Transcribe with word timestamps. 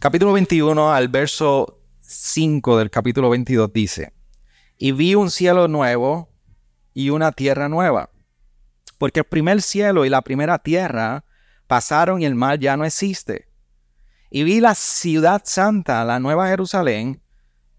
Capítulo 0.00 0.32
21 0.32 0.94
al 0.94 1.08
verso 1.08 1.78
5 2.00 2.78
del 2.78 2.88
capítulo 2.88 3.28
22 3.28 3.70
dice, 3.70 4.14
y 4.78 4.92
vi 4.92 5.14
un 5.14 5.30
cielo 5.30 5.68
nuevo 5.68 6.30
y 6.94 7.10
una 7.10 7.32
tierra 7.32 7.68
nueva, 7.68 8.08
porque 8.96 9.20
el 9.20 9.26
primer 9.26 9.60
cielo 9.60 10.06
y 10.06 10.08
la 10.08 10.22
primera 10.22 10.58
tierra 10.58 11.26
pasaron 11.66 12.22
y 12.22 12.24
el 12.24 12.34
mar 12.34 12.58
ya 12.58 12.78
no 12.78 12.86
existe. 12.86 13.50
Y 14.30 14.44
vi 14.44 14.60
la 14.60 14.74
ciudad 14.74 15.42
santa, 15.44 16.02
la 16.06 16.18
nueva 16.18 16.48
Jerusalén, 16.48 17.20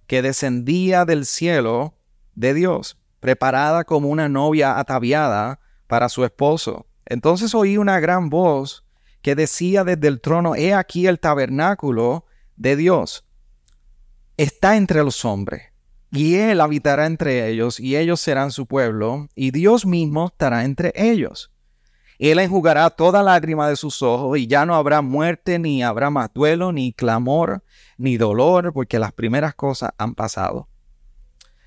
que 0.06 0.22
descendía 0.22 1.06
del 1.06 1.26
cielo 1.26 1.98
de 2.36 2.54
Dios, 2.54 3.00
preparada 3.20 3.84
como 3.84 4.10
una 4.10 4.30
novia 4.30 4.78
ataviada 4.78 5.60
para 5.88 6.08
su 6.08 6.24
esposo. 6.24 6.86
Entonces 7.04 7.56
oí 7.56 7.78
una 7.78 8.00
gran 8.00 8.30
voz 8.30 8.86
que 9.22 9.36
decía 9.36 9.84
desde 9.84 10.08
el 10.08 10.22
trono, 10.22 10.56
He 10.56 10.74
aquí 10.74 11.08
el 11.08 11.20
tabernáculo 11.20 12.26
de 12.56 12.76
Dios. 12.76 13.26
Está 14.38 14.78
entre 14.78 15.04
los 15.04 15.26
hombres, 15.26 15.72
y 16.12 16.36
Él 16.36 16.62
habitará 16.62 17.06
entre 17.06 17.50
ellos, 17.50 17.80
y 17.80 17.98
ellos 17.98 18.20
serán 18.20 18.52
su 18.52 18.66
pueblo, 18.66 19.28
y 19.36 19.52
Dios 19.52 19.86
mismo 19.86 20.28
estará 20.28 20.66
entre 20.66 20.94
ellos. 20.96 21.52
Él 22.20 22.38
enjugará 22.38 22.92
toda 22.92 23.24
lágrima 23.24 23.68
de 23.68 23.76
sus 23.76 24.02
ojos, 24.04 24.38
y 24.38 24.46
ya 24.46 24.66
no 24.66 24.76
habrá 24.76 25.02
muerte, 25.02 25.58
ni 25.58 25.82
habrá 25.82 26.10
más 26.10 26.32
duelo, 26.34 26.72
ni 26.72 26.94
clamor, 26.94 27.64
ni 27.98 28.18
dolor, 28.18 28.74
porque 28.74 29.00
las 29.00 29.12
primeras 29.12 29.56
cosas 29.56 29.92
han 29.98 30.14
pasado. 30.14 30.68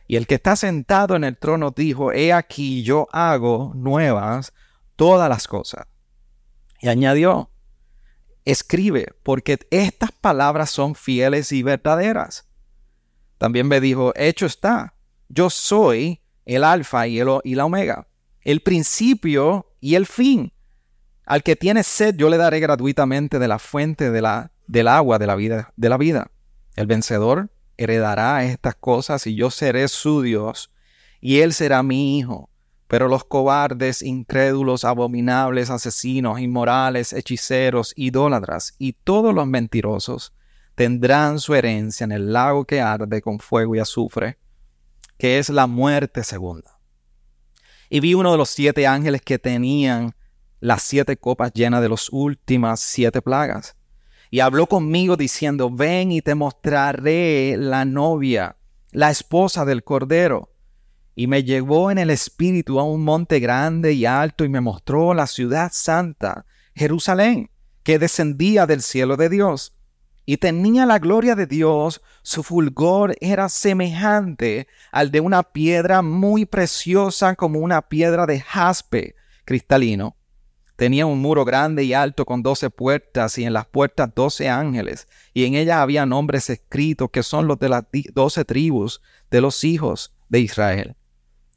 Y 0.07 0.17
el 0.17 0.27
que 0.27 0.37
está 0.37 0.55
sentado 0.55 1.17
en 1.17 1.25
el 1.25 1.37
trono 1.39 1.73
dijo, 1.75 2.13
He 2.13 2.33
aquí 2.33 2.83
yo 2.83 3.09
hago 3.11 3.73
nuevas 3.75 4.53
todas 4.97 5.29
las 5.29 5.49
cosas. 5.49 5.87
Y 6.85 6.89
añadió, 6.89 7.49
escribe, 8.45 9.15
porque 9.23 9.59
estas 9.71 10.13
palabras 10.13 10.69
son 10.69 10.95
fieles 10.95 11.51
y 11.51 11.63
verdaderas. 11.63 12.47
También 13.39 13.69
me 13.69 13.81
dijo, 13.81 14.13
hecho 14.17 14.45
está, 14.45 14.95
yo 15.31 15.49
soy 15.49 16.21
el 16.45 16.63
alfa 16.63 17.07
y, 17.07 17.21
el, 17.21 17.29
y 17.43 17.55
la 17.55 17.65
omega, 17.65 18.07
el 18.43 18.61
principio 18.61 19.73
y 19.81 19.95
el 19.95 20.05
fin. 20.05 20.53
Al 21.25 21.43
que 21.43 21.57
tiene 21.57 21.85
sed 21.85 22.17
yo 22.17 22.29
le 22.29 22.37
daré 22.37 22.61
gratuitamente 22.61 23.39
de 23.39 23.49
la 23.49 23.59
fuente 23.59 24.11
de 24.11 24.21
la, 24.21 24.53
del 24.67 24.89
agua 24.89 25.19
de 25.19 25.27
la 25.27 25.37
vida, 25.37 25.73
de 25.77 25.89
la 25.89 25.97
vida. 25.97 26.33
El 26.77 26.87
vencedor 26.87 27.51
heredará 27.79 28.45
estas 28.45 28.75
cosas 28.75 29.27
y 29.27 29.35
yo 29.35 29.51
seré 29.51 29.89
su 29.89 30.21
Dios 30.21 30.71
y 31.23 31.39
él 31.39 31.55
será 31.55 31.83
mi 31.83 32.19
hijo. 32.19 32.51
Pero 32.95 33.09
los 33.09 33.25
cobardes, 33.25 34.03
incrédulos, 34.03 34.85
abominables, 34.85 35.69
asesinos, 35.69 36.39
inmorales, 36.39 37.13
hechiceros, 37.13 37.93
idólatras 37.97 38.77
y 38.79 38.93
todos 38.93 39.35
los 39.35 39.49
mentirosos 39.49 40.33
tendrán 40.77 41.41
su 41.41 41.57
herencia 41.57 42.05
en 42.05 42.13
el 42.13 42.33
lago 42.33 42.67
que 42.67 42.81
arde 42.81 43.21
con 43.21 43.41
fuego 43.41 43.75
y 43.75 43.81
azufre, 43.81 44.39
que 45.19 45.41
es 45.41 45.49
la 45.49 45.67
muerte 45.67 46.23
segunda. 46.23 46.79
Y 47.91 47.99
vi 47.99 48.15
uno 48.15 48.31
de 48.31 48.39
los 48.39 48.51
siete 48.51 48.87
ángeles 48.87 49.23
que 49.23 49.41
tenían 49.41 50.15
las 50.61 50.85
siete 50.85 51.17
copas 51.17 51.53
llenas 51.53 51.83
de 51.83 51.89
las 51.89 52.11
últimas 52.13 52.79
siete 52.79 53.21
plagas. 53.21 53.75
Y 54.31 54.39
habló 54.39 54.69
conmigo 54.69 55.17
diciendo, 55.17 55.69
ven 55.69 56.13
y 56.13 56.23
te 56.23 56.37
mostraré 56.37 57.57
la 57.57 57.85
novia, 57.85 58.57
la 58.93 59.11
esposa 59.11 59.65
del 59.65 59.83
Cordero 59.83 60.54
y 61.15 61.27
me 61.27 61.45
llevó 61.45 61.91
en 61.91 61.99
el 61.99 62.11
espíritu 62.11 62.81
a 62.81 62.85
un 62.85 63.05
monte 63.05 63.39
grande 63.41 63.93
y 63.93 64.05
alto 64.05 64.45
y 64.45 64.49
me 64.49 64.61
mostró 64.61 65.15
la 65.15 65.27
ciudad 65.27 65.71
santa, 65.73 66.47
Jerusalén, 66.75 67.51
que 67.83 67.99
descendía 67.99 68.67
del 68.67 68.83
cielo 68.83 69.17
de 69.17 69.29
Dios. 69.29 69.77
Y 70.27 70.39
tenía 70.39 70.87
la 70.87 70.99
gloria 70.99 71.35
de 71.35 71.47
Dios, 71.47 72.01
su 72.23 72.43
fulgor 72.43 73.15
era 73.21 73.49
semejante 73.49 74.67
al 74.91 75.11
de 75.11 75.21
una 75.21 75.43
piedra 75.43 76.01
muy 76.01 76.47
preciosa 76.47 77.37
como 77.37 77.59
una 77.61 77.83
piedra 77.83 78.25
de 78.27 78.41
jaspe 78.41 79.15
cristalino. 79.45 80.17
Tenía 80.77 81.07
un 81.07 81.21
muro 81.21 81.45
grande 81.45 81.85
y 81.85 81.93
alto 81.93 82.25
con 82.25 82.43
doce 82.43 82.71
puertas 82.71 83.39
y 83.39 83.45
en 83.45 83.53
las 83.53 83.67
puertas 83.67 84.13
doce 84.13 84.49
ángeles, 84.49 85.07
y 85.33 85.45
en 85.45 85.55
ellas 85.55 85.77
había 85.77 86.07
nombres 86.07 86.51
escritos 86.51 87.11
que 87.11 87.23
son 87.23 87.47
los 87.47 87.59
de 87.61 87.69
las 87.69 87.85
doce 88.13 88.45
tribus 88.45 89.01
de 89.31 89.41
los 89.41 89.63
hijos 89.63 90.15
de 90.29 90.41
Israel. 90.41 90.97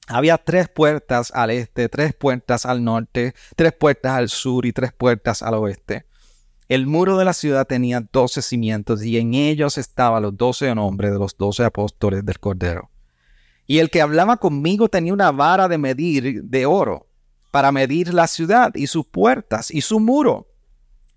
Había 0.08 0.38
tres 0.38 0.70
puertas 0.70 1.32
al 1.36 1.52
este, 1.52 1.90
tres 1.90 2.14
puertas 2.14 2.66
al 2.66 2.84
norte, 2.84 3.34
tres 3.58 3.74
puertas 3.74 4.14
al 4.14 4.30
sur 4.30 4.66
y 4.66 4.72
tres 4.72 4.94
puertas 4.94 5.44
al 5.44 5.56
oeste. 5.56 6.06
El 6.70 6.88
muro 6.88 7.18
de 7.18 7.26
la 7.26 7.34
ciudad 7.34 7.68
tenía 7.68 8.02
doce 8.12 8.42
cimientos 8.42 9.04
y 9.04 9.18
en 9.18 9.34
ellos 9.34 9.78
estaban 9.78 10.24
los 10.24 10.38
doce 10.38 10.74
nombres 10.74 11.12
de 11.12 11.20
los 11.20 11.38
doce 11.38 11.64
apóstoles 11.64 12.26
del 12.26 12.40
Cordero. 12.40 12.90
Y 13.66 13.80
el 13.80 13.90
que 13.90 14.02
hablaba 14.02 14.38
conmigo 14.38 14.88
tenía 14.88 15.14
una 15.14 15.32
vara 15.32 15.68
de 15.68 15.78
medir 15.78 16.44
de 16.44 16.66
oro 16.66 17.08
para 17.52 17.74
medir 17.74 18.14
la 18.14 18.28
ciudad 18.28 18.74
y 18.76 18.88
sus 18.88 19.06
puertas 19.06 19.72
y 19.72 19.82
su 19.82 20.00
muro. 20.00 20.48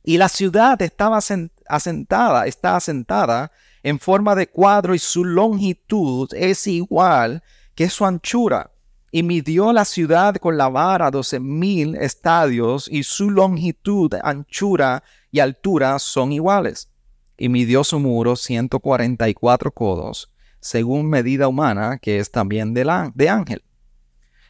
Y 0.03 0.19
la 0.19 0.29
ciudad 0.29 0.81
estaba 0.83 1.21
asentada, 1.69 2.47
está 2.47 2.75
asentada 2.75 3.53
en 3.85 4.01
forma 4.01 4.35
de 4.35 4.49
cuadro 4.49 4.97
y 4.97 4.99
su 4.99 5.25
longitud 5.25 6.29
es 6.35 6.67
igual 6.67 7.43
que 7.77 7.89
su 7.89 8.05
anchura 8.05 8.71
y 9.13 9.23
midió 9.23 9.73
la 9.73 9.85
ciudad 9.85 10.37
con 10.37 10.57
la 10.57 10.69
vara 10.69 11.11
doce 11.11 11.41
mil 11.41 11.97
estadios, 11.97 12.89
y 12.91 13.03
su 13.03 13.31
longitud, 13.31 14.15
anchura 14.23 15.03
y 15.31 15.41
altura 15.41 15.99
son 15.99 16.33
iguales. 16.33 16.91
Y 17.37 17.49
midió 17.49 17.85
su 17.85 17.99
muro 17.99 18.37
ciento 18.37 18.81
cuarenta 18.81 19.29
y 19.29 19.35
cuatro 19.35 19.73
codos, 19.73 20.33
según 20.61 21.09
medida 21.09 21.49
humana, 21.49 21.99
que 21.99 22.19
es 22.19 22.31
también 22.31 22.75
de, 22.75 22.85
la, 22.85 23.11
de 23.15 23.29
ángel. 23.29 23.65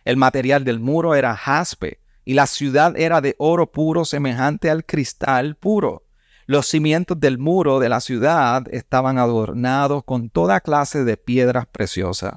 El 0.04 0.16
material 0.16 0.64
del 0.64 0.80
muro 0.80 1.14
era 1.14 1.36
jaspe, 1.36 2.00
y 2.24 2.34
la 2.34 2.46
ciudad 2.46 2.98
era 2.98 3.20
de 3.20 3.34
oro 3.38 3.70
puro 3.70 4.04
semejante 4.04 4.70
al 4.70 4.84
cristal 4.84 5.56
puro. 5.56 6.04
Los 6.46 6.66
cimientos 6.66 7.18
del 7.18 7.38
muro 7.38 7.78
de 7.78 7.88
la 7.88 8.00
ciudad 8.00 8.64
estaban 8.72 9.18
adornados 9.18 10.04
con 10.04 10.30
toda 10.30 10.60
clase 10.60 11.04
de 11.04 11.16
piedras 11.16 11.66
preciosas. 11.66 12.34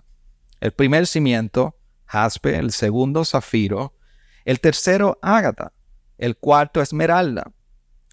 El 0.62 0.72
primer 0.72 1.08
cimiento 1.08 1.76
jaspe, 2.06 2.58
el 2.58 2.72
segundo 2.72 3.26
zafiro, 3.26 3.94
el 4.46 4.60
tercero 4.60 5.18
ágata, 5.22 5.74
el 6.18 6.38
cuarto 6.38 6.82
esmeralda, 6.82 7.52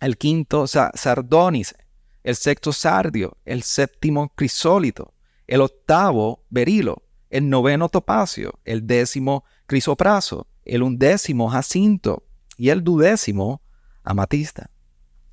el 0.00 0.16
quinto 0.16 0.66
sardónice, 0.66 1.76
el 2.22 2.36
sexto 2.36 2.72
sardio, 2.72 3.36
el 3.44 3.62
séptimo 3.62 4.30
crisólito, 4.34 5.14
el 5.46 5.60
octavo 5.60 6.44
berilo, 6.50 7.02
el 7.30 7.48
noveno 7.48 7.88
topacio, 7.88 8.58
el 8.64 8.86
décimo 8.86 9.44
crisopraso, 9.66 10.46
el 10.64 10.82
undécimo 10.82 11.48
jacinto 11.48 12.24
y 12.56 12.70
el 12.70 12.84
dudécimo 12.84 13.62
amatista. 14.02 14.70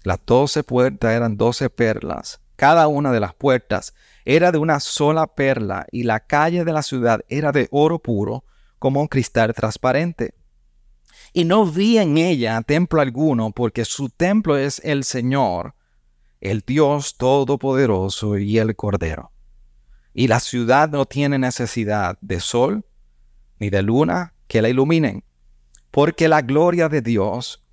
Las 0.03 0.19
doce 0.25 0.63
puertas 0.63 1.11
eran 1.11 1.37
doce 1.37 1.69
perlas. 1.69 2.39
Cada 2.55 2.87
una 2.87 3.11
de 3.11 3.19
las 3.19 3.33
puertas 3.33 3.93
era 4.29 4.51
de 4.51 4.57
una 4.57 4.81
sola 4.81 5.25
perla 5.25 5.87
y 5.89 6.03
la 6.03 6.19
calle 6.19 6.65
de 6.65 6.73
la 6.73 6.83
ciudad 6.83 7.21
era 7.29 7.53
de 7.53 7.69
oro 7.71 7.99
puro 7.99 8.43
como 8.77 8.99
un 8.99 9.07
cristal 9.07 9.53
transparente. 9.53 10.33
Y 11.31 11.45
no 11.45 11.65
vi 11.65 11.97
en 11.97 12.17
ella 12.17 12.61
templo 12.61 12.99
alguno, 12.99 13.51
porque 13.51 13.85
su 13.85 14.09
templo 14.09 14.57
es 14.57 14.81
el 14.83 15.05
Señor, 15.05 15.75
el 16.41 16.59
Dios 16.59 17.15
Todopoderoso 17.15 18.37
y 18.37 18.57
el 18.57 18.75
Cordero. 18.75 19.31
Y 20.13 20.27
la 20.27 20.41
ciudad 20.41 20.89
no 20.89 21.05
tiene 21.05 21.39
necesidad 21.39 22.17
de 22.19 22.41
sol 22.41 22.85
ni 23.59 23.69
de 23.69 23.81
luna 23.81 24.33
que 24.49 24.61
la 24.61 24.67
iluminen, 24.67 25.23
porque 25.89 26.27
la 26.27 26.41
gloria 26.41 26.89
de 26.89 27.01
Dios 27.01 27.65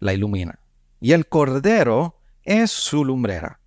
la 0.00 0.14
ilumina. 0.14 0.58
Y 1.00 1.12
el 1.12 1.28
Cordero 1.28 2.18
es 2.42 2.72
su 2.72 3.04
lumbrera. 3.04 3.61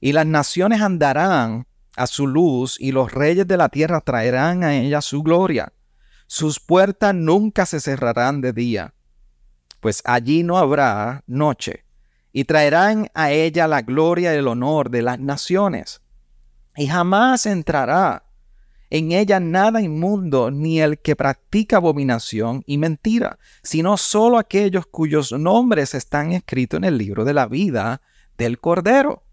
Y 0.00 0.12
las 0.12 0.26
naciones 0.26 0.80
andarán 0.80 1.66
a 1.96 2.06
su 2.06 2.26
luz, 2.26 2.76
y 2.78 2.92
los 2.92 3.12
reyes 3.12 3.46
de 3.46 3.56
la 3.56 3.68
tierra 3.68 4.00
traerán 4.00 4.62
a 4.62 4.74
ella 4.76 5.00
su 5.00 5.22
gloria. 5.22 5.72
Sus 6.26 6.60
puertas 6.60 7.14
nunca 7.14 7.66
se 7.66 7.80
cerrarán 7.80 8.40
de 8.40 8.52
día, 8.52 8.94
pues 9.80 10.02
allí 10.04 10.42
no 10.42 10.58
habrá 10.58 11.24
noche, 11.26 11.84
y 12.32 12.44
traerán 12.44 13.10
a 13.14 13.32
ella 13.32 13.66
la 13.66 13.82
gloria 13.82 14.34
y 14.34 14.38
el 14.38 14.46
honor 14.46 14.90
de 14.90 15.02
las 15.02 15.18
naciones. 15.18 16.02
Y 16.76 16.86
jamás 16.86 17.46
entrará 17.46 18.24
en 18.90 19.12
ella 19.12 19.40
nada 19.40 19.82
inmundo, 19.82 20.50
ni 20.50 20.80
el 20.80 20.98
que 21.00 21.16
practica 21.16 21.76
abominación 21.76 22.62
y 22.66 22.78
mentira, 22.78 23.38
sino 23.62 23.96
solo 23.96 24.38
aquellos 24.38 24.86
cuyos 24.86 25.32
nombres 25.32 25.94
están 25.94 26.32
escritos 26.32 26.78
en 26.78 26.84
el 26.84 26.96
libro 26.96 27.24
de 27.24 27.34
la 27.34 27.46
vida 27.46 28.00
del 28.36 28.60
Cordero 28.60 29.24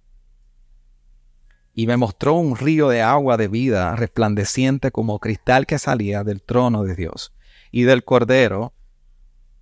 y 1.75 1.88
me 1.88 1.98
mostró 1.98 2.36
un 2.36 2.56
río 2.56 2.88
de 2.88 3.01
agua 3.01 3.36
de 3.36 3.50
vida 3.50 3.98
resplandeciente 3.98 4.92
como 4.92 5.19
cristal 5.19 5.68
que 5.68 5.77
salía 5.77 6.24
del 6.24 6.42
trono 6.42 6.83
de 6.83 6.95
Dios 6.95 7.33
y 7.69 7.83
del 7.83 8.06
Cordero, 8.06 8.74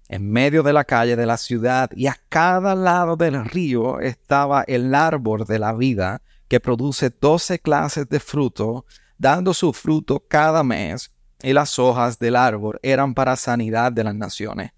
en 0.07 0.30
medio 0.30 0.62
de 0.62 0.74
la 0.74 0.83
calle 0.83 1.15
de 1.15 1.25
la 1.25 1.38
ciudad 1.38 1.89
y 1.95 2.06
a 2.06 2.15
cada 2.30 2.75
lado 2.75 3.15
del 3.15 3.44
río 3.44 4.00
estaba 4.00 4.63
el 4.68 4.94
árbol 4.94 5.45
de 5.45 5.57
la 5.57 5.74
vida 5.74 6.21
que 6.48 6.60
produce 6.60 7.10
doce 7.10 7.57
clases 7.57 8.07
de 8.07 8.19
fruto, 8.19 8.86
dando 9.18 9.56
su 9.56 9.74
fruto 9.74 10.24
cada 10.27 10.63
mes, 10.63 11.12
y 11.42 11.51
las 11.51 11.80
hojas 11.80 12.19
del 12.19 12.36
árbol 12.36 12.80
eran 12.83 13.16
para 13.16 13.36
sanidad 13.36 13.92
de 13.92 14.04
las 14.04 14.13
naciones. 14.13 14.71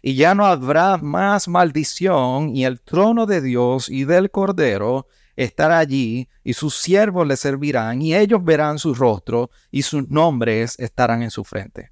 Y 0.00 0.14
ya 0.14 0.34
no 0.34 0.46
habrá 0.46 0.96
más 0.96 1.48
maldición, 1.48 2.56
y 2.56 2.64
el 2.64 2.80
trono 2.80 3.26
de 3.26 3.42
Dios 3.42 3.90
y 3.90 4.04
del 4.04 4.30
Cordero 4.30 5.06
estará 5.44 5.78
allí, 5.78 6.28
y 6.42 6.54
sus 6.54 6.74
siervos 6.74 7.26
le 7.26 7.36
servirán, 7.36 8.02
y 8.02 8.14
ellos 8.14 8.42
verán 8.42 8.78
su 8.80 8.92
rostro, 8.92 9.50
y 9.70 9.82
sus 9.82 10.08
nombres 10.08 10.76
estarán 10.80 11.22
en 11.22 11.30
su 11.30 11.44
frente. 11.44 11.90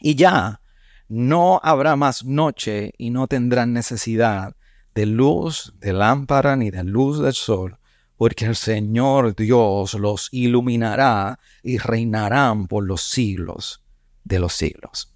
Y 0.00 0.14
ya 0.14 0.60
no 1.08 1.60
habrá 1.62 1.96
más 1.96 2.24
noche 2.24 2.92
y 2.96 3.10
no 3.10 3.26
tendrán 3.26 3.72
necesidad 3.72 4.54
de 4.94 5.06
luz 5.06 5.74
de 5.78 5.92
lámpara 5.92 6.54
ni 6.54 6.70
de 6.70 6.84
luz 6.84 7.20
del 7.20 7.32
sol, 7.32 7.78
porque 8.16 8.44
el 8.44 8.54
Señor 8.54 9.34
Dios 9.34 9.94
los 9.94 10.28
iluminará 10.30 11.40
y 11.64 11.78
reinarán 11.78 12.68
por 12.68 12.84
los 12.84 13.02
siglos 13.02 13.82
de 14.22 14.38
los 14.38 14.52
siglos. 14.52 15.12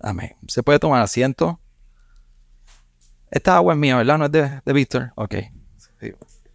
Amén. 0.00 0.34
¿Se 0.48 0.62
puede 0.62 0.78
tomar 0.78 1.02
asiento? 1.02 1.60
Esta 3.30 3.56
agua 3.56 3.74
es 3.74 3.78
mía, 3.78 3.98
¿verdad? 3.98 4.16
¿No 4.16 4.24
es 4.24 4.32
de, 4.32 4.62
de 4.64 4.72
Víctor? 4.72 5.12
Ok. 5.16 5.34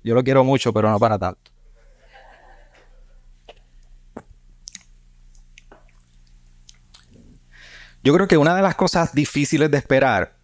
Yo 0.06 0.13
lo 0.13 0.24
quiero 0.24 0.44
mucho, 0.44 0.72
pero 0.72 0.92
no 0.92 1.00
para 1.00 1.18
tanto. 1.18 1.50
Yo 8.04 8.13
creo 8.13 8.28
que 8.28 8.38
una 8.38 8.56
de 8.56 8.62
las 8.62 8.75
cosas 8.75 9.16
difíciles 9.16 9.72
de 9.72 9.80
esperar, 9.80 10.38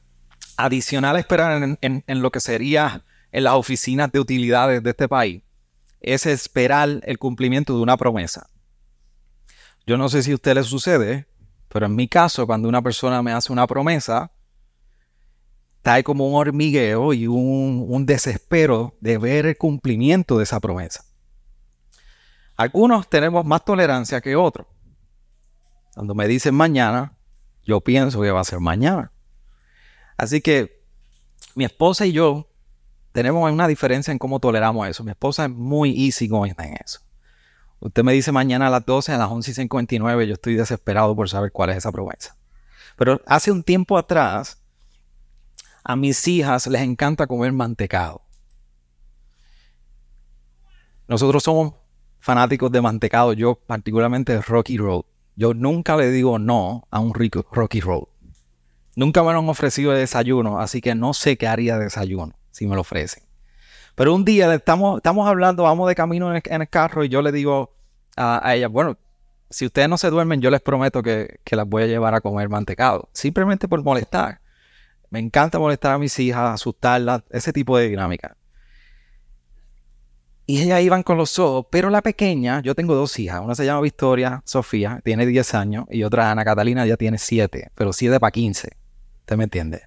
adicional 0.57 1.15
a 1.15 1.19
esperar 1.19 1.77
en, 1.79 2.03
lo 2.07 2.31
que 2.31 2.39
sería 2.39 3.05
en 3.31 3.43
las 3.43 3.53
oficinas 3.53 4.11
de 4.11 4.19
utilidades 4.19 4.81
de 4.81 4.89
este 4.89 5.07
país, 5.07 5.43
es 5.99 6.25
esperar 6.25 6.99
el 7.03 7.19
cumplimiento 7.19 7.75
de 7.75 7.83
una 7.83 7.97
promesa. 7.97 8.49
Yo 9.85 9.95
no 9.95 10.09
sé 10.09 10.23
si 10.23 10.31
a 10.31 10.35
usted 10.35 10.55
le 10.55 10.63
sucede, 10.63 11.27
pero 11.67 11.85
en 11.85 11.95
mi 11.95 12.07
caso, 12.07 12.47
cuando 12.47 12.67
una 12.67 12.81
persona 12.81 13.21
me 13.21 13.31
hace 13.31 13.53
una 13.53 13.67
promesa, 13.67 14.31
está 15.81 16.03
como 16.03 16.27
un 16.27 16.35
hormigueo 16.35 17.11
y 17.11 17.25
un, 17.25 17.87
un 17.89 18.05
desespero 18.05 18.95
de 19.01 19.17
ver 19.17 19.47
el 19.47 19.57
cumplimiento 19.57 20.37
de 20.37 20.43
esa 20.43 20.59
promesa. 20.59 21.05
Algunos 22.55 23.09
tenemos 23.09 23.43
más 23.45 23.65
tolerancia 23.65 24.21
que 24.21 24.35
otros. 24.35 24.67
Cuando 25.95 26.13
me 26.13 26.27
dicen 26.27 26.53
mañana, 26.53 27.17
yo 27.63 27.81
pienso 27.81 28.21
que 28.21 28.29
va 28.29 28.41
a 28.41 28.43
ser 28.43 28.59
mañana. 28.59 29.11
Así 30.17 30.39
que 30.39 30.83
mi 31.55 31.65
esposa 31.65 32.05
y 32.05 32.11
yo 32.11 32.47
tenemos 33.11 33.51
una 33.51 33.67
diferencia 33.67 34.11
en 34.11 34.19
cómo 34.19 34.39
toleramos 34.39 34.87
eso. 34.87 35.03
Mi 35.03 35.09
esposa 35.09 35.45
es 35.45 35.49
muy 35.49 36.05
easy 36.05 36.27
going 36.27 36.53
en 36.59 36.77
eso. 36.85 36.99
Usted 37.79 38.03
me 38.03 38.13
dice 38.13 38.31
mañana 38.31 38.67
a 38.67 38.69
las 38.69 38.85
12, 38.85 39.13
a 39.13 39.17
las 39.17 39.29
11.59, 39.29 40.25
yo 40.25 40.33
estoy 40.33 40.53
desesperado 40.53 41.15
por 41.15 41.27
saber 41.27 41.51
cuál 41.51 41.71
es 41.71 41.77
esa 41.77 41.91
promesa. 41.91 42.37
Pero 42.97 43.19
hace 43.25 43.51
un 43.51 43.63
tiempo 43.63 43.97
atrás, 43.97 44.60
a 45.83 45.95
mis 45.95 46.27
hijas 46.27 46.67
les 46.67 46.81
encanta 46.81 47.27
comer 47.27 47.51
mantecado. 47.51 48.21
Nosotros 51.07 51.43
somos 51.43 51.73
fanáticos 52.19 52.71
de 52.71 52.81
mantecado, 52.81 53.33
yo 53.33 53.55
particularmente 53.55 54.33
de 54.33 54.41
Rocky 54.41 54.77
Road. 54.77 55.03
Yo 55.35 55.53
nunca 55.53 55.97
le 55.97 56.11
digo 56.11 56.39
no 56.39 56.87
a 56.91 56.99
un 56.99 57.13
rico 57.13 57.45
Rocky 57.51 57.81
Road. 57.81 58.03
Nunca 58.95 59.23
me 59.23 59.31
lo 59.31 59.39
han 59.39 59.49
ofrecido 59.49 59.91
de 59.91 59.99
desayuno, 59.99 60.59
así 60.59 60.81
que 60.81 60.95
no 60.95 61.13
sé 61.13 61.37
qué 61.37 61.47
haría 61.47 61.77
de 61.77 61.85
desayuno 61.85 62.33
si 62.51 62.67
me 62.67 62.75
lo 62.75 62.81
ofrecen. 62.81 63.23
Pero 63.95 64.13
un 64.13 64.25
día 64.25 64.53
estamos, 64.53 64.97
estamos 64.97 65.27
hablando, 65.27 65.63
vamos 65.63 65.87
de 65.87 65.95
camino 65.95 66.33
en 66.35 66.41
el, 66.61 66.69
carro 66.69 67.03
y 67.03 67.09
yo 67.09 67.21
le 67.21 67.31
digo 67.31 67.73
a, 68.15 68.55
ella, 68.55 68.67
bueno, 68.67 68.97
si 69.49 69.65
ustedes 69.65 69.89
no 69.89 69.97
se 69.97 70.09
duermen, 70.09 70.41
yo 70.41 70.49
les 70.49 70.61
prometo 70.61 71.01
que, 71.01 71.39
que 71.43 71.55
las 71.55 71.67
voy 71.67 71.83
a 71.83 71.87
llevar 71.87 72.13
a 72.13 72.21
comer 72.21 72.49
mantecado. 72.49 73.09
Simplemente 73.13 73.67
por 73.67 73.83
molestar. 73.83 74.40
Me 75.11 75.19
encanta 75.19 75.59
molestar 75.59 75.91
a 75.93 75.97
mis 75.99 76.17
hijas, 76.19 76.55
asustarlas, 76.55 77.23
ese 77.29 77.51
tipo 77.51 77.77
de 77.77 77.89
dinámica. 77.89 78.37
Y 80.45 80.61
ellas 80.61 80.81
iban 80.81 81.03
con 81.03 81.17
los 81.17 81.37
ojos, 81.37 81.67
pero 81.69 81.89
la 81.89 82.01
pequeña, 82.01 82.61
yo 82.61 82.75
tengo 82.75 82.95
dos 82.95 83.19
hijas, 83.19 83.41
una 83.41 83.53
se 83.53 83.65
llama 83.65 83.81
Victoria 83.81 84.41
Sofía, 84.45 85.01
tiene 85.03 85.25
10 85.25 85.53
años, 85.53 85.85
y 85.89 86.03
otra 86.03 86.31
Ana 86.31 86.45
Catalina 86.45 86.85
ya 86.85 86.95
tiene 86.97 87.17
7, 87.17 87.71
pero 87.75 87.93
7 87.93 88.19
para 88.19 88.31
15, 88.31 88.69
¿usted 89.19 89.37
me 89.37 89.43
entiende? 89.43 89.83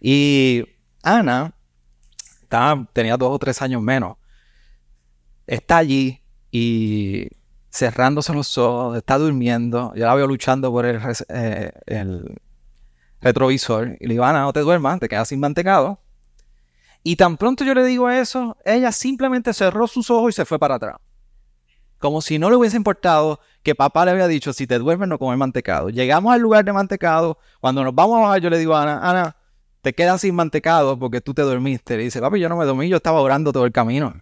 Y 0.00 0.64
Ana 1.02 1.54
tenía 2.92 3.16
dos 3.16 3.30
o 3.30 3.38
tres 3.38 3.60
años 3.62 3.82
menos, 3.82 4.16
está 5.46 5.78
allí 5.78 6.22
y 6.50 7.28
cerrándose 7.70 8.32
los 8.32 8.56
ojos, 8.58 8.96
está 8.96 9.18
durmiendo, 9.18 9.92
yo 9.94 10.06
la 10.06 10.14
veo 10.14 10.26
luchando 10.26 10.70
por 10.72 10.86
el, 10.86 11.00
eh, 11.28 11.72
el 11.86 12.40
retrovisor, 13.20 13.96
y 14.00 14.06
le 14.06 14.14
digo, 14.14 14.24
Ana, 14.24 14.42
no 14.42 14.52
te 14.52 14.60
duermas, 14.60 15.00
te 15.00 15.08
quedas 15.08 15.28
sin 15.28 15.40
mantecado, 15.40 16.00
y 17.02 17.16
tan 17.16 17.36
pronto 17.36 17.64
yo 17.64 17.74
le 17.74 17.84
digo 17.84 18.10
eso, 18.10 18.56
ella 18.64 18.92
simplemente 18.92 19.54
cerró 19.54 19.86
sus 19.86 20.10
ojos 20.10 20.34
y 20.34 20.36
se 20.36 20.44
fue 20.44 20.58
para 20.58 20.74
atrás. 20.74 20.96
Como 21.98 22.22
si 22.22 22.38
no 22.38 22.50
le 22.50 22.56
hubiese 22.56 22.76
importado 22.76 23.40
que 23.62 23.74
papá 23.74 24.04
le 24.04 24.10
había 24.12 24.26
dicho, 24.26 24.52
si 24.52 24.66
te 24.66 24.78
duermes 24.78 25.08
no 25.08 25.18
comer 25.18 25.36
mantecado. 25.36 25.90
Llegamos 25.90 26.32
al 26.32 26.40
lugar 26.40 26.64
de 26.64 26.72
mantecado, 26.72 27.38
cuando 27.60 27.84
nos 27.84 27.94
vamos 27.94 28.18
a 28.18 28.22
bajar 28.22 28.40
yo 28.40 28.50
le 28.50 28.58
digo 28.58 28.74
a 28.74 28.82
Ana, 28.82 29.10
Ana, 29.10 29.36
te 29.82 29.94
quedas 29.94 30.20
sin 30.20 30.34
mantecado 30.34 30.98
porque 30.98 31.20
tú 31.20 31.34
te 31.34 31.42
dormiste. 31.42 31.96
Le 31.96 32.04
dice, 32.04 32.20
papi, 32.20 32.38
yo 32.38 32.48
no 32.48 32.56
me 32.56 32.64
dormí, 32.64 32.88
yo 32.88 32.96
estaba 32.96 33.20
orando 33.20 33.52
todo 33.52 33.64
el 33.64 33.72
camino. 33.72 34.14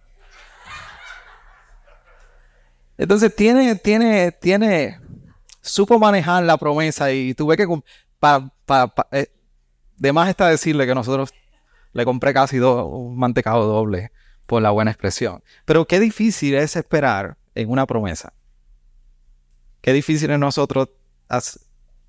Entonces 2.96 3.34
tiene, 3.34 3.76
tiene, 3.76 4.32
tiene, 4.32 5.00
supo 5.60 6.00
manejar 6.00 6.42
la 6.42 6.56
promesa 6.56 7.12
y 7.12 7.32
tuve 7.34 7.56
que, 7.56 7.66
pa, 8.18 8.52
pa, 8.66 8.92
eh, 9.12 9.28
de 9.96 10.12
más 10.12 10.28
está 10.28 10.48
decirle 10.48 10.86
que 10.86 10.94
nosotros 10.94 11.30
le 11.92 12.04
compré 12.04 12.32
casi 12.32 12.58
un 12.58 13.18
mantecado 13.18 13.66
doble 13.66 14.12
por 14.46 14.62
la 14.62 14.70
buena 14.70 14.90
expresión. 14.90 15.42
Pero 15.64 15.86
qué 15.86 16.00
difícil 16.00 16.54
es 16.54 16.76
esperar 16.76 17.36
en 17.54 17.70
una 17.70 17.86
promesa. 17.86 18.32
Qué 19.80 19.92
difícil 19.92 20.30
es 20.30 20.38
nosotros 20.38 20.90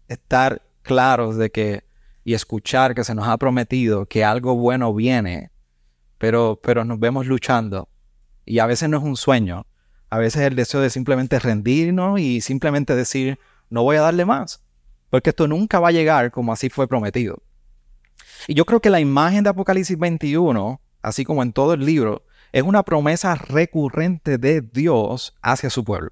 estar 0.07 0.61
claros 0.81 1.37
de 1.37 1.51
que 1.51 1.83
y 2.23 2.33
escuchar 2.33 2.93
que 2.93 3.03
se 3.03 3.15
nos 3.15 3.27
ha 3.27 3.37
prometido 3.37 4.05
que 4.05 4.23
algo 4.23 4.55
bueno 4.55 4.93
viene, 4.93 5.51
pero, 6.17 6.59
pero 6.61 6.85
nos 6.85 6.99
vemos 6.99 7.25
luchando. 7.25 7.89
Y 8.45 8.59
a 8.59 8.67
veces 8.67 8.89
no 8.89 8.97
es 8.97 9.03
un 9.03 9.17
sueño, 9.17 9.65
a 10.09 10.17
veces 10.17 10.41
es 10.41 10.47
el 10.47 10.55
deseo 10.55 10.81
de 10.81 10.89
simplemente 10.89 11.39
rendirnos 11.39 12.19
y 12.19 12.41
simplemente 12.41 12.95
decir, 12.95 13.39
no 13.69 13.83
voy 13.83 13.97
a 13.97 14.01
darle 14.01 14.25
más, 14.25 14.61
porque 15.09 15.31
esto 15.31 15.47
nunca 15.47 15.79
va 15.79 15.89
a 15.89 15.91
llegar 15.91 16.31
como 16.31 16.53
así 16.53 16.69
fue 16.69 16.87
prometido. 16.87 17.41
Y 18.47 18.53
yo 18.53 18.65
creo 18.65 18.79
que 18.79 18.89
la 18.89 18.99
imagen 18.99 19.43
de 19.43 19.49
Apocalipsis 19.49 19.97
21, 19.97 20.81
así 21.01 21.25
como 21.25 21.43
en 21.43 21.53
todo 21.53 21.73
el 21.73 21.85
libro, 21.85 22.23
es 22.51 22.63
una 22.63 22.83
promesa 22.83 23.35
recurrente 23.35 24.37
de 24.37 24.61
Dios 24.61 25.35
hacia 25.41 25.69
su 25.69 25.83
pueblo. 25.83 26.11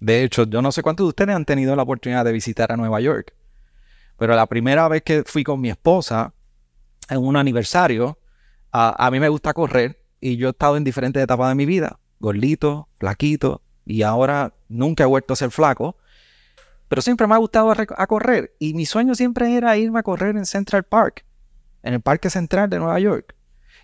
De 0.00 0.24
hecho, 0.24 0.44
yo 0.44 0.62
no 0.62 0.72
sé 0.72 0.82
cuántos 0.82 1.04
de 1.04 1.08
ustedes 1.08 1.34
han 1.34 1.44
tenido 1.44 1.76
la 1.76 1.82
oportunidad 1.82 2.24
de 2.24 2.32
visitar 2.32 2.72
a 2.72 2.76
Nueva 2.76 3.00
York, 3.00 3.34
pero 4.18 4.34
la 4.34 4.46
primera 4.46 4.88
vez 4.88 5.02
que 5.02 5.22
fui 5.24 5.44
con 5.44 5.60
mi 5.60 5.70
esposa 5.70 6.34
en 7.08 7.18
un 7.18 7.36
aniversario, 7.36 8.18
a, 8.72 9.10
mí 9.10 9.20
me 9.20 9.28
gusta 9.28 9.52
correr 9.52 10.02
y 10.20 10.36
yo 10.36 10.48
he 10.48 10.50
estado 10.50 10.76
en 10.76 10.84
diferentes 10.84 11.22
etapas 11.22 11.50
de 11.50 11.54
mi 11.54 11.66
vida, 11.66 11.98
gordito, 12.20 12.88
flaquito, 12.98 13.62
y 13.84 14.02
ahora 14.02 14.54
nunca 14.68 15.04
he 15.04 15.06
vuelto 15.06 15.34
a 15.34 15.36
ser 15.36 15.50
flaco, 15.50 15.96
pero 16.92 17.00
siempre 17.00 17.26
me 17.26 17.34
ha 17.34 17.38
gustado 17.38 17.70
a, 17.70 18.06
correr 18.06 18.54
y 18.58 18.74
mi 18.74 18.84
sueño 18.84 19.14
siempre 19.14 19.56
era 19.56 19.78
irme 19.78 20.00
a 20.00 20.02
correr 20.02 20.36
en 20.36 20.44
Central 20.44 20.82
Park, 20.82 21.24
en 21.82 21.94
el 21.94 22.02
Parque 22.02 22.28
Central 22.28 22.68
de 22.68 22.78
Nueva 22.78 23.00
York. 23.00 23.34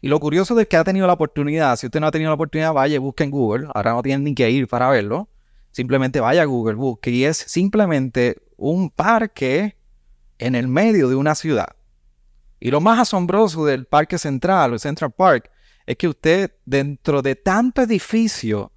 Y 0.02 0.08
lo 0.08 0.20
curioso 0.20 0.54
de 0.54 0.68
que 0.68 0.76
ha 0.76 0.84
tenido 0.84 1.06
la 1.06 1.14
oportunidad, 1.14 1.74
si 1.76 1.86
usted 1.86 2.00
no 2.00 2.06
ha 2.06 2.10
tenido 2.10 2.28
la 2.28 2.34
oportunidad, 2.34 2.74
vaya 2.74 3.00
busque 3.00 3.24
en 3.24 3.30
Google, 3.30 3.66
ahora 3.72 3.92
no 3.92 4.02
tienen 4.02 4.24
ni 4.24 4.34
que 4.34 4.50
ir 4.50 4.68
para 4.68 4.90
verlo, 4.90 5.30
simplemente 5.70 6.20
vaya 6.20 6.42
a 6.42 6.44
Google, 6.44 6.74
busque 6.74 7.08
y 7.08 7.24
es 7.24 7.38
simplemente 7.38 8.42
un 8.58 8.90
parque 8.90 9.78
en 10.36 10.54
el 10.54 10.68
medio 10.68 11.08
de 11.08 11.14
una 11.14 11.34
ciudad. 11.34 11.76
Y 12.60 12.70
lo 12.70 12.82
más 12.82 12.98
asombroso 12.98 13.64
del 13.64 13.86
Parque 13.86 14.18
Central 14.18 14.74
o 14.74 14.78
Central 14.78 15.12
Park 15.12 15.50
es 15.86 15.96
que 15.96 16.08
usted 16.08 16.52
dentro 16.66 17.22
de 17.22 17.36
tanto 17.36 17.80
edificio 17.80 18.70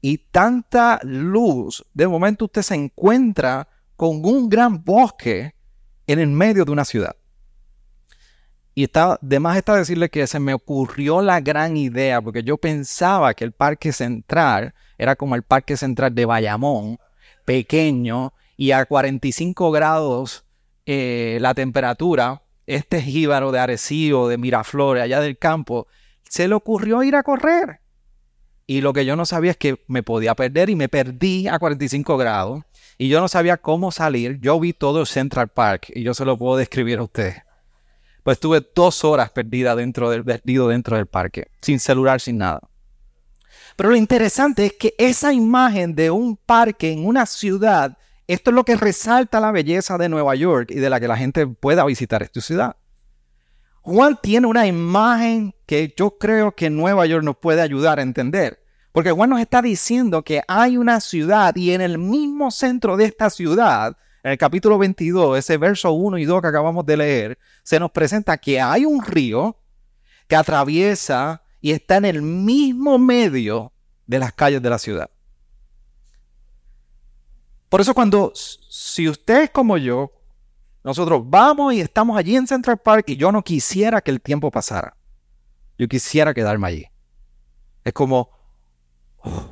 y 0.00 0.18
tanta 0.18 1.00
luz, 1.02 1.84
de 1.92 2.08
momento 2.08 2.46
usted 2.46 2.62
se 2.62 2.74
encuentra 2.74 3.68
con 3.96 4.24
un 4.24 4.48
gran 4.48 4.82
bosque 4.82 5.54
en 6.06 6.18
el 6.18 6.28
medio 6.28 6.64
de 6.64 6.72
una 6.72 6.84
ciudad. 6.84 7.16
Y 8.74 8.84
está, 8.84 9.18
de 9.20 9.40
está 9.56 9.76
decirle 9.76 10.08
que 10.08 10.26
se 10.26 10.40
me 10.40 10.54
ocurrió 10.54 11.20
la 11.20 11.40
gran 11.40 11.76
idea, 11.76 12.22
porque 12.22 12.42
yo 12.42 12.56
pensaba 12.56 13.34
que 13.34 13.44
el 13.44 13.52
Parque 13.52 13.92
Central 13.92 14.74
era 14.96 15.16
como 15.16 15.34
el 15.34 15.42
Parque 15.42 15.76
Central 15.76 16.14
de 16.14 16.24
Bayamón, 16.24 16.98
pequeño 17.44 18.32
y 18.56 18.70
a 18.70 18.84
45 18.86 19.70
grados 19.70 20.44
eh, 20.86 21.38
la 21.40 21.52
temperatura, 21.54 22.42
este 22.66 23.02
jíbaro 23.02 23.52
de 23.52 23.58
Arecibo, 23.58 24.28
de 24.28 24.38
Miraflores, 24.38 25.02
allá 25.02 25.20
del 25.20 25.36
campo, 25.36 25.86
se 26.28 26.48
le 26.48 26.54
ocurrió 26.54 27.02
ir 27.02 27.16
a 27.16 27.22
correr. 27.22 27.79
Y 28.70 28.82
lo 28.82 28.92
que 28.92 29.04
yo 29.04 29.16
no 29.16 29.26
sabía 29.26 29.50
es 29.50 29.56
que 29.56 29.82
me 29.88 30.04
podía 30.04 30.36
perder 30.36 30.70
y 30.70 30.76
me 30.76 30.88
perdí 30.88 31.48
a 31.48 31.58
45 31.58 32.16
grados. 32.16 32.62
Y 32.98 33.08
yo 33.08 33.20
no 33.20 33.26
sabía 33.26 33.56
cómo 33.56 33.90
salir. 33.90 34.38
Yo 34.40 34.60
vi 34.60 34.72
todo 34.72 35.04
Central 35.06 35.48
Park 35.48 35.90
y 35.92 36.04
yo 36.04 36.14
se 36.14 36.24
lo 36.24 36.38
puedo 36.38 36.56
describir 36.56 37.00
a 37.00 37.02
ustedes. 37.02 37.42
Pues 38.22 38.36
estuve 38.36 38.64
dos 38.72 39.04
horas 39.04 39.30
perdida 39.30 39.74
dentro 39.74 40.08
del, 40.08 40.24
perdido 40.24 40.68
dentro 40.68 40.96
del 40.96 41.06
parque, 41.06 41.48
sin 41.60 41.80
celular, 41.80 42.20
sin 42.20 42.38
nada. 42.38 42.60
Pero 43.74 43.88
lo 43.88 43.96
interesante 43.96 44.66
es 44.66 44.74
que 44.74 44.94
esa 44.98 45.32
imagen 45.32 45.96
de 45.96 46.12
un 46.12 46.36
parque 46.36 46.92
en 46.92 47.04
una 47.04 47.26
ciudad, 47.26 47.98
esto 48.28 48.50
es 48.50 48.54
lo 48.54 48.62
que 48.62 48.76
resalta 48.76 49.40
la 49.40 49.50
belleza 49.50 49.98
de 49.98 50.08
Nueva 50.08 50.36
York 50.36 50.70
y 50.70 50.76
de 50.76 50.90
la 50.90 51.00
que 51.00 51.08
la 51.08 51.16
gente 51.16 51.44
pueda 51.44 51.84
visitar 51.84 52.22
esta 52.22 52.40
ciudad. 52.40 52.76
Juan 53.82 54.16
tiene 54.22 54.46
una 54.46 54.68
imagen 54.68 55.56
que 55.66 55.92
yo 55.96 56.18
creo 56.18 56.52
que 56.52 56.70
Nueva 56.70 57.06
York 57.06 57.24
nos 57.24 57.36
puede 57.36 57.62
ayudar 57.62 57.98
a 57.98 58.02
entender. 58.02 58.59
Porque 58.92 59.12
Juan 59.12 59.30
nos 59.30 59.40
está 59.40 59.62
diciendo 59.62 60.22
que 60.22 60.42
hay 60.48 60.76
una 60.76 61.00
ciudad 61.00 61.54
y 61.54 61.72
en 61.72 61.80
el 61.80 61.98
mismo 61.98 62.50
centro 62.50 62.96
de 62.96 63.04
esta 63.04 63.30
ciudad, 63.30 63.96
en 64.22 64.32
el 64.32 64.38
capítulo 64.38 64.78
22, 64.78 65.38
ese 65.38 65.56
verso 65.56 65.92
1 65.92 66.18
y 66.18 66.24
2 66.24 66.42
que 66.42 66.48
acabamos 66.48 66.84
de 66.84 66.96
leer, 66.96 67.38
se 67.62 67.78
nos 67.78 67.90
presenta 67.92 68.36
que 68.38 68.60
hay 68.60 68.84
un 68.84 69.04
río 69.04 69.56
que 70.26 70.36
atraviesa 70.36 71.42
y 71.60 71.70
está 71.70 71.96
en 71.96 72.04
el 72.04 72.22
mismo 72.22 72.98
medio 72.98 73.72
de 74.06 74.18
las 74.18 74.32
calles 74.32 74.60
de 74.60 74.70
la 74.70 74.78
ciudad. 74.78 75.10
Por 77.68 77.80
eso 77.80 77.94
cuando, 77.94 78.32
si 78.34 79.08
usted 79.08 79.44
es 79.44 79.50
como 79.50 79.76
yo, 79.76 80.12
nosotros 80.82 81.22
vamos 81.24 81.74
y 81.74 81.80
estamos 81.80 82.18
allí 82.18 82.34
en 82.34 82.48
Central 82.48 82.78
Park 82.78 83.10
y 83.10 83.16
yo 83.16 83.30
no 83.30 83.42
quisiera 83.42 84.00
que 84.00 84.10
el 84.10 84.20
tiempo 84.20 84.50
pasara. 84.50 84.96
Yo 85.78 85.86
quisiera 85.86 86.34
quedarme 86.34 86.66
allí. 86.66 86.86
Es 87.84 87.92
como 87.92 88.39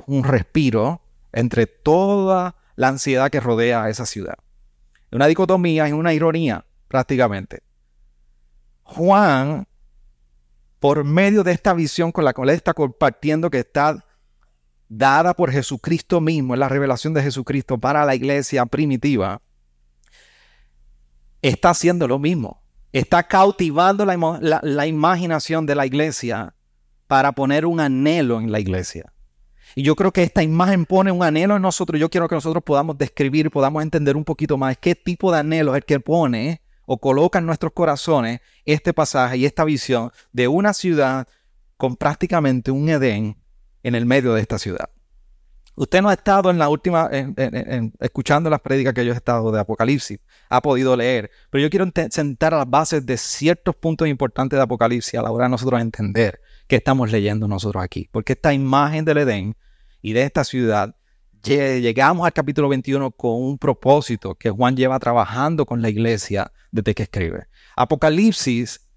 un 0.07 0.23
respiro 0.23 1.01
entre 1.31 1.67
toda 1.67 2.55
la 2.75 2.87
ansiedad 2.87 3.29
que 3.29 3.39
rodea 3.39 3.83
a 3.83 3.89
esa 3.89 4.05
ciudad. 4.05 4.37
Una 5.11 5.27
dicotomía 5.27 5.87
y 5.89 5.91
una 5.91 6.13
ironía 6.13 6.65
prácticamente. 6.87 7.63
Juan, 8.83 9.67
por 10.79 11.03
medio 11.03 11.43
de 11.43 11.51
esta 11.51 11.73
visión 11.73 12.11
con 12.11 12.25
la 12.25 12.33
cual 12.33 12.49
está 12.49 12.73
compartiendo 12.73 13.49
que 13.49 13.59
está 13.59 14.05
dada 14.87 15.35
por 15.35 15.51
Jesucristo 15.51 16.19
mismo, 16.19 16.55
en 16.55 16.59
la 16.59 16.69
revelación 16.69 17.13
de 17.13 17.21
Jesucristo 17.21 17.77
para 17.77 18.05
la 18.05 18.15
iglesia 18.15 18.65
primitiva, 18.65 19.41
está 21.41 21.69
haciendo 21.69 22.07
lo 22.07 22.19
mismo. 22.19 22.61
Está 22.91 23.23
cautivando 23.23 24.03
la, 24.03 24.59
la, 24.63 24.87
imaginación 24.87 25.67
de 25.67 25.75
la 25.75 25.85
iglesia 25.85 26.55
para 27.05 27.33
poner 27.33 27.67
un 27.67 27.79
anhelo 27.79 28.39
en 28.39 28.51
la 28.51 28.59
iglesia. 28.59 29.13
Y 29.75 29.83
yo 29.83 29.95
creo 29.95 30.11
que 30.11 30.23
esta 30.23 30.43
imagen 30.43 30.85
pone 30.85 31.11
un 31.11 31.23
anhelo 31.23 31.55
en 31.55 31.61
nosotros. 31.61 31.99
Yo 31.99 32.09
quiero 32.09 32.27
que 32.27 32.35
nosotros 32.35 32.63
podamos 32.63 32.97
describir, 32.97 33.51
podamos 33.51 33.83
entender 33.83 34.17
un 34.17 34.25
poquito 34.25 34.57
más 34.57 34.77
qué 34.77 34.95
tipo 34.95 35.31
de 35.31 35.39
anhelo 35.39 35.71
es 35.73 35.77
el 35.77 35.85
que 35.85 35.99
pone 35.99 36.61
o 36.85 36.97
coloca 36.97 37.39
en 37.39 37.45
nuestros 37.45 37.71
corazones 37.73 38.41
este 38.65 38.93
pasaje 38.93 39.37
y 39.37 39.45
esta 39.45 39.63
visión 39.63 40.11
de 40.31 40.47
una 40.47 40.73
ciudad 40.73 41.27
con 41.77 41.95
prácticamente 41.95 42.71
un 42.71 42.89
Edén 42.89 43.37
en 43.83 43.95
el 43.95 44.05
medio 44.05 44.33
de 44.33 44.41
esta 44.41 44.57
ciudad. 44.57 44.89
Usted 45.75 46.01
no 46.01 46.09
ha 46.09 46.13
estado 46.13 46.49
en 46.49 46.57
la 46.57 46.67
última, 46.67 47.09
escuchando 47.99 48.49
las 48.49 48.59
prédicas 48.59 48.93
que 48.93 49.05
yo 49.05 49.13
he 49.13 49.15
estado 49.15 49.49
de 49.49 49.61
Apocalipsis, 49.61 50.19
ha 50.49 50.61
podido 50.61 50.93
leer, 50.97 51.31
pero 51.49 51.61
yo 51.61 51.69
quiero 51.69 51.89
sentar 52.09 52.53
a 52.53 52.57
las 52.57 52.69
bases 52.69 53.05
de 53.05 53.15
ciertos 53.15 53.75
puntos 53.77 54.07
importantes 54.09 54.57
de 54.57 54.63
Apocalipsis 54.63 55.17
a 55.17 55.21
la 55.21 55.31
hora 55.31 55.45
de 55.45 55.51
nosotros 55.51 55.79
entender 55.79 56.41
qué 56.69 56.77
estamos 56.77 57.11
leyendo 57.11 57.47
nosotros 57.47 57.83
aquí. 57.83 58.07
Porque 58.11 58.33
esta 58.33 58.53
imagen 58.53 59.03
del 59.03 59.17
Edén 59.17 59.57
y 60.01 60.13
de 60.13 60.21
esta 60.21 60.43
ciudad, 60.43 60.95
llegamos 61.43 62.25
al 62.25 62.31
capítulo 62.31 62.69
21 62.69 63.11
con 63.11 63.41
un 63.41 63.57
propósito 63.57 64.35
que 64.35 64.51
Juan 64.51 64.77
lleva 64.77 64.99
trabajando 64.99 65.65
con 65.65 65.81
la 65.81 65.89
iglesia 65.89 66.51
desde 66.71 66.93
que 66.93 67.03
escribe. 67.03 67.47
Apocalipsis 67.75 68.87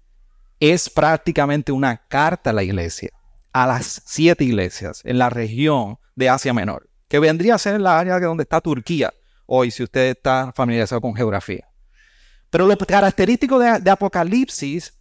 es 0.59 0.87
prácticamente 0.87 1.71
una 1.71 1.97
carta 2.07 2.51
a 2.51 2.53
la 2.53 2.63
iglesia, 2.63 3.09
a 3.51 3.65
las 3.65 4.03
siete 4.05 4.43
iglesias 4.43 5.01
en 5.03 5.17
la 5.17 5.31
región 5.31 5.97
de 6.15 6.29
Asia 6.29 6.53
Menor, 6.53 6.87
que 7.07 7.17
vendría 7.17 7.55
a 7.55 7.59
ser 7.59 7.81
la 7.81 7.99
área 7.99 8.19
donde 8.19 8.43
está 8.43 8.61
Turquía 8.61 9.11
hoy, 9.47 9.71
si 9.71 9.81
usted 9.81 10.11
está 10.11 10.53
familiarizado 10.55 11.01
con 11.01 11.15
geografía. 11.15 11.67
Pero 12.51 12.67
lo 12.67 12.77
característico 12.77 13.57
de, 13.57 13.89
Apocalipsis 13.89 14.93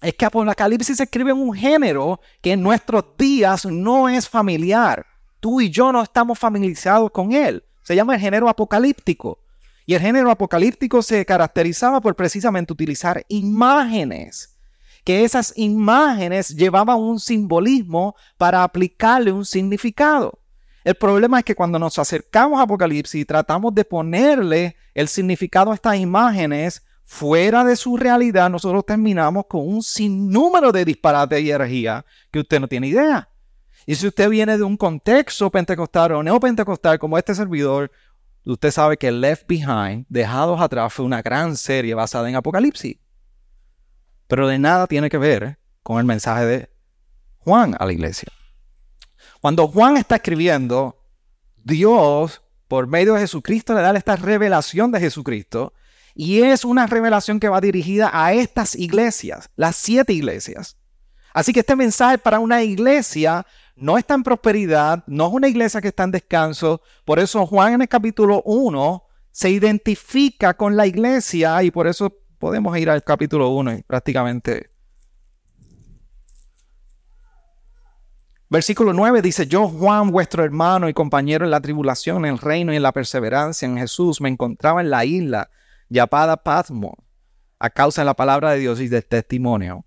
es 0.00 0.14
que 0.14 0.24
Apocalipsis 0.24 1.00
escribe 1.00 1.32
un 1.32 1.54
género 1.54 2.20
que 2.40 2.52
en 2.52 2.62
nuestros 2.62 3.04
días 3.18 3.66
no 3.66 4.08
es 4.08 4.28
familiar. 4.28 5.06
Tú 5.40 5.60
y 5.60 5.70
yo 5.70 5.92
no 5.92 6.02
estamos 6.02 6.38
familiarizados 6.38 7.10
con 7.10 7.32
él. 7.32 7.64
Se 7.82 7.94
llama 7.94 8.14
el 8.14 8.20
género 8.20 8.48
apocalíptico. 8.48 9.38
Y 9.86 9.94
el 9.94 10.00
género 10.00 10.30
apocalíptico 10.30 11.02
se 11.02 11.24
caracterizaba 11.24 12.00
por 12.00 12.14
precisamente 12.14 12.72
utilizar 12.72 13.24
imágenes, 13.28 14.56
que 15.04 15.24
esas 15.24 15.52
imágenes 15.56 16.48
llevaban 16.48 16.98
un 16.98 17.18
simbolismo 17.18 18.14
para 18.36 18.62
aplicarle 18.62 19.32
un 19.32 19.44
significado. 19.44 20.38
El 20.84 20.94
problema 20.94 21.38
es 21.38 21.44
que 21.44 21.54
cuando 21.54 21.78
nos 21.78 21.98
acercamos 21.98 22.58
a 22.58 22.62
Apocalipsis 22.62 23.20
y 23.20 23.24
tratamos 23.24 23.74
de 23.74 23.84
ponerle 23.84 24.76
el 24.94 25.08
significado 25.08 25.72
a 25.72 25.74
estas 25.74 25.96
imágenes 25.96 26.82
fuera 27.10 27.64
de 27.64 27.74
su 27.74 27.96
realidad, 27.96 28.48
nosotros 28.48 28.86
terminamos 28.86 29.46
con 29.48 29.66
un 29.66 29.82
sinnúmero 29.82 30.70
de 30.70 30.84
disparates 30.84 31.40
y 31.42 31.50
herejía 31.50 32.06
que 32.30 32.38
usted 32.38 32.60
no 32.60 32.68
tiene 32.68 32.86
idea. 32.86 33.28
Y 33.84 33.96
si 33.96 34.06
usted 34.06 34.30
viene 34.30 34.56
de 34.56 34.62
un 34.62 34.76
contexto 34.76 35.50
pentecostal 35.50 36.12
o 36.12 36.22
neopentecostal 36.22 37.00
como 37.00 37.18
este 37.18 37.34
servidor, 37.34 37.90
usted 38.44 38.70
sabe 38.70 38.96
que 38.96 39.10
Left 39.10 39.48
Behind, 39.48 40.06
Dejados 40.08 40.60
Atrás, 40.60 40.92
fue 40.94 41.04
una 41.04 41.20
gran 41.20 41.56
serie 41.56 41.94
basada 41.94 42.28
en 42.28 42.36
Apocalipsis. 42.36 42.96
Pero 44.28 44.46
de 44.46 44.60
nada 44.60 44.86
tiene 44.86 45.10
que 45.10 45.18
ver 45.18 45.58
con 45.82 45.98
el 45.98 46.04
mensaje 46.04 46.46
de 46.46 46.70
Juan 47.38 47.74
a 47.80 47.86
la 47.86 47.92
iglesia. 47.92 48.28
Cuando 49.40 49.66
Juan 49.66 49.96
está 49.96 50.14
escribiendo, 50.14 51.02
Dios, 51.56 52.40
por 52.68 52.86
medio 52.86 53.14
de 53.14 53.20
Jesucristo, 53.22 53.74
le 53.74 53.82
da 53.82 53.96
esta 53.96 54.14
revelación 54.14 54.92
de 54.92 55.00
Jesucristo. 55.00 55.74
Y 56.22 56.42
es 56.42 56.66
una 56.66 56.86
revelación 56.86 57.40
que 57.40 57.48
va 57.48 57.62
dirigida 57.62 58.10
a 58.12 58.34
estas 58.34 58.76
iglesias, 58.76 59.48
las 59.56 59.74
siete 59.74 60.12
iglesias. 60.12 60.76
Así 61.32 61.54
que 61.54 61.60
este 61.60 61.74
mensaje 61.74 62.18
para 62.18 62.40
una 62.40 62.62
iglesia 62.62 63.46
no 63.74 63.96
está 63.96 64.16
en 64.16 64.22
prosperidad, 64.22 65.02
no 65.06 65.28
es 65.28 65.32
una 65.32 65.48
iglesia 65.48 65.80
que 65.80 65.88
está 65.88 66.04
en 66.04 66.10
descanso. 66.10 66.82
Por 67.06 67.20
eso 67.20 67.46
Juan 67.46 67.72
en 67.72 67.80
el 67.80 67.88
capítulo 67.88 68.42
1 68.44 69.02
se 69.30 69.48
identifica 69.48 70.52
con 70.52 70.76
la 70.76 70.86
iglesia 70.86 71.62
y 71.62 71.70
por 71.70 71.86
eso 71.86 72.14
podemos 72.38 72.76
ir 72.76 72.90
al 72.90 73.02
capítulo 73.02 73.48
1 73.48 73.78
y 73.78 73.82
prácticamente 73.84 74.68
Versículo 78.50 78.92
9 78.92 79.22
dice, 79.22 79.46
yo 79.46 79.68
Juan, 79.68 80.10
vuestro 80.10 80.44
hermano 80.44 80.86
y 80.90 80.92
compañero 80.92 81.46
en 81.46 81.50
la 81.50 81.62
tribulación, 81.62 82.26
en 82.26 82.32
el 82.32 82.38
reino 82.38 82.74
y 82.74 82.76
en 82.76 82.82
la 82.82 82.92
perseverancia 82.92 83.64
en 83.64 83.78
Jesús, 83.78 84.20
me 84.20 84.28
encontraba 84.28 84.82
en 84.82 84.90
la 84.90 85.06
isla 85.06 85.48
llamada 85.90 86.36
Patmos 86.38 86.94
a 87.58 87.68
causa 87.68 88.00
de 88.00 88.06
la 88.06 88.14
palabra 88.14 88.52
de 88.52 88.60
Dios 88.60 88.80
y 88.80 88.88
del 88.88 89.04
testimonio 89.04 89.84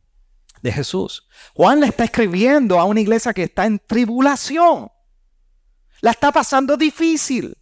de 0.61 0.71
Jesús. 0.71 1.27
Juan 1.55 1.79
le 1.79 1.87
está 1.87 2.03
escribiendo 2.03 2.79
a 2.79 2.85
una 2.85 3.01
iglesia 3.01 3.33
que 3.33 3.43
está 3.43 3.65
en 3.65 3.79
tribulación. 3.79 4.91
La 6.01 6.11
está 6.11 6.31
pasando 6.31 6.77
difícil. 6.77 7.57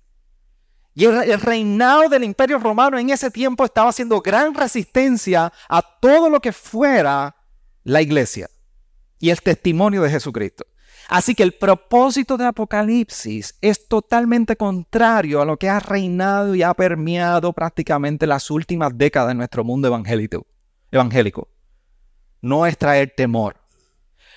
Y 0.93 1.05
el, 1.05 1.39
reinado 1.39 2.09
del 2.09 2.25
imperio 2.25 2.59
romano 2.59 2.99
en 2.99 3.09
ese 3.09 3.31
tiempo 3.31 3.63
estaba 3.63 3.89
haciendo 3.89 4.19
gran 4.21 4.53
resistencia 4.53 5.53
a 5.69 5.81
todo 5.81 6.29
lo 6.29 6.41
que 6.41 6.51
fuera 6.51 7.33
la 7.83 8.01
iglesia 8.01 8.49
y 9.17 9.29
el 9.29 9.41
testimonio 9.41 10.01
de 10.01 10.09
Jesucristo. 10.09 10.65
Así 11.11 11.35
que 11.35 11.43
el 11.43 11.51
propósito 11.51 12.37
de 12.37 12.45
Apocalipsis 12.45 13.57
es 13.59 13.89
totalmente 13.89 14.55
contrario 14.55 15.41
a 15.41 15.45
lo 15.45 15.57
que 15.57 15.67
ha 15.67 15.77
reinado 15.77 16.55
y 16.55 16.63
ha 16.63 16.73
permeado 16.73 17.51
prácticamente 17.51 18.25
las 18.25 18.49
últimas 18.49 18.97
décadas 18.97 19.27
de 19.27 19.35
nuestro 19.35 19.65
mundo 19.65 19.89
evangélico. 19.89 20.47
evangélico. 20.89 21.49
No 22.39 22.65
es 22.65 22.77
traer 22.77 23.13
temor, 23.13 23.57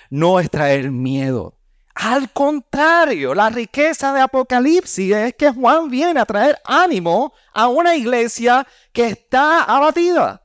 no 0.09 0.37
es 0.37 0.51
traer 0.51 0.91
miedo. 0.91 1.57
Al 1.93 2.29
contrario, 2.33 3.33
la 3.33 3.49
riqueza 3.49 4.11
de 4.11 4.19
Apocalipsis 4.19 5.15
es 5.15 5.33
que 5.35 5.51
Juan 5.51 5.89
viene 5.89 6.19
a 6.19 6.25
traer 6.25 6.59
ánimo 6.65 7.31
a 7.53 7.69
una 7.69 7.95
iglesia 7.95 8.67
que 8.91 9.07
está 9.07 9.63
abatida. 9.63 10.43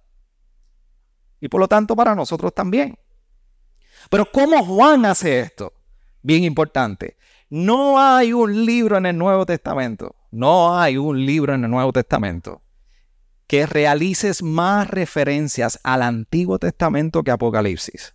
Y 1.41 1.49
por 1.49 1.61
lo 1.61 1.67
tanto 1.67 1.97
para 1.97 2.15
nosotros 2.15 2.55
también. 2.55 2.97
Pero 4.09 4.31
¿cómo 4.31 4.65
Juan 4.65 5.05
hace 5.07 5.41
esto? 5.41 5.73
Bien 6.23 6.45
importante. 6.45 7.17
No 7.49 8.01
hay 8.01 8.33
un 8.33 8.65
libro 8.65 8.97
en 8.97 9.07
el 9.07 9.19
Nuevo 9.19 9.47
Testamento, 9.47 10.15
no 10.31 10.79
hay 10.79 10.97
un 10.97 11.25
libro 11.25 11.55
en 11.55 11.65
el 11.65 11.71
Nuevo 11.71 11.93
Testamento 11.93 12.63
que 13.51 13.67
realices 13.67 14.45
más 14.45 14.89
referencias 14.89 15.81
al 15.83 16.03
Antiguo 16.03 16.61
Testamento 16.61 17.25
que 17.25 17.33
Apocalipsis. 17.33 18.15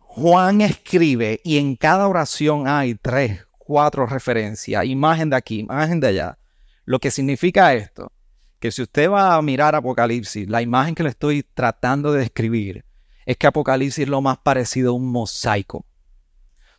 Juan 0.00 0.60
escribe 0.60 1.40
y 1.44 1.56
en 1.56 1.76
cada 1.76 2.06
oración 2.06 2.68
hay 2.68 2.94
tres, 2.94 3.46
cuatro 3.56 4.04
referencias, 4.04 4.84
imagen 4.84 5.30
de 5.30 5.36
aquí, 5.36 5.60
imagen 5.60 5.98
de 5.98 6.08
allá. 6.08 6.38
Lo 6.84 6.98
que 6.98 7.10
significa 7.10 7.72
esto, 7.72 8.12
que 8.58 8.70
si 8.70 8.82
usted 8.82 9.08
va 9.08 9.34
a 9.34 9.40
mirar 9.40 9.74
Apocalipsis, 9.74 10.46
la 10.50 10.60
imagen 10.60 10.94
que 10.94 11.04
le 11.04 11.08
estoy 11.08 11.42
tratando 11.42 12.12
de 12.12 12.20
describir 12.20 12.84
es 13.24 13.38
que 13.38 13.46
Apocalipsis 13.46 14.02
es 14.02 14.08
lo 14.10 14.20
más 14.20 14.36
parecido 14.36 14.90
a 14.90 14.94
un 14.94 15.10
mosaico. 15.10 15.86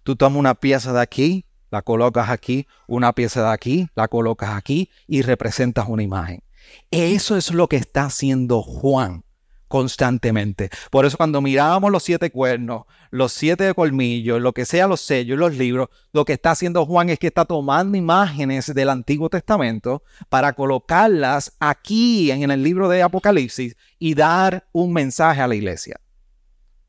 Tú 0.03 0.15
tomas 0.15 0.39
una 0.39 0.55
pieza 0.55 0.93
de 0.93 1.01
aquí, 1.01 1.45
la 1.69 1.81
colocas 1.81 2.29
aquí, 2.29 2.67
una 2.87 3.13
pieza 3.13 3.43
de 3.43 3.49
aquí, 3.49 3.87
la 3.95 4.07
colocas 4.07 4.51
aquí 4.51 4.89
y 5.07 5.21
representas 5.21 5.87
una 5.87 6.03
imagen. 6.03 6.43
Eso 6.91 7.37
es 7.37 7.51
lo 7.51 7.67
que 7.67 7.77
está 7.77 8.05
haciendo 8.05 8.61
Juan 8.61 9.23
constantemente. 9.71 10.69
Por 10.91 11.05
eso 11.05 11.17
cuando 11.17 11.41
mirábamos 11.41 11.91
los 11.91 12.03
siete 12.03 12.29
cuernos, 12.29 12.83
los 13.09 13.31
siete 13.31 13.73
colmillos, 13.73 14.41
lo 14.41 14.51
que 14.51 14.65
sea 14.65 14.85
los 14.85 14.99
sellos, 14.99 15.39
los 15.39 15.57
libros, 15.57 15.87
lo 16.11 16.25
que 16.25 16.33
está 16.33 16.51
haciendo 16.51 16.85
Juan 16.85 17.09
es 17.09 17.17
que 17.17 17.27
está 17.27 17.45
tomando 17.45 17.97
imágenes 17.97 18.73
del 18.75 18.89
Antiguo 18.89 19.29
Testamento 19.29 20.03
para 20.27 20.53
colocarlas 20.53 21.55
aquí 21.59 22.31
en 22.31 22.51
el 22.51 22.61
libro 22.61 22.89
de 22.89 23.01
Apocalipsis 23.01 23.77
y 23.97 24.13
dar 24.13 24.67
un 24.73 24.91
mensaje 24.91 25.41
a 25.41 25.47
la 25.47 25.55
iglesia. 25.55 26.01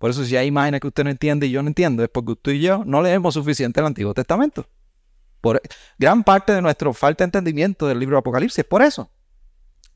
Por 0.03 0.11
eso 0.11 0.25
si 0.25 0.37
hay 0.37 0.49
imágenes 0.49 0.81
que 0.81 0.89
usted 0.89 1.05
no 1.05 1.11
entiende 1.11 1.47
y 1.47 1.53
yo 1.53 1.63
no 1.63 1.69
entiendo, 1.69 2.03
es 2.03 2.09
porque 2.09 2.33
usted 2.33 2.53
y 2.55 2.61
yo 2.63 2.83
no 2.85 3.03
leemos 3.03 3.35
suficiente 3.35 3.79
el 3.79 3.87
Antiguo 3.87 4.13
Testamento. 4.13 4.67
Por 5.41 5.63
gran 5.97 6.25
parte 6.25 6.53
de 6.53 6.61
nuestra 6.61 6.93
falta 6.93 7.23
de 7.23 7.27
entendimiento 7.27 7.87
del 7.87 8.01
libro 8.01 8.17
de 8.17 8.19
Apocalipsis 8.19 8.59
es 8.59 8.65
por 8.65 8.83
eso. 8.83 9.09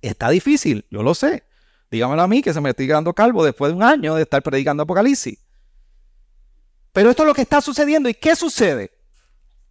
Está 0.01 0.31
difícil, 0.31 0.87
yo 0.93 1.03
lo 1.03 1.13
sé. 1.13 1.43
Dígamelo 1.91 2.23
a 2.23 2.29
mí 2.29 2.41
que 2.41 2.55
se 2.55 2.61
me 2.61 2.71
estoy 2.71 2.87
quedando 2.87 3.13
calvo 3.15 3.45
después 3.45 3.73
de 3.73 3.77
un 3.79 3.83
año 3.83 4.15
de 4.15 4.23
estar 4.23 4.45
predicando 4.45 4.85
Apocalipsis. 4.85 5.41
Pero 6.93 7.11
esto 7.11 7.25
es 7.25 7.27
lo 7.27 7.35
que 7.35 7.43
está 7.43 7.61
sucediendo. 7.61 8.09
¿Y 8.09 8.15
qué 8.15 8.37
sucede? 8.37 8.93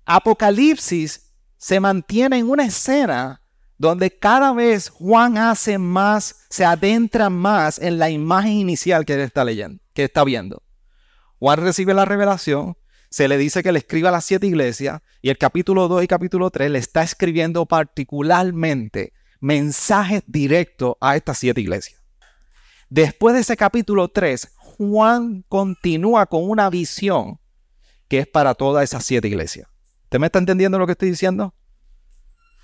Apocalipsis 0.03 1.31
se 1.55 1.79
mantiene 1.79 2.39
en 2.39 2.49
una 2.49 2.65
escena 2.65 3.41
donde 3.77 4.11
cada 4.11 4.51
vez 4.51 4.89
Juan 4.89 5.37
hace 5.37 5.77
más, 5.77 6.45
se 6.49 6.65
adentra 6.65 7.29
más 7.29 7.79
en 7.79 7.99
la 7.99 8.09
imagen 8.09 8.51
inicial 8.51 9.05
que 9.05 9.13
él 9.13 9.21
está 9.21 9.45
leyendo, 9.45 9.81
que 9.95 10.03
está 10.03 10.23
viendo. 10.23 10.61
Juan 11.39 11.59
recibe 11.59 11.95
la 11.95 12.05
revelación, 12.05 12.77
se 13.09 13.27
le 13.27 13.37
dice 13.37 13.63
que 13.63 13.71
le 13.71 13.79
escriba 13.79 14.09
a 14.09 14.11
las 14.11 14.25
siete 14.25 14.45
iglesias 14.45 15.01
y 15.21 15.29
el 15.29 15.37
capítulo 15.37 15.87
2 15.87 16.03
y 16.03 16.07
capítulo 16.07 16.51
3 16.51 16.69
le 16.69 16.79
está 16.79 17.01
escribiendo 17.01 17.65
particularmente 17.65 19.13
mensajes 19.39 20.21
directos 20.27 20.95
a 21.01 21.15
estas 21.15 21.37
siete 21.37 21.61
iglesias. 21.61 22.01
Después 22.89 23.33
de 23.33 23.41
ese 23.41 23.57
capítulo 23.57 24.09
3, 24.09 24.53
Juan 24.57 25.43
continúa 25.47 26.25
con 26.25 26.47
una 26.47 26.69
visión 26.69 27.39
que 28.07 28.19
es 28.19 28.27
para 28.27 28.53
todas 28.53 28.83
esas 28.83 29.03
siete 29.03 29.27
iglesias. 29.27 29.67
¿Usted 30.03 30.19
me 30.19 30.27
está 30.27 30.39
entendiendo 30.39 30.77
lo 30.77 30.85
que 30.85 30.91
estoy 30.91 31.09
diciendo? 31.09 31.55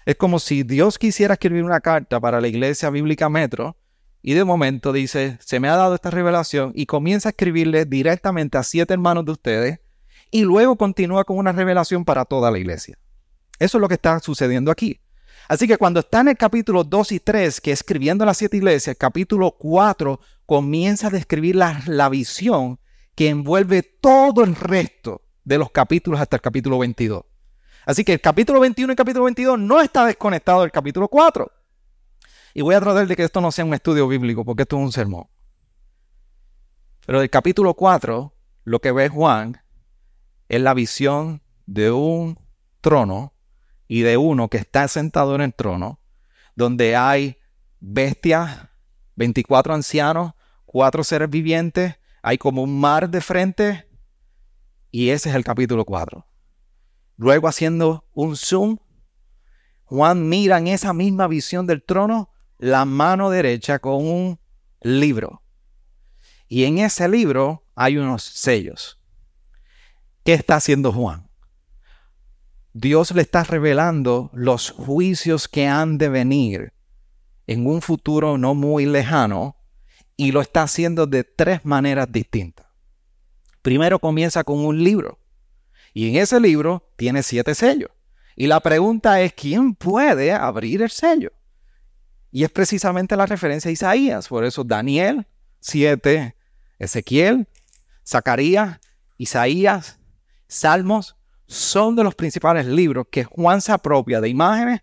Es 0.05 0.15
como 0.15 0.39
si 0.39 0.63
Dios 0.63 0.97
quisiera 0.97 1.35
escribir 1.35 1.63
una 1.63 1.79
carta 1.79 2.19
para 2.19 2.41
la 2.41 2.47
iglesia 2.47 2.89
bíblica 2.89 3.29
Metro 3.29 3.77
y 4.21 4.33
de 4.33 4.43
momento 4.43 4.93
dice, 4.93 5.37
se 5.41 5.59
me 5.59 5.67
ha 5.67 5.75
dado 5.75 5.95
esta 5.95 6.11
revelación 6.11 6.71
y 6.75 6.85
comienza 6.85 7.29
a 7.29 7.31
escribirle 7.31 7.85
directamente 7.85 8.57
a 8.57 8.63
siete 8.63 8.93
hermanos 8.93 9.25
de 9.25 9.31
ustedes 9.31 9.79
y 10.29 10.43
luego 10.43 10.77
continúa 10.77 11.23
con 11.23 11.37
una 11.37 11.51
revelación 11.51 12.05
para 12.05 12.25
toda 12.25 12.51
la 12.51 12.59
iglesia. 12.59 12.97
Eso 13.59 13.77
es 13.77 13.81
lo 13.81 13.87
que 13.87 13.95
está 13.95 14.19
sucediendo 14.19 14.71
aquí. 14.71 15.01
Así 15.47 15.67
que 15.67 15.77
cuando 15.77 15.99
está 15.99 16.21
en 16.21 16.29
el 16.29 16.37
capítulo 16.37 16.83
2 16.83 17.11
y 17.13 17.19
3, 17.19 17.59
que 17.61 17.71
escribiendo 17.71 18.23
las 18.25 18.37
siete 18.37 18.57
iglesias, 18.57 18.95
capítulo 18.97 19.51
4 19.51 20.19
comienza 20.45 21.07
a 21.07 21.09
describir 21.09 21.55
la, 21.55 21.81
la 21.87 22.07
visión 22.07 22.79
que 23.15 23.29
envuelve 23.29 23.83
todo 23.83 24.43
el 24.43 24.55
resto 24.55 25.21
de 25.43 25.57
los 25.57 25.71
capítulos 25.71 26.21
hasta 26.21 26.37
el 26.37 26.41
capítulo 26.41 26.79
22. 26.79 27.23
Así 27.85 28.03
que 28.03 28.13
el 28.13 28.21
capítulo 28.21 28.59
21 28.59 28.91
y 28.91 28.93
el 28.93 28.97
capítulo 28.97 29.25
22 29.25 29.59
no 29.59 29.81
está 29.81 30.05
desconectado 30.05 30.61
del 30.61 30.71
capítulo 30.71 31.07
4. 31.07 31.51
Y 32.53 32.61
voy 32.61 32.75
a 32.75 32.81
tratar 32.81 33.07
de 33.07 33.15
que 33.15 33.23
esto 33.23 33.41
no 33.41 33.51
sea 33.51 33.65
un 33.65 33.73
estudio 33.73 34.07
bíblico, 34.07 34.43
porque 34.43 34.63
esto 34.63 34.77
es 34.77 34.83
un 34.83 34.91
sermón. 34.91 35.27
Pero 37.05 37.19
del 37.19 37.29
capítulo 37.29 37.73
4, 37.73 38.33
lo 38.63 38.79
que 38.79 38.91
ve 38.91 39.09
Juan 39.09 39.61
es 40.49 40.61
la 40.61 40.73
visión 40.73 41.41
de 41.65 41.91
un 41.91 42.39
trono 42.81 43.33
y 43.87 44.01
de 44.01 44.17
uno 44.17 44.49
que 44.49 44.57
está 44.57 44.87
sentado 44.87 45.35
en 45.35 45.41
el 45.41 45.53
trono, 45.53 45.99
donde 46.55 46.95
hay 46.95 47.37
bestias, 47.79 48.67
24 49.15 49.73
ancianos, 49.73 50.33
cuatro 50.65 51.03
seres 51.03 51.29
vivientes, 51.29 51.95
hay 52.21 52.37
como 52.37 52.63
un 52.63 52.79
mar 52.79 53.09
de 53.09 53.21
frente, 53.21 53.89
y 54.91 55.09
ese 55.09 55.29
es 55.29 55.35
el 55.35 55.43
capítulo 55.43 55.85
4. 55.85 56.25
Luego 57.17 57.47
haciendo 57.47 58.05
un 58.13 58.35
zoom, 58.35 58.77
Juan 59.85 60.27
mira 60.27 60.57
en 60.57 60.67
esa 60.67 60.93
misma 60.93 61.27
visión 61.27 61.67
del 61.67 61.83
trono 61.83 62.30
la 62.61 62.85
mano 62.85 63.31
derecha 63.31 63.79
con 63.79 64.05
un 64.05 64.39
libro. 64.81 65.41
Y 66.47 66.65
en 66.65 66.77
ese 66.77 67.09
libro 67.09 67.65
hay 67.73 67.97
unos 67.97 68.21
sellos. 68.21 68.99
¿Qué 70.23 70.33
está 70.33 70.57
haciendo 70.57 70.93
Juan? 70.93 71.27
Dios 72.73 73.11
le 73.15 73.23
está 73.23 73.43
revelando 73.43 74.29
los 74.33 74.69
juicios 74.69 75.47
que 75.47 75.65
han 75.65 75.97
de 75.97 76.09
venir 76.09 76.73
en 77.47 77.65
un 77.65 77.81
futuro 77.81 78.37
no 78.37 78.53
muy 78.53 78.85
lejano 78.85 79.57
y 80.15 80.31
lo 80.31 80.39
está 80.39 80.61
haciendo 80.61 81.07
de 81.07 81.23
tres 81.23 81.65
maneras 81.65 82.11
distintas. 82.11 82.67
Primero 83.63 83.97
comienza 83.97 84.43
con 84.43 84.59
un 84.59 84.83
libro 84.83 85.17
y 85.95 86.09
en 86.09 86.17
ese 86.17 86.39
libro 86.39 86.91
tiene 86.95 87.23
siete 87.23 87.55
sellos. 87.55 87.89
Y 88.35 88.45
la 88.45 88.59
pregunta 88.59 89.19
es, 89.19 89.33
¿quién 89.33 89.73
puede 89.73 90.31
abrir 90.31 90.83
el 90.83 90.91
sello? 90.91 91.31
Y 92.31 92.43
es 92.43 92.49
precisamente 92.49 93.15
la 93.15 93.25
referencia 93.25 93.69
a 93.69 93.71
Isaías. 93.71 94.27
Por 94.27 94.45
eso 94.45 94.63
Daniel 94.63 95.27
7, 95.59 96.35
Ezequiel, 96.79 97.47
Zacarías, 98.07 98.79
Isaías, 99.17 99.99
Salmos, 100.47 101.17
son 101.47 101.95
de 101.95 102.03
los 102.03 102.15
principales 102.15 102.65
libros 102.65 103.07
que 103.11 103.25
Juan 103.25 103.61
se 103.61 103.73
apropia 103.73 104.21
de 104.21 104.29
imágenes 104.29 104.81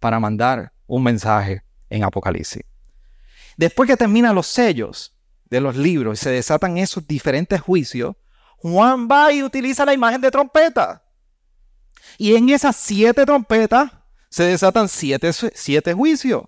para 0.00 0.18
mandar 0.18 0.72
un 0.86 1.02
mensaje 1.04 1.62
en 1.88 2.02
Apocalipsis. 2.02 2.62
Después 3.56 3.88
que 3.88 3.96
terminan 3.96 4.34
los 4.34 4.46
sellos 4.46 5.14
de 5.48 5.60
los 5.60 5.76
libros 5.76 6.20
y 6.20 6.22
se 6.24 6.30
desatan 6.30 6.78
esos 6.78 7.06
diferentes 7.06 7.60
juicios, 7.60 8.16
Juan 8.58 9.08
va 9.08 9.32
y 9.32 9.42
utiliza 9.42 9.84
la 9.84 9.94
imagen 9.94 10.20
de 10.20 10.30
trompeta. 10.30 11.02
Y 12.18 12.34
en 12.34 12.48
esas 12.50 12.76
siete 12.76 13.24
trompetas 13.24 13.92
se 14.28 14.44
desatan 14.44 14.88
siete, 14.88 15.32
siete 15.32 15.94
juicios. 15.94 16.42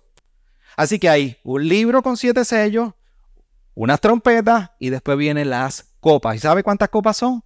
Así 0.81 0.97
que 0.97 1.09
hay 1.09 1.37
un 1.43 1.67
libro 1.67 2.01
con 2.01 2.17
siete 2.17 2.43
sellos, 2.43 2.95
unas 3.75 4.01
trompetas 4.01 4.71
y 4.79 4.89
después 4.89 5.15
vienen 5.15 5.51
las 5.51 5.93
copas. 5.99 6.35
¿Y 6.35 6.39
sabe 6.39 6.63
cuántas 6.63 6.89
copas 6.89 7.17
son? 7.17 7.43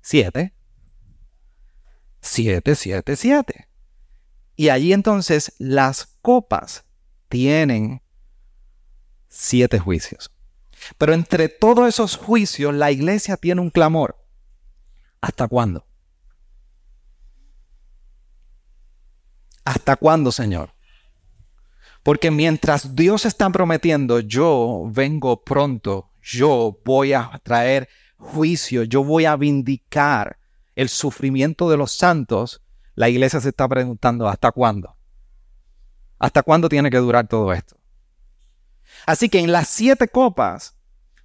Siete. 0.00 0.54
Siete, 2.20 2.76
siete, 2.76 3.16
siete. 3.16 3.68
Y 4.54 4.68
allí 4.68 4.92
entonces 4.92 5.54
las 5.58 6.06
copas 6.22 6.84
tienen 7.28 8.00
siete 9.26 9.80
juicios. 9.80 10.30
Pero 10.98 11.14
entre 11.14 11.48
todos 11.48 11.88
esos 11.88 12.16
juicios, 12.16 12.72
la 12.72 12.92
iglesia 12.92 13.36
tiene 13.36 13.60
un 13.60 13.70
clamor. 13.70 14.24
¿Hasta 15.20 15.48
cuándo? 15.48 15.84
¿Hasta 19.64 19.96
cuándo, 19.96 20.30
Señor? 20.30 20.75
Porque 22.06 22.30
mientras 22.30 22.94
Dios 22.94 23.26
está 23.26 23.50
prometiendo, 23.50 24.20
yo 24.20 24.84
vengo 24.92 25.42
pronto, 25.42 26.12
yo 26.22 26.78
voy 26.84 27.14
a 27.14 27.32
traer 27.42 27.88
juicio, 28.16 28.84
yo 28.84 29.02
voy 29.02 29.24
a 29.24 29.34
vindicar 29.34 30.38
el 30.76 30.88
sufrimiento 30.88 31.68
de 31.68 31.76
los 31.76 31.90
santos, 31.90 32.62
la 32.94 33.08
iglesia 33.08 33.40
se 33.40 33.48
está 33.48 33.66
preguntando, 33.66 34.28
¿hasta 34.28 34.52
cuándo? 34.52 34.96
¿Hasta 36.20 36.44
cuándo 36.44 36.68
tiene 36.68 36.90
que 36.90 36.98
durar 36.98 37.26
todo 37.26 37.52
esto? 37.52 37.76
Así 39.04 39.28
que 39.28 39.40
en 39.40 39.50
las 39.50 39.66
siete 39.66 40.06
copas, 40.06 40.76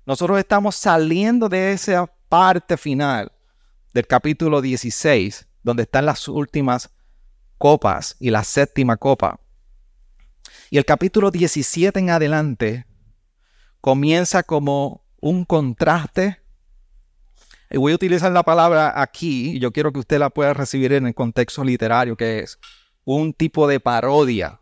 nosotros 0.08 0.39
estamos 0.39 0.76
saliendo 0.76 1.48
de 1.48 1.74
esa 1.74 2.12
parte 2.28 2.76
final 2.76 3.32
del 3.94 4.08
capítulo 4.08 4.62
16, 4.62 5.48
donde 5.62 5.84
están 5.84 6.08
las 6.08 6.28
últimas 6.28 6.89
copas 7.60 8.15
y 8.20 8.32
la 8.32 8.44
séptima 8.44 8.98
copa. 8.98 9.39
Y 10.74 10.78
el 10.78 10.86
capítulo 10.86 11.32
17 11.32 12.00
en 12.00 12.12
adelante 12.12 12.86
comienza 13.82 14.42
como 14.42 15.04
un 15.20 15.44
contraste. 15.44 16.40
Y 17.70 17.78
voy 17.78 17.92
a 17.92 17.96
utilizar 17.96 18.32
la 18.32 18.44
palabra 18.44 19.02
aquí, 19.02 19.58
y 19.58 19.60
yo 19.60 19.74
quiero 19.74 19.92
que 19.92 20.00
usted 20.00 20.18
la 20.18 20.30
pueda 20.30 20.54
recibir 20.54 20.94
en 20.94 21.08
el 21.08 21.14
contexto 21.14 21.66
literario, 21.66 22.16
que 22.16 22.40
es 22.40 22.58
un 23.04 23.34
tipo 23.34 23.68
de 23.68 23.82
parodia 23.82 24.62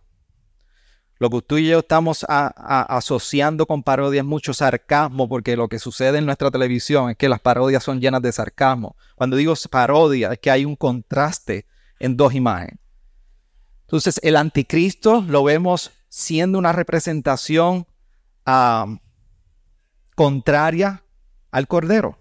Lo 1.20 1.30
que 1.30 1.44
tú 1.44 1.60
y 1.60 1.68
yo 1.68 1.80
estamos 1.80 2.26
asociando 2.28 3.68
con 3.68 3.84
parodia 3.84 4.22
es 4.22 4.26
mucho 4.26 4.52
sarcasmo, 4.52 5.30
porque 5.30 5.56
lo 5.56 5.70
que 5.70 5.78
sucede 5.78 6.18
en 6.18 6.26
nuestra 6.26 6.50
televisión 6.50 7.12
es 7.12 7.18
que 7.18 7.30
las 7.30 7.40
parodias 7.40 7.84
son 7.84 8.02
llenas 8.02 8.24
de 8.24 8.32
sarcasmo. 8.32 8.96
Cuando 9.14 9.36
digo 9.36 9.54
parodia, 9.70 10.34
es 10.34 10.40
que 10.40 10.50
hay 10.50 10.66
un 10.66 10.76
contraste 10.76 11.68
en 12.00 12.18
dos 12.18 12.34
imágenes. 12.34 12.80
Entonces, 13.82 14.20
el 14.24 14.36
anticristo 14.38 15.24
lo 15.28 15.44
vemos 15.44 15.92
siendo 16.20 16.58
una 16.58 16.74
representación 16.74 17.88
contraria 20.16 21.04
al 21.52 21.68
cordero. 21.68 22.20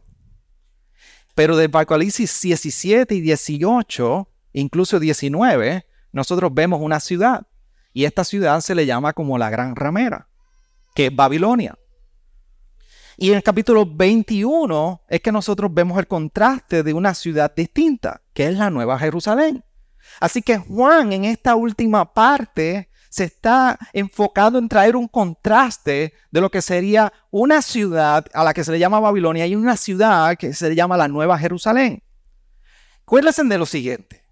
Pero 1.35 1.57
de 1.57 1.67
Apocalipsis 1.67 2.41
17 2.41 3.15
y 3.15 3.21
18, 3.21 4.29
incluso 4.53 5.01
19, 5.01 5.87
nosotros 6.13 6.53
vemos 6.55 6.81
una 6.81 7.01
ciudad 7.01 7.47
y 7.93 8.05
esta 8.05 8.25
ciudad 8.25 8.61
se 8.61 8.75
le 8.75 8.87
llama 8.87 9.13
como 9.13 9.39
la 9.39 9.51
gran 9.51 9.75
ramera, 9.75 10.29
que 10.95 11.07
es 11.07 11.17
Babilonia. 11.17 11.79
Y 13.17 13.31
en 13.31 13.37
el 13.37 13.43
capítulo 13.43 13.85
21 13.85 15.03
es 15.09 15.21
que 15.21 15.33
nosotros 15.33 15.73
vemos 15.75 15.99
el 15.99 16.07
contraste 16.07 16.83
de 16.83 16.93
una 16.93 17.15
ciudad 17.15 17.53
distinta, 17.55 18.23
que 18.33 18.47
es 18.47 18.57
la 18.57 18.71
Nueva 18.71 18.99
Jerusalén. 18.99 19.65
Así 20.21 20.43
que 20.43 20.59
Juan 20.59 21.13
en 21.13 21.25
esta 21.25 21.57
última 21.57 22.13
parte 22.13 22.88
se 23.09 23.25
está 23.25 23.79
enfocado 23.93 24.59
en 24.59 24.69
traer 24.69 24.97
un 24.97 25.09
contraste 25.09 26.15
de 26.31 26.41
lo 26.41 26.51
que 26.51 26.63
sería 26.63 27.13
una 27.31 27.63
ciudad 27.63 28.27
a 28.35 28.45
la 28.45 28.55
que 28.55 28.65
se 28.65 28.73
le 28.73 28.79
llama 28.79 29.01
Babilonia 29.01 29.47
y 29.47 29.57
una 29.57 29.77
ciudad 29.77 30.37
que 30.37 30.53
se 30.55 30.69
le 30.69 30.75
llama 30.75 30.97
la 30.97 31.09
Nueva 31.09 31.39
Jerusalén. 31.39 32.03
Acuérdense 33.03 33.43
de 33.45 33.59
lo 33.59 33.67
siguiente 33.67 34.29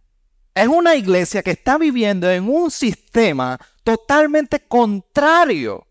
es 0.57 0.69
una 0.69 0.97
iglesia 0.97 1.43
que 1.43 1.51
está 1.51 1.77
viviendo 1.77 2.31
en 2.31 2.49
un 2.49 2.71
sistema 2.71 3.61
totalmente 3.85 4.61
contrario 4.61 5.87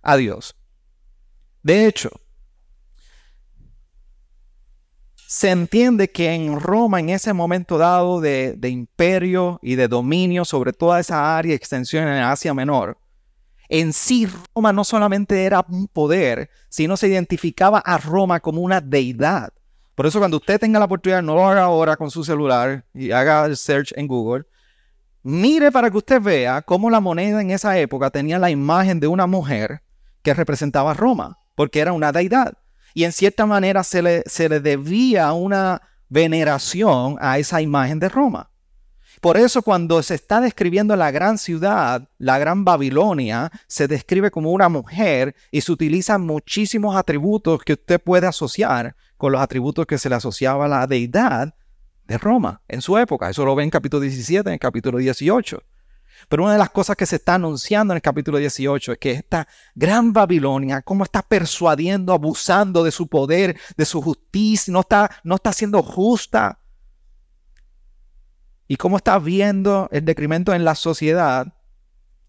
a 0.00 0.16
Dios. 0.16 0.54
De 1.60 1.86
hecho, 1.86 2.08
se 5.30 5.50
entiende 5.50 6.10
que 6.10 6.34
en 6.34 6.58
Roma, 6.58 6.98
en 6.98 7.08
ese 7.08 7.32
momento 7.32 7.78
dado 7.78 8.20
de, 8.20 8.58
imperio 8.64 9.60
y 9.62 9.76
de 9.76 9.86
dominio 9.86 10.44
sobre 10.44 10.72
toda 10.72 10.98
esa 10.98 11.38
área 11.38 11.52
y 11.52 11.54
extensión 11.54 12.08
en 12.08 12.20
Asia 12.20 12.52
Menor, 12.52 12.98
en 13.68 13.92
sí 13.92 14.26
Roma 14.52 14.72
no 14.72 14.82
solamente 14.82 15.44
era 15.44 15.64
un 15.68 15.86
poder, 15.86 16.50
sino 16.68 16.96
se 16.96 17.06
identificaba 17.06 17.78
a 17.78 17.96
Roma 17.96 18.40
como 18.40 18.60
una 18.60 18.80
deidad. 18.80 19.52
Por 19.94 20.06
eso 20.06 20.18
cuando 20.18 20.38
usted 20.38 20.58
tenga 20.58 20.80
la 20.80 20.86
oportunidad, 20.86 21.22
no 21.22 21.36
lo 21.36 21.46
haga 21.46 21.62
ahora 21.62 21.96
con 21.96 22.10
su 22.10 22.24
celular 22.24 22.84
y 22.92 23.12
haga 23.12 23.46
el 23.46 23.56
search 23.56 23.92
en 23.94 24.08
Google. 24.08 24.46
Mire 25.22 25.70
para 25.70 25.92
que 25.92 25.98
usted 25.98 26.20
vea 26.20 26.60
cómo 26.62 26.90
la 26.90 26.98
moneda 26.98 27.40
en 27.40 27.52
esa 27.52 27.78
época 27.78 28.10
tenía 28.10 28.40
la 28.40 28.50
imagen 28.50 28.98
de 28.98 29.06
una 29.06 29.28
mujer 29.28 29.82
que 30.24 30.34
representaba 30.34 30.90
a 30.90 30.94
Roma, 30.94 31.38
porque 31.54 31.78
era 31.78 31.92
una 31.92 32.10
deidad. 32.10 32.54
Y 32.94 33.04
en 33.04 33.12
cierta 33.12 33.46
manera 33.46 33.84
se 33.84 34.02
le, 34.02 34.22
se 34.26 34.48
le 34.48 34.60
debía 34.60 35.32
una 35.32 35.82
veneración 36.08 37.16
a 37.20 37.38
esa 37.38 37.62
imagen 37.62 37.98
de 37.98 38.08
Roma. 38.08 38.50
Por 39.20 39.36
eso 39.36 39.60
cuando 39.60 40.02
se 40.02 40.14
está 40.14 40.40
describiendo 40.40 40.96
la 40.96 41.10
gran 41.10 41.36
ciudad, 41.36 42.08
la 42.16 42.38
gran 42.38 42.64
Babilonia, 42.64 43.50
se 43.66 43.86
describe 43.86 44.30
como 44.30 44.50
una 44.50 44.70
mujer 44.70 45.34
y 45.50 45.60
se 45.60 45.72
utilizan 45.72 46.22
muchísimos 46.22 46.96
atributos 46.96 47.62
que 47.62 47.74
usted 47.74 48.00
puede 48.00 48.26
asociar 48.26 48.96
con 49.18 49.32
los 49.32 49.42
atributos 49.42 49.84
que 49.84 49.98
se 49.98 50.08
le 50.08 50.14
asociaba 50.14 50.64
a 50.64 50.68
la 50.68 50.86
deidad 50.86 51.54
de 52.08 52.16
Roma 52.16 52.62
en 52.66 52.80
su 52.80 52.96
época. 52.96 53.28
Eso 53.28 53.44
lo 53.44 53.54
ve 53.54 53.62
en 53.62 53.70
capítulo 53.70 54.00
17, 54.00 54.50
en 54.50 54.58
capítulo 54.58 54.96
18. 54.96 55.62
Pero 56.28 56.44
una 56.44 56.52
de 56.52 56.58
las 56.58 56.70
cosas 56.70 56.96
que 56.96 57.06
se 57.06 57.16
está 57.16 57.34
anunciando 57.34 57.92
en 57.92 57.96
el 57.96 58.02
capítulo 58.02 58.38
18 58.38 58.92
es 58.92 58.98
que 58.98 59.10
esta 59.12 59.48
gran 59.74 60.12
Babilonia, 60.12 60.82
cómo 60.82 61.04
está 61.04 61.22
persuadiendo, 61.22 62.12
abusando 62.12 62.84
de 62.84 62.90
su 62.90 63.06
poder, 63.06 63.58
de 63.76 63.84
su 63.84 64.00
justicia, 64.02 64.72
no 64.72 64.80
está, 64.80 65.10
no 65.24 65.36
está 65.36 65.52
siendo 65.52 65.82
justa. 65.82 66.58
Y 68.68 68.76
cómo 68.76 68.98
está 68.98 69.18
viendo 69.18 69.88
el 69.90 70.04
decremento 70.04 70.54
en 70.54 70.64
la 70.64 70.74
sociedad. 70.74 71.54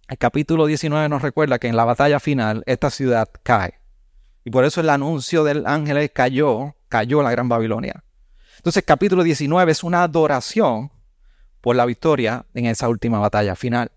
El 0.08 0.17
capítulo 0.17 0.65
19 0.65 1.08
nos 1.08 1.21
recuerda 1.21 1.60
que 1.60 1.67
en 1.67 1.75
la 1.75 1.86
batalla 1.86 2.19
final 2.19 2.63
esta 2.65 2.89
ciudad 2.89 3.30
cae. 3.43 3.80
Y 4.43 4.49
por 4.49 4.65
eso 4.65 4.82
el 4.82 4.89
anuncio 4.89 5.43
del 5.43 5.67
ángel 5.67 6.12
cayó 6.12 6.75
cayó 6.91 7.23
la 7.23 7.32
gran 7.32 7.47
Babilonia. 7.47 8.04
Entonces 8.58 8.84
capítulo 8.86 9.23
19 9.23 9.71
es 9.71 9.84
una 9.84 10.04
adoración 10.04 10.91
por 11.62 11.76
la 11.76 11.86
victoria 11.86 12.45
en 12.54 12.65
esa 12.65 12.89
última 12.89 13.19
batalla 13.19 13.56
final. 13.56 13.91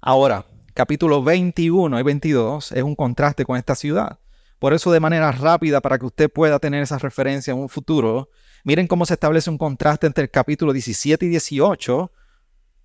Ahora, 0.00 0.44
capítulo 0.74 1.22
21 1.22 1.98
y 1.98 2.02
22 2.02 2.72
es 2.72 2.82
un 2.82 2.94
contraste 2.94 3.44
con 3.44 3.56
esta 3.56 3.74
ciudad. 3.74 4.18
Por 4.58 4.74
eso 4.74 4.90
de 4.90 5.00
manera 5.00 5.30
rápida, 5.32 5.80
para 5.80 5.98
que 5.98 6.06
usted 6.06 6.30
pueda 6.30 6.58
tener 6.58 6.82
esa 6.82 6.98
referencia 6.98 7.52
en 7.52 7.58
un 7.58 7.68
futuro, 7.68 8.28
miren 8.64 8.88
cómo 8.88 9.06
se 9.06 9.14
establece 9.14 9.50
un 9.50 9.58
contraste 9.58 10.06
entre 10.06 10.24
el 10.24 10.30
capítulo 10.30 10.72
17 10.72 11.26
y 11.26 11.28
18 11.28 12.12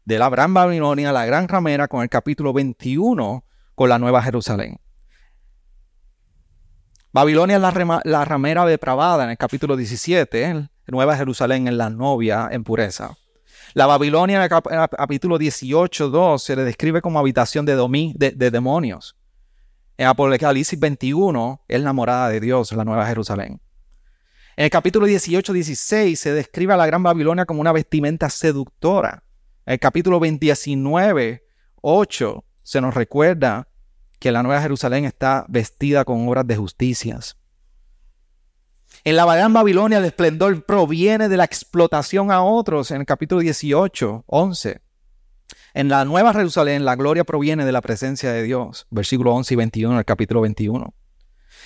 de 0.05 0.19
la 0.19 0.29
gran 0.29 0.53
Babilonia, 0.53 1.11
la 1.11 1.25
gran 1.25 1.47
ramera, 1.47 1.87
con 1.87 2.03
el 2.03 2.09
capítulo 2.09 2.53
21 2.53 3.43
con 3.73 3.89
la 3.89 3.97
nueva 3.97 4.21
Jerusalén. 4.21 4.79
Babilonia 7.11 7.57
es 7.57 7.61
la, 8.05 8.25
ramera 8.25 8.65
depravada 8.65 9.23
en 9.23 9.31
el 9.31 9.37
capítulo 9.37 9.75
17, 9.75 10.67
Nueva 10.87 11.15
Jerusalén 11.15 11.67
es 11.67 11.75
la 11.75 11.89
novia 11.89 12.49
en 12.51 12.63
pureza. 12.63 13.15
La 13.73 13.87
Babilonia 13.87 14.35
en 14.35 14.43
el, 14.43 14.89
capítulo 14.89 15.39
18, 15.39 16.09
2 16.09 16.43
se 16.43 16.55
le 16.55 16.63
describe 16.63 17.01
como 17.01 17.17
habitación 17.17 17.65
de, 17.65 17.75
de, 18.15 18.51
demonios. 18.51 19.15
En 19.97 20.05
Apocalipsis 20.05 20.79
21 20.79 21.63
es 21.67 21.81
la 21.81 21.91
morada 21.91 22.29
de 22.29 22.39
Dios, 22.39 22.71
la 22.73 22.85
Nueva 22.85 23.07
Jerusalén. 23.07 23.59
En 24.55 24.65
el 24.65 24.69
capítulo 24.69 25.07
18, 25.07 25.51
16 25.51 26.19
se 26.19 26.33
describe 26.33 26.73
a 26.73 26.77
la 26.77 26.85
Gran 26.85 27.01
Babilonia 27.01 27.45
como 27.45 27.61
una 27.61 27.71
vestimenta 27.71 28.29
seductora. 28.29 29.23
En 29.65 29.73
el 29.73 29.79
capítulo 29.79 30.19
19, 30.19 31.43
8 31.81 32.45
se 32.61 32.79
nos 32.79 32.93
recuerda 32.93 33.67
que 34.19 34.31
la 34.31 34.43
Nueva 34.43 34.61
Jerusalén 34.61 35.05
está 35.05 35.45
vestida 35.49 36.05
con 36.05 36.27
obras 36.29 36.45
de 36.45 36.57
justicias. 36.57 37.37
En 39.05 39.17
la 39.17 39.25
Gran 39.25 39.51
Babilonia 39.51 39.97
el 39.97 40.05
esplendor 40.05 40.63
proviene 40.63 41.27
de 41.27 41.35
la 41.35 41.43
explotación 41.43 42.31
a 42.31 42.41
otros 42.41 42.89
en 42.89 43.01
el 43.01 43.05
capítulo 43.05 43.41
18, 43.41 44.23
11. 44.25 44.81
En 45.73 45.89
la 45.89 46.05
Nueva 46.05 46.33
Jerusalén 46.33 46.85
la 46.85 46.95
gloria 46.95 47.25
proviene 47.25 47.65
de 47.65 47.73
la 47.73 47.81
presencia 47.81 48.31
de 48.31 48.43
Dios, 48.43 48.87
versículo 48.91 49.33
11 49.33 49.53
y 49.53 49.57
21 49.57 49.95
del 49.97 50.05
capítulo 50.05 50.39
21. 50.39 50.93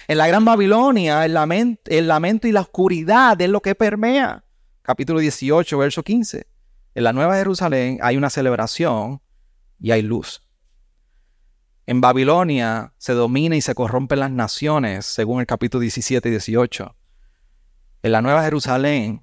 En 0.07 0.17
la 0.17 0.27
Gran 0.27 0.45
Babilonia 0.45 1.25
el 1.25 1.35
lamento, 1.35 1.91
el 1.91 2.07
lamento 2.07 2.47
y 2.47 2.51
la 2.51 2.61
oscuridad 2.61 3.39
es 3.39 3.49
lo 3.49 3.61
que 3.61 3.75
permea, 3.75 4.43
capítulo 4.81 5.19
18, 5.19 5.77
verso 5.77 6.01
15. 6.01 6.47
En 6.95 7.03
la 7.03 7.13
Nueva 7.13 7.35
Jerusalén 7.35 7.99
hay 8.01 8.17
una 8.17 8.31
celebración 8.31 9.21
y 9.79 9.91
hay 9.91 10.01
luz. 10.01 10.41
En 11.85 12.01
Babilonia 12.01 12.93
se 12.97 13.13
domina 13.13 13.55
y 13.55 13.61
se 13.61 13.75
corrompen 13.75 14.21
las 14.21 14.31
naciones, 14.31 15.05
según 15.05 15.39
el 15.39 15.45
capítulo 15.45 15.81
17 15.81 16.29
y 16.29 16.31
18. 16.31 16.95
En 18.07 18.13
la 18.13 18.21
Nueva 18.21 18.41
Jerusalén 18.41 19.21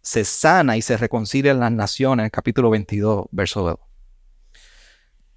se 0.00 0.24
sana 0.24 0.76
y 0.76 0.82
se 0.82 0.96
reconcilian 0.96 1.58
las 1.58 1.72
naciones, 1.72 2.30
capítulo 2.30 2.70
22, 2.70 3.26
verso 3.32 3.62
2. 3.62 3.76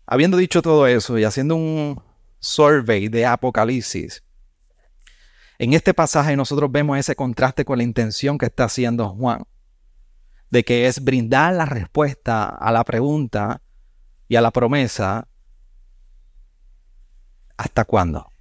Habiendo 0.05 0.37
dicho 0.37 0.61
todo 0.61 0.85
eso 0.85 1.17
y 1.17 1.23
haciendo 1.23 1.55
un 1.55 1.99
survey 2.37 3.07
de 3.07 3.25
Apocalipsis, 3.25 4.23
en 5.57 5.73
este 5.73 5.95
pasaje 5.95 6.35
nosotros 6.35 6.71
vemos 6.71 6.99
ese 6.99 7.15
contraste 7.15 7.65
con 7.65 7.79
la 7.79 7.83
intención 7.83 8.37
que 8.37 8.45
está 8.45 8.65
haciendo 8.65 9.09
Juan, 9.15 9.47
de 10.51 10.63
que 10.63 10.85
es 10.85 11.03
brindar 11.03 11.55
la 11.55 11.65
respuesta 11.65 12.49
a 12.49 12.71
la 12.71 12.83
pregunta 12.83 13.63
y 14.27 14.35
a 14.35 14.41
la 14.41 14.51
promesa 14.51 15.27
¿Hasta 17.57 17.83
cuándo? 17.83 18.31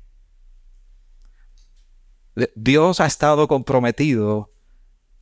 Dios 2.55 3.01
ha 3.01 3.07
estado 3.07 3.47
comprometido 3.47 4.51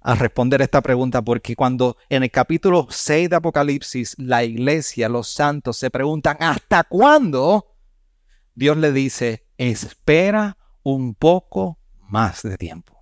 a 0.01 0.14
responder 0.14 0.62
esta 0.62 0.81
pregunta 0.81 1.22
porque 1.22 1.55
cuando 1.55 1.96
en 2.09 2.22
el 2.22 2.31
capítulo 2.31 2.88
6 2.90 3.31
de 3.31 3.37
Apocalipsis 3.37 4.16
la 4.18 4.44
iglesia, 4.44 5.09
los 5.09 5.29
santos 5.29 5.77
se 5.77 5.90
preguntan 5.90 6.37
¿hasta 6.40 6.85
cuándo? 6.85 7.77
Dios 8.55 8.77
le 8.77 8.92
dice, 8.92 9.46
espera 9.57 10.57
un 10.83 11.14
poco 11.14 11.79
más 12.09 12.42
de 12.42 12.57
tiempo. 12.57 12.98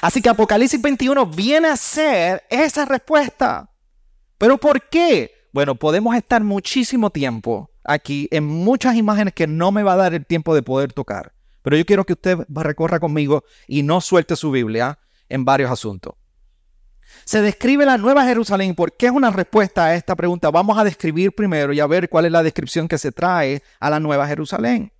Así 0.00 0.22
que 0.22 0.28
Apocalipsis 0.28 0.80
21 0.80 1.26
viene 1.26 1.68
a 1.68 1.76
ser 1.76 2.44
esa 2.50 2.84
respuesta. 2.84 3.70
¿Pero 4.38 4.58
por 4.58 4.88
qué? 4.88 5.32
Bueno, 5.52 5.74
podemos 5.74 6.14
estar 6.14 6.42
muchísimo 6.44 7.10
tiempo 7.10 7.70
aquí 7.82 8.28
en 8.30 8.44
muchas 8.44 8.94
imágenes 8.94 9.34
que 9.34 9.46
no 9.46 9.72
me 9.72 9.82
va 9.82 9.94
a 9.94 9.96
dar 9.96 10.14
el 10.14 10.24
tiempo 10.24 10.54
de 10.54 10.62
poder 10.62 10.92
tocar. 10.92 11.32
Pero 11.62 11.76
yo 11.76 11.84
quiero 11.84 12.04
que 12.04 12.14
usted 12.14 12.38
recorra 12.48 13.00
conmigo 13.00 13.44
y 13.66 13.82
no 13.82 14.00
suelte 14.00 14.36
su 14.36 14.50
Biblia 14.50 14.98
en 15.28 15.44
varios 15.44 15.70
asuntos. 15.70 16.14
Se 17.24 17.42
describe 17.42 17.84
la 17.84 17.98
Nueva 17.98 18.24
Jerusalén. 18.24 18.74
¿Por 18.74 18.96
qué 18.96 19.06
es 19.06 19.12
una 19.12 19.30
respuesta 19.30 19.86
a 19.86 19.94
esta 19.94 20.16
pregunta? 20.16 20.50
Vamos 20.50 20.78
a 20.78 20.84
describir 20.84 21.32
primero 21.34 21.72
y 21.72 21.80
a 21.80 21.86
ver 21.86 22.08
cuál 22.08 22.26
es 22.26 22.32
la 22.32 22.42
descripción 22.42 22.88
que 22.88 22.98
se 22.98 23.12
trae 23.12 23.62
a 23.78 23.90
la 23.90 24.00
Nueva 24.00 24.26
Jerusalén. 24.26 24.92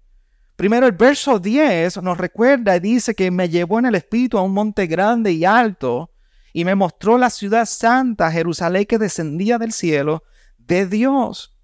Primero 0.57 0.87
el 0.87 0.92
verso 0.92 1.38
10 1.38 2.03
nos 2.03 2.18
recuerda 2.18 2.77
y 2.77 2.81
dice 2.81 3.14
que 3.14 3.31
me 3.31 3.49
llevó 3.49 3.79
en 3.79 3.87
el 3.87 3.94
espíritu 3.94 4.37
a 4.37 4.42
un 4.42 4.53
monte 4.53 4.87
grande 4.87 5.33
y 5.33 5.44
alto 5.44 6.11
y 6.53 6.64
me 6.64 6.75
mostró 6.75 7.16
la 7.16 7.31
ciudad 7.31 7.64
santa, 7.64 8.31
Jerusalén, 8.31 8.85
que 8.85 8.99
descendía 8.99 9.57
del 9.57 9.73
cielo 9.73 10.25
de 10.59 10.87
Dios. 10.87 11.57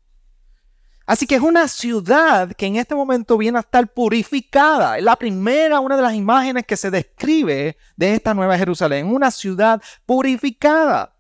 Así 1.06 1.24
que 1.26 1.36
es 1.36 1.40
una 1.40 1.68
ciudad 1.68 2.52
que 2.52 2.66
en 2.66 2.76
este 2.76 2.96
momento 2.96 3.38
viene 3.38 3.58
a 3.58 3.60
estar 3.60 3.86
purificada. 3.86 4.98
Es 4.98 5.04
la 5.04 5.14
primera, 5.14 5.78
una 5.78 5.96
de 5.96 6.02
las 6.02 6.14
imágenes 6.14 6.66
que 6.66 6.76
se 6.76 6.90
describe 6.90 7.76
de 7.96 8.14
esta 8.14 8.34
nueva 8.34 8.58
Jerusalén, 8.58 9.06
una 9.06 9.30
ciudad 9.30 9.80
purificada. 10.04 11.14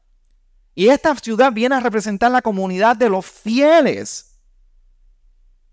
Y 0.74 0.88
esta 0.88 1.14
ciudad 1.14 1.52
viene 1.52 1.76
a 1.76 1.80
representar 1.80 2.32
la 2.32 2.42
comunidad 2.42 2.96
de 2.96 3.08
los 3.08 3.24
fieles. 3.24 4.36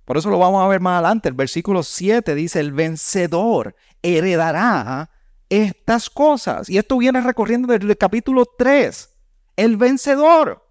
Por 0.06 0.18
eso 0.18 0.30
lo 0.30 0.38
vamos 0.38 0.64
a 0.64 0.68
ver 0.68 0.80
más 0.80 1.00
adelante. 1.00 1.30
El 1.30 1.36
versículo 1.36 1.82
7 1.82 2.36
dice, 2.36 2.60
el 2.60 2.72
vencedor 2.72 3.76
heredará 4.04 5.10
estas 5.50 6.10
cosas. 6.12 6.70
Y 6.70 6.78
esto 6.78 7.00
viene 7.00 7.20
recorriendo 7.20 7.68
desde 7.68 7.90
el 7.90 7.98
capítulo 7.98 8.46
3. 8.46 9.10
El 9.56 9.76
vencedor. 9.76 10.64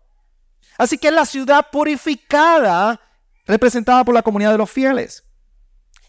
Así 0.79 0.97
que 0.97 1.09
es 1.09 1.15
la 1.15 1.27
ciudad 1.27 1.67
purificada 1.73 3.01
representada 3.47 4.05
por 4.05 4.15
la 4.15 4.23
comunidad 4.23 4.53
de 4.53 4.59
los 4.59 4.71
fieles. 4.71 5.25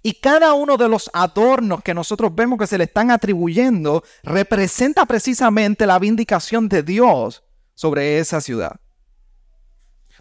Y 0.01 0.15
cada 0.15 0.53
uno 0.53 0.75
de 0.75 0.89
los 0.89 1.09
adornos 1.13 1.81
que 1.81 1.93
nosotros 1.93 2.35
vemos 2.35 2.59
que 2.59 2.67
se 2.67 2.77
le 2.77 2.83
están 2.83 3.09
atribuyendo 3.09 4.03
representa 4.23 5.05
precisamente 5.05 5.85
la 5.85 5.97
vindicación 5.97 6.67
de 6.67 6.83
Dios 6.83 7.43
sobre 7.73 8.19
esa 8.19 8.41
ciudad. 8.41 8.81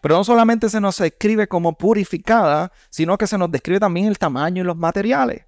Pero 0.01 0.17
no 0.17 0.25
solamente 0.25 0.69
se 0.69 0.81
nos 0.81 1.01
escribe 1.01 1.49
como 1.49 1.77
purificada, 1.77 2.73
sino 2.91 3.19
que 3.19 3.27
se 3.27 3.39
nos 3.39 3.51
describe 3.51 3.81
también 3.81 4.07
el 4.07 4.19
tamaño 4.19 4.63
y 4.63 4.67
los 4.67 4.77
materiales. 4.77 5.47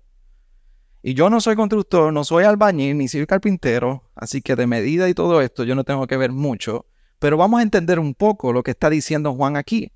Y 1.02 1.14
yo 1.14 1.28
no 1.28 1.40
soy 1.40 1.54
constructor, 1.54 2.12
no 2.12 2.24
soy 2.24 2.44
albañil, 2.44 2.96
ni 2.96 3.08
soy 3.08 3.26
carpintero, 3.26 4.10
así 4.14 4.42
que 4.42 4.56
de 4.56 4.66
medida 4.66 5.08
y 5.08 5.14
todo 5.14 5.42
esto 5.42 5.62
yo 5.64 5.74
no 5.74 5.84
tengo 5.84 6.06
que 6.06 6.16
ver 6.16 6.32
mucho, 6.32 6.86
pero 7.18 7.36
vamos 7.36 7.60
a 7.60 7.62
entender 7.62 7.98
un 7.98 8.14
poco 8.14 8.52
lo 8.52 8.62
que 8.62 8.70
está 8.70 8.90
diciendo 8.90 9.34
Juan 9.34 9.56
aquí. 9.56 9.92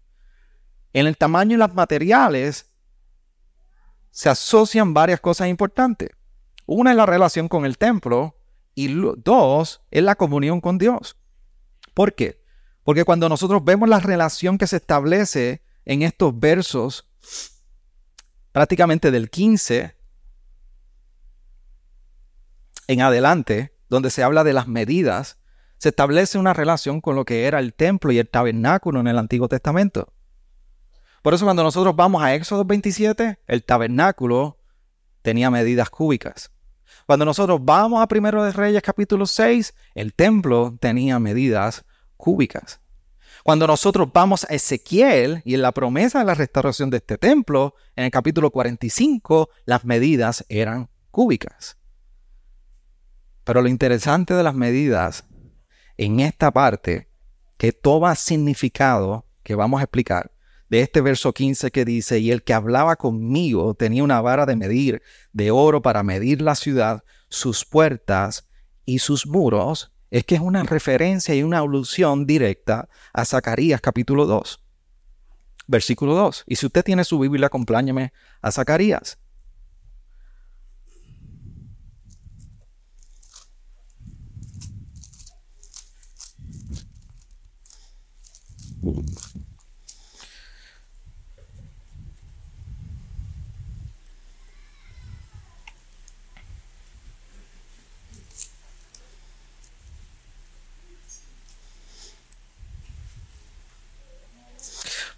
En 0.93 1.07
el 1.07 1.17
tamaño 1.17 1.55
y 1.55 1.59
los 1.59 1.75
materiales 1.75 2.71
se 4.11 4.29
asocian 4.29 4.95
varias 4.95 5.21
cosas 5.21 5.49
importantes. 5.49 6.11
Una 6.67 6.91
es 6.91 6.97
la 6.97 7.07
relación 7.07 7.49
con 7.49 7.65
el 7.65 7.79
templo 7.79 8.37
y 8.75 8.89
dos 9.17 9.83
es 9.91 10.03
la 10.03 10.15
comunión 10.15 10.61
con 10.61 10.79
Dios. 10.79 11.17
¿Por 11.95 12.15
qué? 12.15 12.43
Porque 12.85 13.05
cuando 13.05 13.29
nosotros 13.29 13.65
vemos 13.65 13.89
la 13.89 14.01
relación 14.01 14.57
que 14.57 14.67
se 14.67 14.77
establece 14.77 15.63
en 15.85 16.03
estos 16.03 16.39
versos, 16.39 17.11
prácticamente 18.53 19.11
del 19.11 19.31
15 19.31 19.97
en 22.89 23.01
adelante, 23.03 23.77
donde 23.89 24.11
se 24.11 24.23
habla 24.23 24.45
de 24.45 24.53
las 24.53 24.67
medidas, 24.69 25.39
se 25.77 25.91
establece 25.91 26.39
una 26.39 26.55
relación 26.55 27.01
con 27.01 27.15
lo 27.15 27.25
que 27.25 27.47
era 27.47 27.61
el 27.61 27.75
templo 27.75 28.11
y 28.11 28.19
el 28.19 28.29
tabernáculo 28.29 29.01
en 29.01 29.07
el 29.07 29.19
Antiguo 29.19 29.49
Testamento. 29.49 30.13
Por 31.29 31.35
eso 31.35 31.45
cuando 31.45 31.63
nosotros 31.63 31.95
vamos 31.95 32.23
a 32.23 32.35
Éxodo 32.35 32.65
27, 32.65 33.39
el 33.47 33.63
tabernáculo 33.63 34.57
tenía 35.21 35.51
medidas 35.51 35.91
cúbicas. 35.91 36.51
Cuando 37.05 37.27
nosotros 37.27 37.61
vamos 37.63 38.01
a 38.01 38.09
Primero 38.09 38.43
de 38.43 38.51
Reyes 38.51 38.81
capítulo 38.81 39.27
6, 39.27 39.75
el 39.95 40.15
templo 40.15 40.79
tenía 40.81 41.19
medidas 41.19 41.85
cúbicas. 42.17 42.81
Cuando 43.45 43.67
nosotros 43.67 44.09
vamos 44.11 44.45
a 44.45 44.55
Ezequiel 44.55 45.43
y 45.45 45.53
en 45.53 45.61
la 45.61 45.73
promesa 45.73 46.21
de 46.21 46.25
la 46.25 46.33
restauración 46.33 46.89
de 46.89 46.97
este 46.97 47.19
templo, 47.19 47.75
en 47.95 48.07
el 48.07 48.11
capítulo 48.11 48.51
45, 48.51 49.51
las 49.67 49.85
medidas 49.85 50.47
eran 50.49 50.89
cúbicas. 51.11 51.77
Pero 53.45 53.61
lo 53.61 53.69
interesante 53.69 54.33
de 54.33 54.43
las 54.43 54.55
medidas 54.55 55.27
en 55.99 56.21
esta 56.21 56.51
parte, 56.53 57.11
que 57.59 57.73
toma 57.73 58.15
significado, 58.15 59.27
que 59.43 59.55
vamos 59.55 59.81
a 59.81 59.85
explicar, 59.85 60.33
de 60.69 60.81
este 60.81 61.01
verso 61.01 61.33
15 61.33 61.71
que 61.71 61.85
dice, 61.85 62.19
y 62.19 62.31
el 62.31 62.43
que 62.43 62.55
hablaba 62.55 62.97
conmigo 62.97 63.75
tenía 63.75 64.05
una 64.05 64.21
vara 64.21 64.47
de 64.47 64.57
medir 64.57 65.03
de 65.33 65.51
oro 65.51 65.83
para 65.83 66.03
medir 66.03 66.43
la 66.43 66.55
ciudad, 66.55 67.05
sus 67.29 67.65
puertas 67.65 68.49
y 68.85 68.99
sus 68.99 69.27
muros, 69.27 69.93
es 70.11 70.25
que 70.25 70.35
es 70.35 70.41
una 70.41 70.63
referencia 70.63 71.35
y 71.35 71.43
una 71.43 71.59
alusión 71.59 72.27
directa 72.27 72.89
a 73.13 73.25
Zacarías 73.25 73.81
capítulo 73.81 74.27
2, 74.27 74.63
versículo 75.67 76.15
2. 76.15 76.45
Y 76.47 76.57
si 76.57 76.67
usted 76.67 76.85
tiene 76.85 77.05
su 77.05 77.19
Biblia, 77.19 77.47
acompáñeme 77.47 78.13
a 78.41 78.51
Zacarías. 78.51 79.19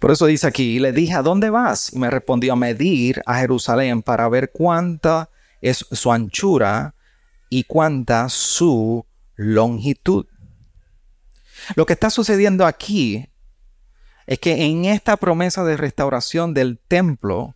Por 0.01 0.09
eso 0.09 0.25
dice 0.25 0.47
aquí, 0.47 0.77
y 0.77 0.79
le 0.79 0.93
dije, 0.93 1.13
¿a 1.13 1.21
dónde 1.21 1.51
vas? 1.51 1.93
Y 1.93 1.99
me 1.99 2.09
respondió, 2.09 2.53
a 2.53 2.55
medir 2.55 3.21
a 3.27 3.37
Jerusalén 3.37 4.01
para 4.01 4.27
ver 4.29 4.49
cuánta 4.51 5.29
es 5.61 5.85
su 5.91 6.11
anchura 6.11 6.95
y 7.51 7.65
cuánta 7.65 8.27
su 8.27 9.05
longitud. 9.35 10.25
Lo 11.75 11.85
que 11.85 11.93
está 11.93 12.09
sucediendo 12.09 12.65
aquí 12.65 13.29
es 14.25 14.39
que 14.39 14.65
en 14.65 14.85
esta 14.85 15.17
promesa 15.17 15.63
de 15.63 15.77
restauración 15.77 16.55
del 16.55 16.79
templo, 16.79 17.53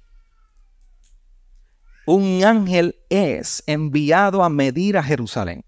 un 2.05 2.43
ángel 2.43 2.97
es 3.09 3.63
enviado 3.65 4.43
a 4.43 4.49
medir 4.49 4.99
a 4.99 5.03
Jerusalén. 5.03 5.65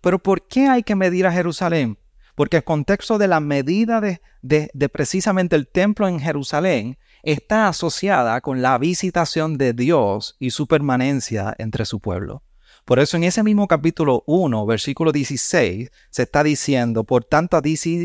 Pero 0.00 0.18
¿por 0.18 0.48
qué 0.48 0.68
hay 0.68 0.84
que 0.84 0.94
medir 0.94 1.26
a 1.26 1.32
Jerusalén? 1.32 1.98
Porque 2.34 2.58
el 2.58 2.64
contexto 2.64 3.18
de 3.18 3.28
la 3.28 3.40
medida 3.40 4.00
de, 4.00 4.88
precisamente 4.88 5.56
el 5.56 5.68
templo 5.68 6.08
en 6.08 6.20
Jerusalén 6.20 6.98
está 7.22 7.68
asociada 7.68 8.40
con 8.40 8.62
la 8.62 8.78
visitación 8.78 9.58
de 9.58 9.72
Dios 9.72 10.36
y 10.38 10.50
su 10.50 10.66
permanencia 10.66 11.54
entre 11.58 11.84
su 11.84 12.00
pueblo. 12.00 12.42
Por 12.84 12.98
eso 12.98 13.16
en 13.16 13.24
ese 13.24 13.42
mismo 13.42 13.68
capítulo 13.68 14.24
1, 14.26 14.66
versículo 14.66 15.12
16, 15.12 15.90
se 16.10 16.22
está 16.22 16.42
diciendo, 16.42 17.04
por 17.04 17.24
tanto 17.24 17.60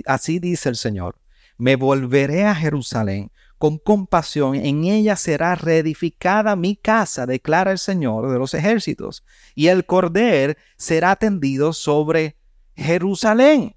así 0.06 0.40
dice 0.40 0.70
el 0.70 0.76
Señor, 0.76 1.18
me 1.58 1.76
volveré 1.76 2.46
a 2.46 2.54
Jerusalén 2.54 3.32
con 3.58 3.80
compasión, 3.80 4.54
en 4.54 4.84
ella 4.84 5.16
será 5.16 5.56
reedificada 5.56 6.56
mi 6.56 6.76
casa, 6.76 7.26
declara 7.26 7.72
el 7.72 7.80
Señor 7.80 8.32
de 8.32 8.38
los 8.38 8.54
ejércitos, 8.54 9.24
y 9.56 9.68
el 9.68 9.86
cordel 9.86 10.58
será 10.76 11.16
tendido 11.16 11.74
sobre 11.74 12.38
Jerusalén. 12.76 13.77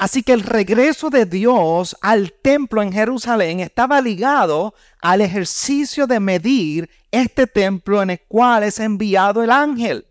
Así 0.00 0.22
que 0.22 0.32
el 0.32 0.40
regreso 0.40 1.10
de 1.10 1.26
Dios 1.26 1.94
al 2.00 2.32
templo 2.32 2.80
en 2.80 2.90
Jerusalén 2.90 3.60
estaba 3.60 4.00
ligado 4.00 4.72
al 5.02 5.20
ejercicio 5.20 6.06
de 6.06 6.18
medir 6.18 6.88
este 7.10 7.46
templo 7.46 8.00
en 8.00 8.08
el 8.08 8.20
cual 8.26 8.62
es 8.62 8.80
enviado 8.80 9.42
el 9.42 9.50
ángel. 9.50 10.06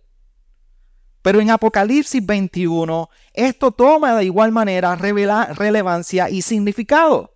Pero 1.24 1.40
en 1.40 1.50
Apocalipsis 1.50 2.24
21, 2.24 3.10
esto 3.34 3.72
toma 3.72 4.16
de 4.16 4.26
igual 4.26 4.52
manera 4.52 4.96
relevancia 4.96 6.30
y 6.30 6.44
significado. 6.44 7.34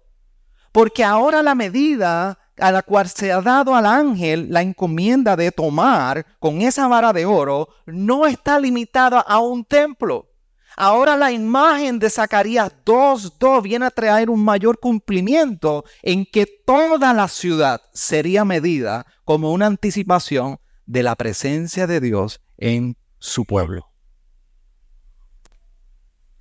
Porque 0.71 1.03
ahora 1.03 1.41
la 1.41 1.55
medida 1.55 2.37
a 2.59 2.71
la 2.71 2.83
cual 2.83 3.09
se 3.09 3.31
ha 3.31 3.41
dado 3.41 3.75
al 3.75 3.87
ángel 3.87 4.49
la 4.51 4.61
encomienda 4.61 5.35
de 5.35 5.51
tomar 5.51 6.23
con 6.37 6.61
esa 6.61 6.87
vara 6.87 7.13
de 7.13 7.25
oro 7.25 7.69
no 7.87 8.27
está 8.27 8.59
limitada 8.59 9.21
a 9.21 9.39
un 9.39 9.65
templo 9.65 10.27
Ahora 10.75 11.15
la 11.15 11.31
imagen 11.31 11.99
de 11.99 12.09
Zacarías 12.09 12.73
2.2 12.85 13.61
viene 13.61 13.85
a 13.85 13.91
traer 13.91 14.29
un 14.29 14.43
mayor 14.43 14.79
cumplimiento 14.79 15.85
en 16.01 16.25
que 16.25 16.45
toda 16.45 17.13
la 17.13 17.27
ciudad 17.27 17.81
sería 17.93 18.43
medida 18.43 19.05
como 19.23 19.51
una 19.51 19.67
anticipación 19.67 20.59
de 20.85 21.03
la 21.03 21.15
presencia 21.15 21.87
de 21.87 21.99
Dios 21.99 22.41
en 22.57 22.97
su 23.19 23.45
pueblo. 23.45 23.89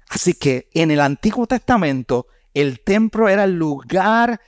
Así 0.08 0.34
que 0.34 0.68
en 0.74 0.90
el 0.90 1.00
Antiguo 1.00 1.46
Testamento 1.46 2.26
el 2.54 2.80
templo 2.80 3.28
era 3.28 3.44
el 3.44 3.56
lugar 3.56 4.40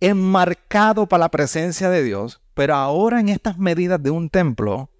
enmarcado 0.00 1.06
para 1.06 1.24
la 1.24 1.30
presencia 1.30 1.90
de 1.90 2.02
Dios, 2.02 2.40
pero 2.54 2.74
ahora 2.74 3.20
en 3.20 3.28
estas 3.28 3.58
medidas 3.58 4.02
de 4.02 4.10
un 4.10 4.30
templo, 4.30 4.90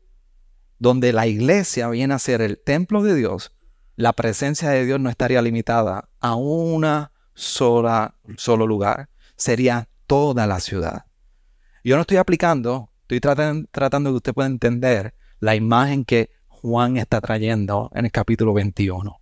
donde 0.79 1.12
la 1.12 1.26
iglesia 1.26 1.88
viene 1.88 2.14
a 2.14 2.18
ser 2.18 2.42
el 2.42 2.59
templo 2.62 3.02
de 3.02 3.14
Dios, 3.14 3.55
la 3.96 4.12
presencia 4.12 4.68
de 4.70 4.85
Dios 4.85 5.00
no 5.00 5.09
estaría 5.09 5.40
limitada 5.42 6.09
a 6.20 6.35
una 6.35 7.12
sola, 7.35 8.14
solo 8.37 8.66
lugar. 8.66 9.09
Sería 9.37 9.88
toda 10.06 10.46
la 10.46 10.61
ciudad. 10.61 11.06
Yo 11.82 11.96
no 11.96 12.02
estoy 12.02 12.18
aplicando, 12.18 12.90
estoy 13.02 13.20
tratando, 13.20 13.68
tratando 13.70 14.11
que 14.11 14.16
usted 14.16 14.35
pueda 14.35 14.48
entender 14.48 15.14
la 15.40 15.54
imagen 15.54 16.04
que 16.04 16.30
Juan 16.46 16.96
está 16.96 17.20
trayendo 17.20 17.90
en 17.94 18.04
el 18.04 18.12
capítulo 18.12 18.52
21. 18.52 19.20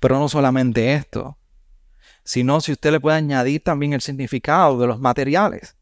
Pero 0.00 0.18
no 0.18 0.28
solamente 0.28 0.94
esto, 0.94 1.38
sino 2.24 2.60
si 2.60 2.72
usted 2.72 2.92
le 2.92 3.00
puede 3.00 3.16
añadir 3.16 3.62
también 3.62 3.92
el 3.92 4.00
significado 4.00 4.78
de 4.78 4.86
los 4.86 5.00
materiales, 5.00 5.76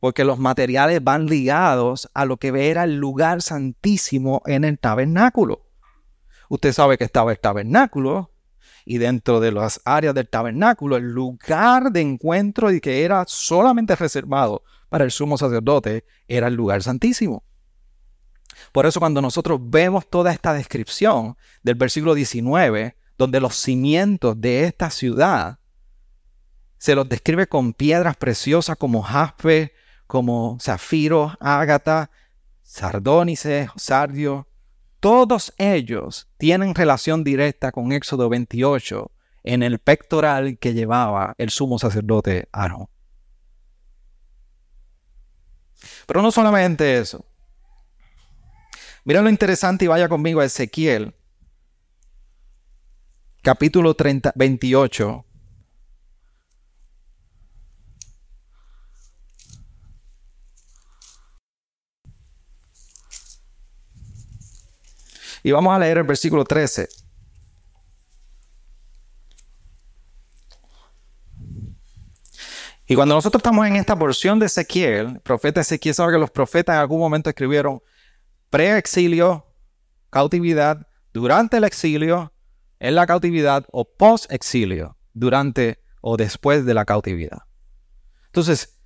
porque 0.00 0.24
los 0.24 0.38
materiales 0.38 1.02
van 1.02 1.26
ligados 1.26 2.08
a 2.14 2.24
lo 2.24 2.38
que 2.38 2.70
era 2.70 2.84
el 2.84 2.96
lugar 2.96 3.42
santísimo 3.42 4.42
en 4.46 4.64
el 4.64 4.78
tabernáculo. 4.78 5.65
Usted 6.48 6.72
sabe 6.72 6.98
que 6.98 7.04
estaba 7.04 7.32
el 7.32 7.40
tabernáculo 7.40 8.32
y 8.84 8.98
dentro 8.98 9.40
de 9.40 9.52
las 9.52 9.80
áreas 9.84 10.14
del 10.14 10.28
tabernáculo, 10.28 10.96
el 10.96 11.12
lugar 11.12 11.90
de 11.90 12.00
encuentro 12.00 12.70
y 12.70 12.80
que 12.80 13.04
era 13.04 13.24
solamente 13.26 13.96
reservado 13.96 14.62
para 14.88 15.04
el 15.04 15.10
sumo 15.10 15.36
sacerdote 15.36 16.04
era 16.28 16.46
el 16.48 16.54
lugar 16.54 16.82
santísimo. 16.82 17.44
Por 18.72 18.86
eso 18.86 19.00
cuando 19.00 19.20
nosotros 19.20 19.60
vemos 19.62 20.08
toda 20.08 20.32
esta 20.32 20.52
descripción 20.52 21.36
del 21.62 21.74
versículo 21.74 22.14
19, 22.14 22.96
donde 23.18 23.40
los 23.40 23.56
cimientos 23.56 24.40
de 24.40 24.64
esta 24.64 24.90
ciudad 24.90 25.58
se 26.78 26.94
los 26.94 27.08
describe 27.08 27.46
con 27.46 27.72
piedras 27.72 28.16
preciosas 28.16 28.76
como 28.76 29.02
jaspe, 29.02 29.72
como 30.06 30.58
zafiro, 30.60 31.36
ágata, 31.40 32.10
sardónice, 32.62 33.68
sardio. 33.76 34.46
Todos 35.06 35.54
ellos 35.56 36.28
tienen 36.36 36.74
relación 36.74 37.22
directa 37.22 37.70
con 37.70 37.92
Éxodo 37.92 38.28
28 38.28 39.12
en 39.44 39.62
el 39.62 39.78
pectoral 39.78 40.58
que 40.58 40.74
llevaba 40.74 41.36
el 41.38 41.50
sumo 41.50 41.78
sacerdote 41.78 42.48
Aarón. 42.50 42.88
Pero 46.08 46.22
no 46.22 46.32
solamente 46.32 46.98
eso. 46.98 47.24
Mira 49.04 49.22
lo 49.22 49.30
interesante 49.30 49.84
y 49.84 49.88
vaya 49.88 50.08
conmigo 50.08 50.40
a 50.40 50.44
Ezequiel, 50.44 51.14
capítulo 53.42 53.94
30, 53.94 54.32
28. 54.34 55.24
Y 65.46 65.52
vamos 65.52 65.72
a 65.72 65.78
leer 65.78 65.98
el 65.98 66.02
versículo 66.02 66.44
13. 66.44 66.88
Y 72.88 72.96
cuando 72.96 73.14
nosotros 73.14 73.38
estamos 73.38 73.64
en 73.64 73.76
esta 73.76 73.96
porción 73.96 74.40
de 74.40 74.46
Ezequiel, 74.46 75.20
profeta 75.20 75.60
Ezequiel 75.60 75.94
sabe 75.94 76.14
que 76.14 76.18
los 76.18 76.32
profetas 76.32 76.74
en 76.74 76.80
algún 76.80 76.98
momento 76.98 77.30
escribieron 77.30 77.80
pre-exilio, 78.50 79.46
cautividad, 80.10 80.88
durante 81.12 81.58
el 81.58 81.62
exilio 81.62 82.32
en 82.80 82.96
la 82.96 83.06
cautividad 83.06 83.66
o 83.70 83.84
post-exilio, 83.84 84.96
durante 85.12 85.78
o 86.00 86.16
después 86.16 86.66
de 86.66 86.74
la 86.74 86.84
cautividad. 86.84 87.42
Entonces, 88.24 88.80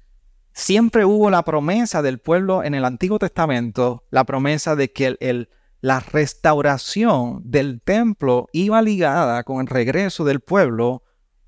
siempre 0.53 1.07
hubo 1.07 1.31
la 1.31 1.43
promesa 1.43 2.03
del 2.03 2.19
pueblo 2.19 2.63
en 2.63 2.75
el 2.75 2.85
Antiguo 2.85 3.19
Testamento, 3.19 4.05
la 4.11 4.25
promesa 4.25 4.77
de 4.77 4.93
que 4.93 5.17
el, 5.21 5.49
la 5.81 6.01
restauración 6.01 7.43
del 7.45 7.81
templo 7.81 8.49
iba 8.53 8.83
ligada 8.83 9.45
con 9.45 9.61
el 9.61 9.67
regreso 9.67 10.25
del 10.25 10.41
pueblo 10.41 11.03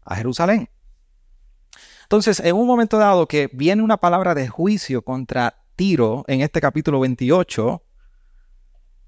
a 0.05 0.17
Jerusalén. 0.17 0.71
Entonces, 2.03 2.41
en 2.41 2.57
un 2.57 2.67
momento 2.67 2.99
dado 2.99 3.27
que 3.27 3.49
viene 3.53 3.83
una 3.83 3.97
palabra 3.97 4.35
de 4.35 4.49
juicio 4.49 5.03
contra 5.03 5.63
Tiro 5.77 6.25
en 6.29 6.43
este 6.43 6.61
capítulo 6.61 7.01
28, 7.01 7.83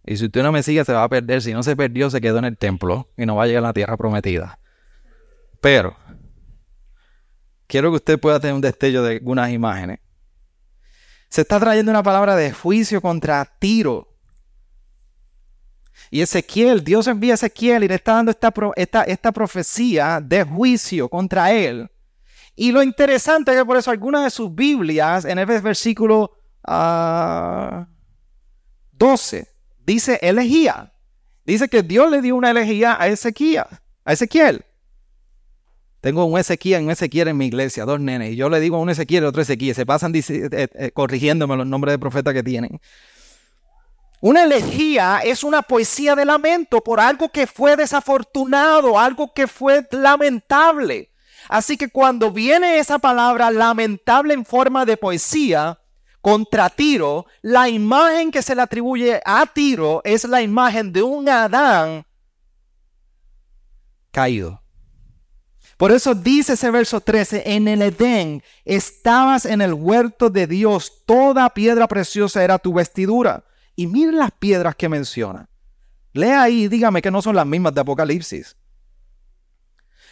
y 0.06 0.16
si 0.16 0.26
usted 0.26 0.42
no 0.42 0.52
me 0.52 0.62
sigue, 0.62 0.84
se 0.84 0.92
va 0.92 1.04
a 1.04 1.08
perder. 1.08 1.40
Si 1.40 1.52
no 1.52 1.62
se 1.62 1.76
perdió, 1.76 2.10
se 2.10 2.20
quedó 2.20 2.38
en 2.38 2.44
el 2.44 2.58
templo 2.58 3.10
y 3.16 3.24
no 3.24 3.36
va 3.36 3.44
a 3.44 3.46
llegar 3.46 3.64
a 3.64 3.68
la 3.68 3.72
tierra 3.72 3.96
prometida. 3.96 4.58
Pero, 5.60 5.96
quiero 7.66 7.90
que 7.90 7.96
usted 7.96 8.20
pueda 8.20 8.38
tener 8.38 8.54
un 8.54 8.60
destello 8.60 9.02
de 9.02 9.14
algunas 9.14 9.50
imágenes. 9.50 10.00
Se 11.30 11.40
está 11.40 11.58
trayendo 11.58 11.90
una 11.90 12.02
palabra 12.02 12.36
de 12.36 12.52
juicio 12.52 13.00
contra 13.00 13.44
Tiro. 13.58 14.13
Y 16.14 16.22
Ezequiel, 16.22 16.84
Dios 16.84 17.08
envía 17.08 17.32
a 17.32 17.34
Ezequiel 17.34 17.82
y 17.82 17.88
le 17.88 17.96
está 17.96 18.12
dando 18.12 18.30
esta, 18.30 19.02
esta, 19.02 19.32
profecía 19.32 20.20
de 20.22 20.44
juicio 20.44 21.08
contra 21.08 21.52
él. 21.52 21.90
Y 22.54 22.70
lo 22.70 22.84
interesante 22.84 23.50
es 23.50 23.58
que 23.58 23.64
por 23.64 23.76
eso 23.76 23.90
algunas 23.90 24.22
de 24.22 24.30
sus 24.30 24.54
Biblias, 24.54 25.24
en 25.24 25.40
el 25.40 25.46
versículo 25.46 26.30
12, 26.62 26.68
ah, 26.68 27.88
dice 29.84 30.20
elegía. 30.22 30.92
Dice 31.44 31.68
que 31.68 31.82
Dios 31.82 32.08
le 32.08 32.22
dio 32.22 32.36
una 32.36 32.52
elegía 32.52 32.96
a 32.96 33.08
Ezequiel. 33.08 33.64
A 34.04 34.12
Ezequiel. 34.12 34.64
Tengo 36.00 36.26
un 36.26 36.38
Ezequiel 36.38 36.82
y 36.82 36.84
un 36.84 36.90
Ezequiel 36.92 37.26
en 37.26 37.38
mi 37.38 37.46
iglesia, 37.46 37.84
dos 37.86 37.98
nenes. 37.98 38.34
Y 38.34 38.36
yo 38.36 38.48
le 38.48 38.60
digo 38.60 38.76
a 38.76 38.78
un 38.78 38.88
Ezequiel 38.88 39.24
y 39.24 39.26
otro 39.26 39.42
Ezequiel. 39.42 39.74
Se 39.74 39.84
pasan 39.84 40.14
eh, 40.14 40.22
eh, 40.30 40.90
corrigiéndome 40.92 41.56
los 41.56 41.66
nombres 41.66 41.92
de 41.92 41.98
profeta 41.98 42.32
que 42.32 42.44
tienen. 42.44 42.80
Una 44.24 44.44
elegía 44.44 45.20
es 45.22 45.44
una 45.44 45.60
poesía 45.60 46.14
de 46.14 46.24
lamento 46.24 46.80
por 46.80 46.98
algo 46.98 47.28
que 47.28 47.46
fue 47.46 47.76
desafortunado, 47.76 48.98
algo 48.98 49.34
que 49.34 49.46
fue 49.46 49.86
lamentable. 49.90 51.10
Así 51.46 51.76
que 51.76 51.90
cuando 51.90 52.30
viene 52.30 52.78
esa 52.78 52.98
palabra 52.98 53.50
lamentable 53.50 54.32
en 54.32 54.46
forma 54.46 54.86
de 54.86 54.96
poesía, 54.96 55.78
contra 56.22 56.70
Tiro, 56.70 57.26
la 57.42 57.68
imagen 57.68 58.30
que 58.30 58.40
se 58.40 58.54
le 58.54 58.62
atribuye 58.62 59.20
a 59.26 59.44
Tiro 59.44 60.00
es 60.04 60.24
la 60.24 60.40
imagen 60.40 60.90
de 60.90 61.02
un 61.02 61.28
Adán 61.28 62.06
caído. 64.10 64.62
Por 65.76 65.92
eso 65.92 66.14
dice 66.14 66.54
ese 66.54 66.70
verso 66.70 67.02
13, 67.02 67.42
en 67.44 67.68
el 67.68 67.82
Edén 67.82 68.42
estabas 68.64 69.44
en 69.44 69.60
el 69.60 69.74
huerto 69.74 70.30
de 70.30 70.46
Dios, 70.46 71.02
toda 71.04 71.50
piedra 71.50 71.86
preciosa 71.88 72.42
era 72.42 72.58
tu 72.58 72.72
vestidura. 72.72 73.44
Y 73.76 73.86
miren 73.86 74.18
las 74.18 74.30
piedras 74.32 74.76
que 74.76 74.88
menciona. 74.88 75.48
Lea 76.12 76.42
ahí 76.42 76.64
y 76.64 76.68
dígame 76.68 77.02
que 77.02 77.10
no 77.10 77.22
son 77.22 77.34
las 77.34 77.46
mismas 77.46 77.74
de 77.74 77.80
Apocalipsis 77.80 78.56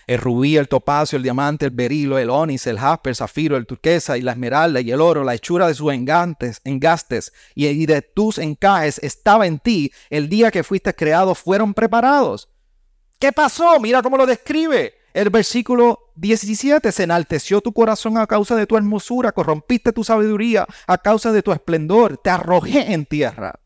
el 0.07 0.19
rubí, 0.19 0.57
el 0.57 0.69
topacio, 0.69 1.17
el 1.17 1.23
diamante, 1.23 1.67
el 1.67 1.71
berilo, 1.71 2.19
el 2.19 2.31
onis, 2.31 2.67
el 2.67 2.79
jaspe, 2.79 3.11
el 3.11 3.17
zafiro, 3.17 3.57
el 3.57 3.67
turquesa 3.67 4.19
y 4.19 4.23
la 4.23 4.33
esmeralda 4.33 4.81
y 4.81 4.91
el 4.91 5.01
oro, 5.01 5.25
la 5.25 5.35
hechura 5.35 5.69
de 5.69 5.75
sus 5.75 5.93
engantes, 5.93 6.61
engastes 6.65 7.33
y 7.55 7.87
de 7.87 8.03
tus 8.03 8.39
encajes 8.39 8.99
estaba 8.99 9.47
en 9.47 9.59
ti 9.59 9.93
el 10.11 10.29
día 10.29 10.51
que 10.51 10.65
fuiste 10.65 10.95
creado, 10.95 11.35
fueron 11.35 11.75
preparados. 11.75 12.49
¿Qué 13.19 13.33
pasó? 13.33 13.79
Mira 13.79 14.03
cómo 14.03 14.17
lo 14.17 14.27
describe. 14.27 14.95
El 15.13 15.31
versículo 15.31 16.13
17, 16.17 16.91
se 16.91 17.03
enalteció 17.03 17.61
tu 17.61 17.73
corazón 17.73 18.17
a 18.17 18.27
causa 18.27 18.57
de 18.57 18.67
tu 18.67 18.77
hermosura, 18.77 19.33
corrompiste 19.33 19.93
tu 19.93 20.05
sabiduría 20.05 20.67
a 20.87 20.99
causa 20.99 21.33
de 21.33 21.43
tu 21.43 21.53
esplendor, 21.53 22.17
te 22.17 22.31
arrojé 22.31 22.93
en 22.93 23.05
tierra. 23.05 23.59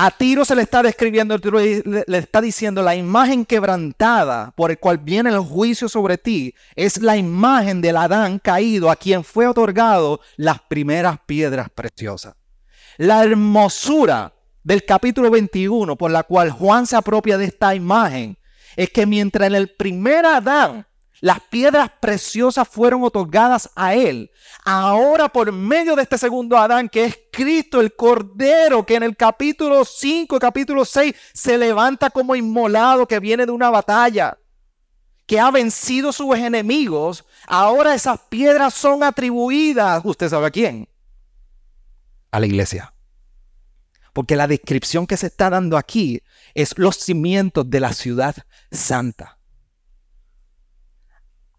A 0.00 0.12
Tiro 0.12 0.44
se 0.44 0.54
le 0.54 0.62
está 0.62 0.80
describiendo, 0.80 1.36
le 1.36 2.18
está 2.18 2.40
diciendo, 2.40 2.82
la 2.82 2.94
imagen 2.94 3.44
quebrantada 3.44 4.52
por 4.54 4.70
el 4.70 4.78
cual 4.78 4.98
viene 4.98 5.30
el 5.30 5.40
juicio 5.40 5.88
sobre 5.88 6.16
ti 6.16 6.54
es 6.76 7.02
la 7.02 7.16
imagen 7.16 7.80
del 7.80 7.96
Adán 7.96 8.38
caído 8.38 8.92
a 8.92 8.96
quien 8.96 9.24
fue 9.24 9.48
otorgado 9.48 10.20
las 10.36 10.60
primeras 10.60 11.18
piedras 11.26 11.68
preciosas. 11.70 12.36
La 12.96 13.24
hermosura 13.24 14.34
del 14.62 14.84
capítulo 14.84 15.32
21 15.32 15.96
por 15.96 16.12
la 16.12 16.22
cual 16.22 16.52
Juan 16.52 16.86
se 16.86 16.94
apropia 16.94 17.36
de 17.36 17.46
esta 17.46 17.74
imagen 17.74 18.37
es 18.78 18.90
que 18.90 19.06
mientras 19.06 19.48
en 19.48 19.56
el 19.56 19.68
primer 19.70 20.24
Adán 20.24 20.86
las 21.20 21.40
piedras 21.40 21.90
preciosas 21.98 22.68
fueron 22.68 23.02
otorgadas 23.02 23.70
a 23.74 23.94
él. 23.94 24.30
Ahora 24.64 25.28
por 25.28 25.50
medio 25.50 25.96
de 25.96 26.02
este 26.02 26.16
segundo 26.16 26.56
Adán, 26.56 26.88
que 26.88 27.06
es 27.06 27.18
Cristo 27.32 27.80
el 27.80 27.96
Cordero, 27.96 28.86
que 28.86 28.94
en 28.94 29.02
el 29.02 29.16
capítulo 29.16 29.84
5, 29.84 30.38
capítulo 30.38 30.84
6, 30.84 31.12
se 31.32 31.58
levanta 31.58 32.08
como 32.10 32.36
inmolado, 32.36 33.08
que 33.08 33.18
viene 33.18 33.46
de 33.46 33.50
una 33.50 33.68
batalla, 33.68 34.38
que 35.26 35.40
ha 35.40 35.50
vencido 35.50 36.12
sus 36.12 36.36
enemigos, 36.36 37.24
ahora 37.48 37.96
esas 37.96 38.20
piedras 38.28 38.74
son 38.74 39.02
atribuidas, 39.02 40.02
¿usted 40.04 40.28
sabe 40.28 40.46
a 40.46 40.50
quién? 40.52 40.88
A 42.30 42.38
la 42.38 42.46
iglesia. 42.46 42.94
Porque 44.18 44.34
la 44.34 44.48
descripción 44.48 45.06
que 45.06 45.16
se 45.16 45.28
está 45.28 45.48
dando 45.48 45.76
aquí 45.76 46.24
es 46.52 46.76
los 46.76 46.96
cimientos 46.96 47.70
de 47.70 47.78
la 47.78 47.92
ciudad 47.92 48.34
santa 48.68 49.38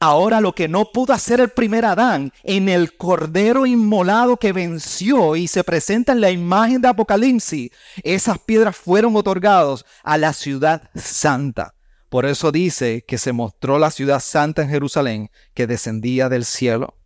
Ahora 0.02 0.42
lo 0.42 0.52
que 0.54 0.68
no 0.68 0.92
pudo 0.92 1.14
hacer 1.14 1.40
el 1.40 1.48
primer 1.52 1.86
Adán 1.86 2.34
en 2.44 2.68
el 2.68 2.98
cordero 2.98 3.66
inmolado 3.66 4.36
que 4.36 4.52
venció 4.52 5.38
y 5.38 5.48
se 5.48 5.64
presenta 5.64 6.12
en 6.12 6.20
la 6.20 6.32
imagen 6.32 6.82
de 6.82 6.90
Apocalipsis, 6.90 7.72
esas 8.04 8.40
piedras 8.40 8.76
fueron 8.76 9.16
otorgadas 9.16 9.86
a 10.04 10.18
la 10.18 10.34
ciudad 10.34 10.90
santa. 10.94 11.76
Por 12.10 12.26
eso 12.26 12.52
dice 12.52 13.06
que 13.08 13.18
se 13.18 13.32
mostró 13.32 13.80
la 13.80 13.90
ciudad 13.90 14.20
santa 14.20 14.64
en 14.64 14.70
Jerusalén 14.70 15.32
que 15.54 15.66
descendía 15.66 16.28
del 16.28 16.44
cielo. 16.44 16.98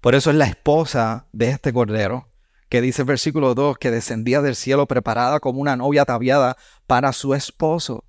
Por 0.00 0.14
eso 0.14 0.30
es 0.30 0.36
la 0.36 0.46
esposa 0.46 1.26
de 1.32 1.50
este 1.50 1.72
cordero, 1.72 2.28
que 2.68 2.80
dice 2.80 3.02
el 3.02 3.06
versículo 3.06 3.54
2 3.54 3.78
que 3.78 3.90
descendía 3.90 4.42
del 4.42 4.56
cielo 4.56 4.86
preparada 4.86 5.40
como 5.40 5.60
una 5.60 5.76
novia 5.76 6.02
ataviada 6.02 6.56
para 6.86 7.12
su 7.12 7.34
esposo. 7.34 8.04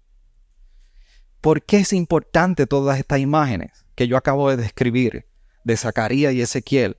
¿Por 1.41 1.63
qué 1.63 1.77
es 1.77 1.93
importante 1.93 2.65
todas 2.65 2.99
estas 2.99 3.19
imágenes 3.19 3.85
que 3.95 4.07
yo 4.07 4.17
acabo 4.17 4.49
de 4.49 4.57
describir 4.57 5.27
de 5.63 5.77
Zacarías 5.77 6.33
y 6.33 6.41
Ezequiel? 6.41 6.97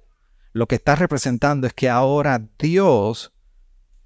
Lo 0.53 0.67
que 0.67 0.77
está 0.77 0.95
representando 0.95 1.67
es 1.67 1.75
que 1.75 1.89
ahora 1.89 2.41
Dios 2.59 3.33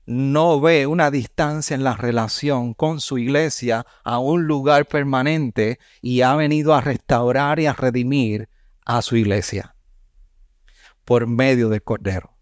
no 0.05 0.61
ve 0.61 0.87
una 0.87 1.11
distancia 1.11 1.75
en 1.75 1.85
la 1.85 1.95
relación 1.95 2.75
con 2.75 3.01
su 3.01 3.19
iglesia 3.19 3.87
a 4.03 4.19
un 4.19 4.47
lugar 4.47 4.87
permanente 4.87 5.79
y 6.01 6.23
ha 6.23 6.35
venido 6.35 6.75
a 6.75 6.81
restaurar 6.81 7.61
y 7.61 7.67
a 7.67 7.73
redimir 7.73 8.49
a 8.85 9.01
su 9.01 9.17
iglesia 9.17 9.72
por 11.05 11.27
medio 11.27 11.69
del 11.69 11.83
Cordero. 11.83 12.37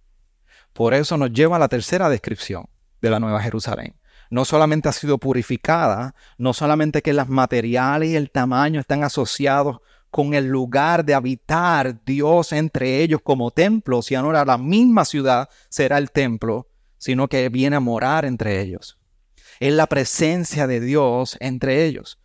Por 0.73 0.95
eso 0.95 1.17
nos 1.17 1.33
lleva 1.33 1.57
a 1.57 1.61
la 1.61 1.69
tercera 1.69 2.09
descripción 2.09 2.69
de 3.01 3.11
la 3.11 3.21
Nueva 3.21 3.43
Jerusalén 3.43 4.01
no 4.31 4.45
solamente 4.45 4.89
ha 4.89 4.93
sido 4.93 5.19
purificada, 5.19 6.15
no 6.39 6.55
solamente 6.55 7.03
que 7.03 7.13
las 7.13 7.29
materiales 7.29 8.11
y 8.11 8.17
el 8.17 8.31
tamaño 8.31 8.81
están 8.81 9.03
asociados 9.03 9.81
con 10.11 10.35
el 10.35 10.47
lugar 10.47 11.05
de 11.05 11.15
habitar 11.15 12.03
Dios 12.05 12.53
entre 12.53 13.03
ellos 13.03 13.21
como 13.23 13.51
templo, 13.51 14.03
si 14.03 14.15
ahora 14.15 14.45
la 14.45 14.57
misma 14.57 15.05
ciudad 15.05 15.49
será 15.69 15.99
el 15.99 16.11
templo, 16.11 16.69
sino 16.99 17.29
que 17.29 17.49
viene 17.49 17.77
a 17.77 17.81
morar 17.81 18.25
entre 18.25 18.61
ellos. 18.61 18.99
Es 19.59 19.73
la 19.73 19.89
presencia 19.89 20.67
de 20.67 20.81
Dios 20.81 21.37
entre 21.41 21.85
ellos. 21.85 22.19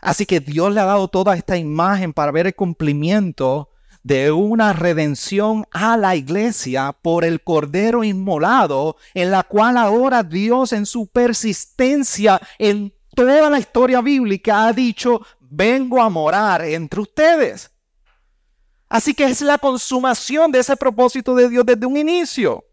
Así 0.00 0.26
que 0.26 0.40
Dios 0.40 0.72
le 0.72 0.80
ha 0.80 0.84
dado 0.84 1.08
toda 1.08 1.36
esta 1.36 1.56
imagen 1.56 2.12
para 2.12 2.32
ver 2.32 2.46
el 2.46 2.54
cumplimiento 2.54 3.70
de 4.08 4.32
una 4.32 4.72
redención 4.72 5.66
a 5.70 5.98
la 5.98 6.16
iglesia 6.16 6.96
por 7.02 7.26
el 7.26 7.42
Cordero 7.42 8.02
inmolado, 8.02 8.96
en 9.12 9.30
la 9.30 9.42
cual 9.42 9.76
ahora 9.76 10.22
Dios 10.22 10.72
en 10.72 10.86
su 10.86 11.08
persistencia 11.08 12.40
en 12.58 12.94
toda 13.14 13.50
la 13.50 13.58
historia 13.58 14.00
bíblica 14.00 14.66
ha 14.66 14.72
dicho, 14.72 15.20
vengo 15.40 16.00
a 16.00 16.08
morar 16.08 16.64
entre 16.64 17.02
ustedes. 17.02 17.70
Así 18.88 19.12
que 19.12 19.24
es 19.24 19.42
la 19.42 19.58
consumación 19.58 20.50
de 20.52 20.60
ese 20.60 20.74
propósito 20.74 21.34
de 21.34 21.50
Dios 21.50 21.66
desde 21.66 21.84
un 21.84 21.98
inicio. 21.98 22.64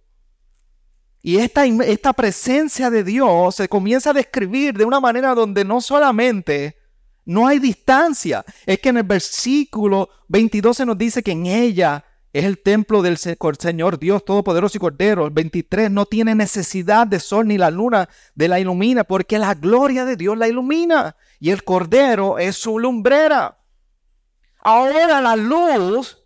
Y 1.21 1.35
esta, 1.35 1.65
esta 1.65 2.13
presencia 2.13 2.89
de 2.89 3.03
Dios 3.03 3.55
se 3.55 3.67
comienza 3.67 4.11
a 4.11 4.13
describir 4.13 4.77
de 4.77 4.85
una 4.85 5.01
manera 5.01 5.35
donde 5.35 5.65
no 5.65 5.81
solamente 5.81 6.77
no 7.25 7.47
hay 7.47 7.59
distancia. 7.59 8.45
Es 8.65 8.79
que 8.79 8.89
en 8.89 8.97
el 8.97 9.03
versículo 9.03 10.09
22 10.27 10.77
se 10.77 10.85
nos 10.85 10.97
dice 10.97 11.23
que 11.23 11.31
en 11.31 11.47
ella 11.47 12.05
es 12.31 12.43
el 12.43 12.61
templo 12.61 13.01
del 13.01 13.17
Señor 13.17 13.97
Dios 13.97 14.23
Todopoderoso 14.25 14.77
y 14.77 14.79
Cordero. 14.79 15.25
El 15.25 15.31
23 15.31 15.89
no 15.89 16.05
tiene 16.05 16.35
necesidad 16.35 17.07
de 17.07 17.19
sol 17.19 17.47
ni 17.47 17.57
la 17.57 17.71
luna 17.71 18.09
de 18.35 18.47
la 18.47 18.59
ilumina 18.59 19.03
porque 19.05 19.39
la 19.39 19.53
gloria 19.53 20.05
de 20.05 20.17
Dios 20.17 20.37
la 20.37 20.47
ilumina 20.47 21.15
y 21.39 21.51
el 21.51 21.63
Cordero 21.63 22.37
es 22.37 22.57
su 22.57 22.77
lumbrera. 22.77 23.57
Ahora 24.59 25.21
la 25.21 25.35
luz, 25.35 26.23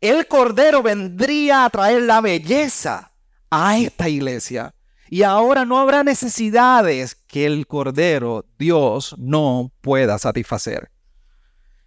el 0.00 0.26
Cordero 0.26 0.82
vendría 0.82 1.64
a 1.64 1.70
traer 1.70 2.02
la 2.02 2.20
belleza 2.20 3.12
a 3.50 3.78
esta 3.78 4.08
iglesia. 4.08 4.74
Y 5.08 5.22
ahora 5.22 5.64
no 5.64 5.78
habrá 5.78 6.02
necesidades 6.02 7.14
que 7.36 7.44
el 7.44 7.66
Cordero, 7.66 8.46
Dios, 8.58 9.14
no 9.18 9.70
pueda 9.82 10.18
satisfacer. 10.18 10.90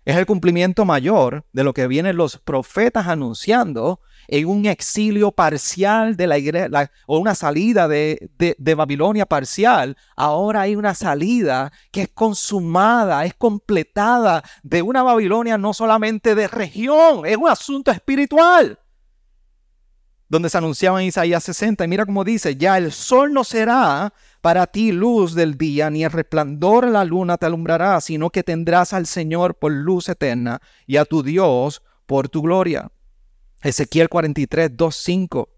Es 0.06 0.16
el 0.16 0.28
cumplimiento 0.28 0.86
mayor 0.86 1.44
de 1.54 1.64
lo 1.64 1.74
que 1.74 1.88
vienen 1.88 2.18
los 2.18 2.38
profetas 2.38 3.08
anunciando 3.08 4.00
en 4.28 4.46
un 4.46 4.68
exilio 4.68 5.32
parcial 5.32 6.16
de 6.16 6.28
la 6.28 6.38
iglesia 6.38 6.92
o 7.08 7.18
una 7.18 7.34
salida 7.34 7.88
de, 7.88 8.30
de 8.38 8.76
Babilonia 8.76 9.26
parcial. 9.26 9.98
Ahora 10.16 10.62
hay 10.62 10.76
una 10.76 10.94
salida 10.94 11.72
que 11.90 12.04
es 12.04 12.10
consumada, 12.10 13.26
es 13.26 13.34
completada 13.34 14.44
de 14.62 14.84
una 14.84 15.02
Babilonia 15.02 15.58
no 15.58 15.74
solamente 15.74 16.36
de 16.36 16.48
región, 16.48 17.26
es 17.26 17.38
un 17.38 17.50
asunto 17.50 17.90
espiritual 17.90 18.78
donde 20.30 20.50
se 20.50 20.58
anunciaba 20.58 21.02
en 21.02 21.08
Isaías 21.08 21.44
60. 21.44 21.84
Y 21.84 21.88
mira 21.88 22.06
cómo 22.06 22.24
dice, 22.24 22.56
ya 22.56 22.78
el 22.78 22.92
sol 22.92 23.34
no 23.34 23.44
será 23.44 24.14
para 24.42 24.68
ti 24.68 24.92
luz 24.92 25.34
del 25.36 25.58
día, 25.58 25.90
ni 25.90 26.04
el 26.04 26.12
resplandor 26.12 26.86
de 26.86 26.92
la 26.92 27.04
luna 27.04 27.38
te 27.38 27.48
alumbrará, 27.48 28.00
sino 28.02 28.30
que 28.30 28.44
tendrás 28.44 28.94
al 28.94 29.06
Señor 29.06 29.56
por 29.56 29.72
luz 29.72 30.08
eterna 30.10 30.62
y 30.86 30.98
a 30.98 31.06
tu 31.06 31.24
Dios 31.24 31.82
por 32.06 32.30
tu 32.30 32.42
gloria. 32.42 32.92
Ezequiel 33.62 34.08
43, 34.08 34.78
2, 34.78 34.96
5. 34.96 35.50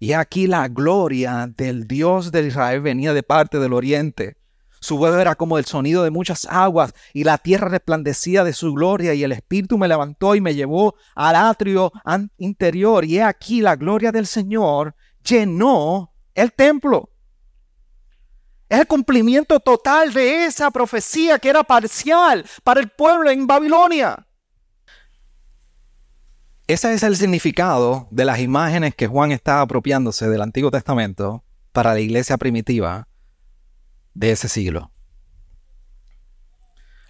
Y 0.00 0.12
aquí 0.12 0.46
la 0.46 0.68
gloria 0.68 1.52
del 1.56 1.86
Dios 1.86 2.30
de 2.30 2.46
Israel 2.46 2.80
venía 2.80 3.12
de 3.12 3.22
parte 3.22 3.58
del 3.58 3.72
oriente 3.72 4.37
su 4.80 4.98
voz 4.98 5.16
era 5.16 5.34
como 5.34 5.58
el 5.58 5.64
sonido 5.64 6.04
de 6.04 6.10
muchas 6.10 6.46
aguas, 6.50 6.94
y 7.12 7.24
la 7.24 7.38
tierra 7.38 7.68
resplandecía 7.68 8.44
de 8.44 8.52
su 8.52 8.72
gloria, 8.72 9.14
y 9.14 9.22
el 9.24 9.32
Espíritu 9.32 9.78
me 9.78 9.88
levantó 9.88 10.34
y 10.34 10.40
me 10.40 10.54
llevó 10.54 10.94
al 11.14 11.36
atrio 11.36 11.92
interior, 12.36 13.04
y 13.04 13.18
he 13.18 13.22
aquí 13.22 13.60
la 13.60 13.76
gloria 13.76 14.12
del 14.12 14.26
Señor 14.26 14.94
llenó 15.22 16.12
el 16.34 16.52
templo. 16.52 17.10
Es 18.68 18.80
el 18.80 18.86
cumplimiento 18.86 19.60
total 19.60 20.12
de 20.12 20.44
esa 20.44 20.70
profecía 20.70 21.38
que 21.38 21.48
era 21.48 21.64
parcial 21.64 22.44
para 22.62 22.80
el 22.80 22.88
pueblo 22.88 23.30
en 23.30 23.46
Babilonia. 23.46 24.26
Ese 26.66 26.92
es 26.92 27.02
el 27.02 27.16
significado 27.16 28.08
de 28.10 28.26
las 28.26 28.40
imágenes 28.40 28.94
que 28.94 29.06
Juan 29.06 29.32
está 29.32 29.62
apropiándose 29.62 30.28
del 30.28 30.42
Antiguo 30.42 30.70
Testamento 30.70 31.42
para 31.72 31.94
la 31.94 32.00
iglesia 32.00 32.36
primitiva 32.36 33.08
de 34.14 34.30
ese 34.30 34.48
siglo. 34.48 34.92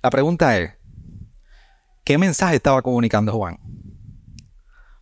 La 0.03 0.11
pregunta 0.11 0.57
es, 0.59 0.73
¿qué 2.05 2.19
mensaje 2.19 2.57
estaba 2.57 2.83
comunicando 2.83 3.33
Juan? 3.33 3.59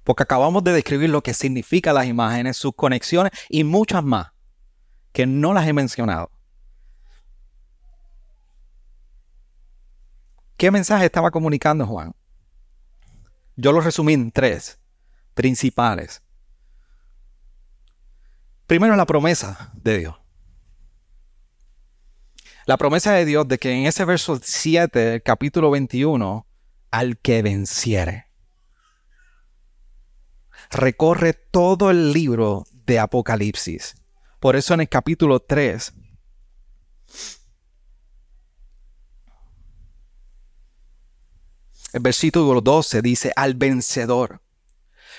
Porque 0.05 0.23
acabamos 0.23 0.65
de 0.65 0.73
describir 0.73 1.11
lo 1.11 1.23
que 1.23 1.35
significan 1.35 1.95
las 1.95 2.07
imágenes, 2.07 2.57
sus 2.57 2.75
conexiones 2.75 3.33
y 3.49 3.65
muchas 3.65 4.03
más, 4.03 4.29
que 5.13 5.27
no 5.27 5.53
las 5.53 5.67
he 5.67 5.73
mencionado. 5.73 6.31
¿Qué 10.57 10.71
mensaje 10.71 11.05
estaba 11.05 11.31
comunicando 11.31 11.87
Juan? 11.87 12.15
Yo 13.57 13.73
lo 13.73 13.81
resumí 13.81 14.15
en 14.15 14.31
tres 14.31 14.79
principales. 15.35 16.23
Primero 18.67 18.97
la 18.97 19.07
promesa 19.07 19.73
de 19.75 19.99
Dios. 19.99 20.26
La 22.67 22.77
promesa 22.77 23.13
de 23.13 23.25
Dios 23.25 23.47
de 23.47 23.59
que 23.59 23.71
en 23.71 23.87
ese 23.87 24.05
verso 24.05 24.41
7 24.43 24.99
del 24.99 25.23
capítulo 25.23 25.71
21, 25.71 26.49
al 26.91 27.17
que 27.17 27.41
venciere, 27.41 28.27
recorre 30.73 31.33
todo 31.33 31.93
el 31.93 32.13
libro 32.13 32.65
de 32.73 32.99
Apocalipsis. 32.99 33.95
Por 34.41 34.57
eso 34.57 34.75
en 34.75 34.81
el 34.81 34.89
capítulo 34.89 35.39
3, 35.39 35.95
el 41.93 42.01
versículo 42.01 42.61
12 42.61 43.01
dice, 43.01 43.33
al 43.37 43.55
vencedor, 43.55 44.43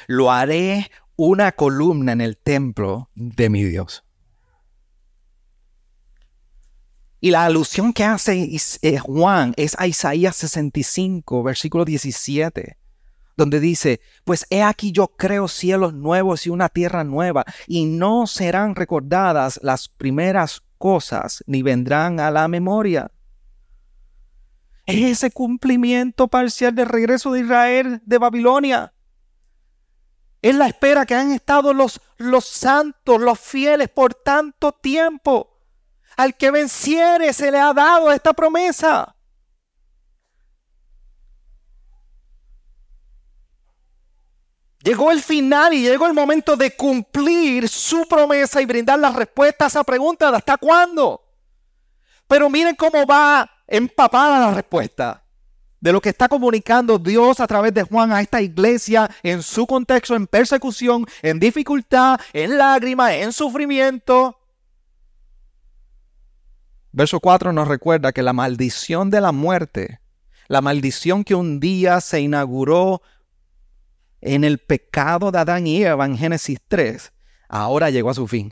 lo 0.07 0.33
haré 0.33 0.91
una 1.15 1.53
columna 1.53 2.11
en 2.11 2.19
el 2.19 2.35
templo 2.35 3.09
de 3.15 3.49
mi 3.49 3.63
Dios. 3.63 4.03
Y 7.19 7.31
la 7.31 7.45
alusión 7.45 7.93
que 7.93 8.03
hace 8.03 8.47
eh, 8.81 8.97
Juan 8.99 9.53
es 9.57 9.75
a 9.79 9.87
Isaías 9.87 10.35
65, 10.35 11.41
versículo 11.41 11.83
17, 11.83 12.77
donde 13.35 13.59
dice, 13.59 14.01
pues 14.23 14.45
he 14.51 14.61
aquí 14.61 14.91
yo 14.91 15.07
creo 15.07 15.47
cielos 15.47 15.93
nuevos 15.93 16.45
y 16.45 16.51
una 16.51 16.69
tierra 16.69 17.03
nueva, 17.03 17.45
y 17.65 17.85
no 17.85 18.27
serán 18.27 18.75
recordadas 18.75 19.59
las 19.63 19.87
primeras 19.89 20.61
cosas, 20.77 21.43
ni 21.47 21.63
vendrán 21.63 22.19
a 22.19 22.29
la 22.29 22.47
memoria. 22.47 23.11
Es 24.85 25.17
ese 25.17 25.31
cumplimiento 25.31 26.27
parcial 26.27 26.75
del 26.75 26.87
regreso 26.87 27.31
de 27.31 27.41
Israel 27.41 28.01
de 28.05 28.17
Babilonia. 28.19 28.93
Es 30.43 30.55
la 30.55 30.67
espera 30.67 31.05
que 31.07 31.15
han 31.15 31.31
estado 31.31 31.73
los, 31.73 31.99
los 32.17 32.45
santos, 32.45 33.19
los 33.19 33.39
fieles 33.39 33.89
por 33.89 34.13
tanto 34.13 34.71
tiempo 34.71 35.56
Al 36.17 36.35
que 36.35 36.51
venciere 36.51 37.31
se 37.31 37.51
le 37.51 37.59
ha 37.59 37.73
dado 37.73 38.11
esta 38.11 38.33
promesa. 38.33 39.15
Llegó 44.83 45.11
el 45.11 45.21
final 45.21 45.73
y 45.73 45.81
llegó 45.81 46.07
el 46.07 46.13
momento 46.13 46.55
de 46.55 46.75
cumplir 46.75 47.67
su 47.67 48.07
promesa 48.07 48.61
y 48.61 48.65
brindar 48.65 48.97
la 48.97 49.11
respuesta 49.11 49.65
a 49.65 49.67
esa 49.67 49.83
pregunta 49.83 50.31
de 50.31 50.37
hasta 50.37 50.57
cuándo. 50.57 51.23
Pero 52.27 52.49
miren 52.49 52.75
cómo 52.75 53.05
va 53.05 53.49
empapada 53.67 54.39
la 54.39 54.53
respuesta 54.53 55.23
de 55.79 55.91
lo 55.91 56.01
que 56.01 56.09
está 56.09 56.27
comunicando 56.27 56.97
Dios 56.97 57.39
a 57.39 57.47
través 57.47 57.73
de 57.73 57.83
Juan 57.83 58.11
a 58.11 58.21
esta 58.21 58.41
iglesia 58.41 59.09
en 59.23 59.43
su 59.43 59.67
contexto, 59.67 60.15
en 60.15 60.25
persecución, 60.25 61.05
en 61.21 61.39
dificultad, 61.39 62.19
en 62.33 62.57
lágrimas, 62.57 63.11
en 63.11 63.31
sufrimiento. 63.33 64.36
Verso 66.97 67.19
4 67.19 67.53
nos 67.53 67.67
recuerda 67.67 68.11
que 68.11 68.23
la 68.23 68.33
maldición 68.33 69.11
de 69.11 69.21
la 69.21 69.31
muerte, 69.31 69.99
la 70.47 70.61
maldición 70.61 71.23
que 71.23 71.35
un 71.35 71.59
día 71.59 72.01
se 72.01 72.21
inauguró 72.21 73.03
en 74.19 74.43
el 74.43 74.57
pecado 74.57 75.29
de 75.29 75.37
Adán 75.37 75.67
y 75.67 75.83
Eva 75.83 76.07
en 76.07 76.17
Génesis 76.17 76.57
3, 76.67 77.13
ahora 77.49 77.91
llegó 77.91 78.09
a 78.09 78.15
su 78.15 78.25
fin. 78.27 78.51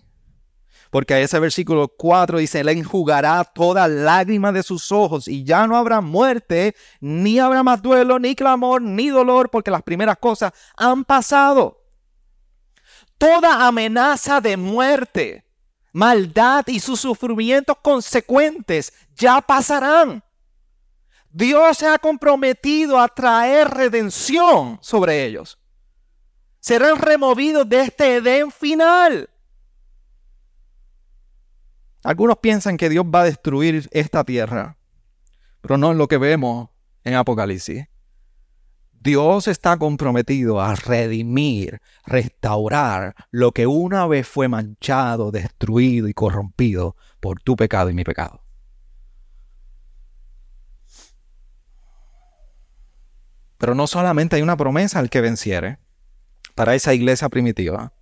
Porque 0.91 1.23
ese 1.23 1.39
versículo 1.39 1.87
4 1.87 2.37
dice, 2.37 2.59
Él 2.59 2.69
enjugará 2.69 3.43
toda 3.45 3.87
lágrima 3.87 4.51
de 4.51 4.61
sus 4.61 4.91
ojos 4.91 5.27
y 5.27 5.43
ya 5.43 5.65
no 5.65 5.75
habrá 5.75 6.01
muerte, 6.01 6.75
ni 6.99 7.39
habrá 7.39 7.63
más 7.63 7.81
duelo, 7.81 8.19
ni 8.19 8.35
clamor, 8.35 8.79
ni 8.79 9.07
dolor, 9.07 9.49
porque 9.49 9.71
las 9.71 9.81
primeras 9.81 10.19
cosas 10.19 10.53
han 10.77 11.03
pasado. 11.03 11.83
Toda 13.17 13.65
amenaza 13.65 14.39
de 14.39 14.55
muerte, 14.55 15.44
maldad 15.95 16.67
y 16.67 16.81
sus 16.81 16.99
sufrimientos 16.99 17.77
consecuentes 17.81 18.91
ya 19.15 19.39
pasarán. 19.39 20.21
Dios 21.31 21.77
se 21.77 21.87
ha 21.87 21.97
comprometido 21.97 22.99
a 22.99 23.07
traer 23.07 23.69
redención 23.69 24.77
sobre 24.81 25.23
ellos. 25.23 25.57
Serán 26.59 26.97
removidos 26.97 27.67
de 27.69 27.83
este 27.83 28.17
Edén 28.17 28.51
final. 28.51 29.29
Algunos 32.03 32.39
piensan 32.39 32.75
que 32.75 32.89
Dios 32.89 33.05
va 33.05 33.21
a 33.21 33.25
destruir 33.25 33.87
esta 33.91 34.25
tierra, 34.25 34.77
pero 35.61 35.77
no 35.77 35.91
es 35.91 35.97
lo 35.97 36.09
que 36.09 36.17
vemos 36.17 36.69
en 37.05 37.13
Apocalipsis. 37.13 37.85
Dios 39.05 39.47
está 39.47 39.77
comprometido 39.77 40.59
a 40.59 40.73
redimir, 40.73 41.79
restaurar 42.07 43.13
lo 43.29 43.51
que 43.51 43.67
una 43.67 44.07
vez 44.07 44.27
fue 44.27 44.47
manchado, 44.47 45.29
destruido 45.29 46.07
y 46.07 46.15
corrompido 46.15 46.95
por 47.19 47.39
tu 47.39 47.55
pecado 47.55 47.91
y 47.91 47.93
mi 47.93 48.03
pecado. 48.03 48.41
Pero 53.59 53.75
no 53.75 53.85
solamente 53.85 54.37
hay 54.37 54.41
una 54.41 54.57
promesa 54.57 54.97
al 54.97 55.11
que 55.11 55.21
venciere 55.21 55.77
para 56.55 56.73
esa 56.73 56.95
iglesia 56.95 57.29
primitiva. 57.29 57.93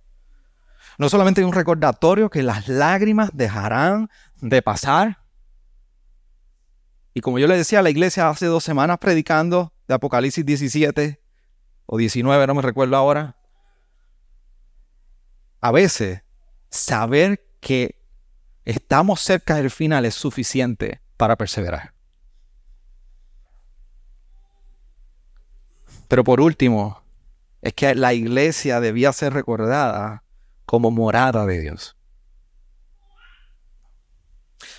No 0.96 1.10
solamente 1.10 1.42
hay 1.42 1.46
un 1.46 1.52
recordatorio 1.52 2.30
que 2.30 2.42
las 2.42 2.66
lágrimas 2.66 3.28
dejarán 3.34 4.08
de 4.40 4.62
pasar. 4.62 5.18
Y 7.12 7.20
como 7.20 7.38
yo 7.38 7.46
le 7.46 7.58
decía 7.58 7.80
a 7.80 7.82
la 7.82 7.90
iglesia 7.90 8.30
hace 8.30 8.46
dos 8.46 8.64
semanas 8.64 8.96
predicando 8.96 9.73
de 9.88 9.94
Apocalipsis 9.94 10.44
17 10.44 11.20
o 11.86 11.96
19, 11.96 12.46
no 12.46 12.54
me 12.54 12.62
recuerdo 12.62 12.96
ahora. 12.96 13.36
A 15.60 15.72
veces 15.72 16.22
saber 16.70 17.46
que 17.60 17.96
estamos 18.64 19.20
cerca 19.20 19.56
del 19.56 19.70
final 19.70 20.04
es 20.04 20.14
suficiente 20.14 21.00
para 21.16 21.36
perseverar. 21.36 21.94
Pero 26.08 26.24
por 26.24 26.40
último, 26.40 27.02
es 27.62 27.72
que 27.72 27.94
la 27.94 28.12
iglesia 28.12 28.80
debía 28.80 29.12
ser 29.12 29.32
recordada 29.32 30.22
como 30.66 30.90
morada 30.90 31.46
de 31.46 31.60
Dios. 31.60 31.96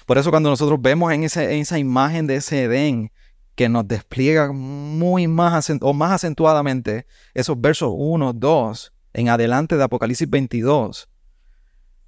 Por 0.06 0.18
eso 0.18 0.30
cuando 0.30 0.50
nosotros 0.50 0.82
vemos 0.82 1.12
en, 1.12 1.24
esa 1.24 1.80
imagen 1.80 2.28
de 2.28 2.36
ese 2.38 2.64
Edén 2.64 3.12
que 3.56 3.70
nos 3.70 3.88
despliega 3.88 4.52
muy 4.52 5.28
más 5.28 5.72
o 5.82 5.94
más 5.94 6.12
acentuadamente 6.12 7.08
esos 7.34 7.60
versos 7.60 7.92
1, 7.96 8.34
2 8.34 8.94
en 9.14 9.30
adelante 9.30 9.78
de 9.78 9.84
Apocalipsis 9.84 10.30
22. 10.30 11.10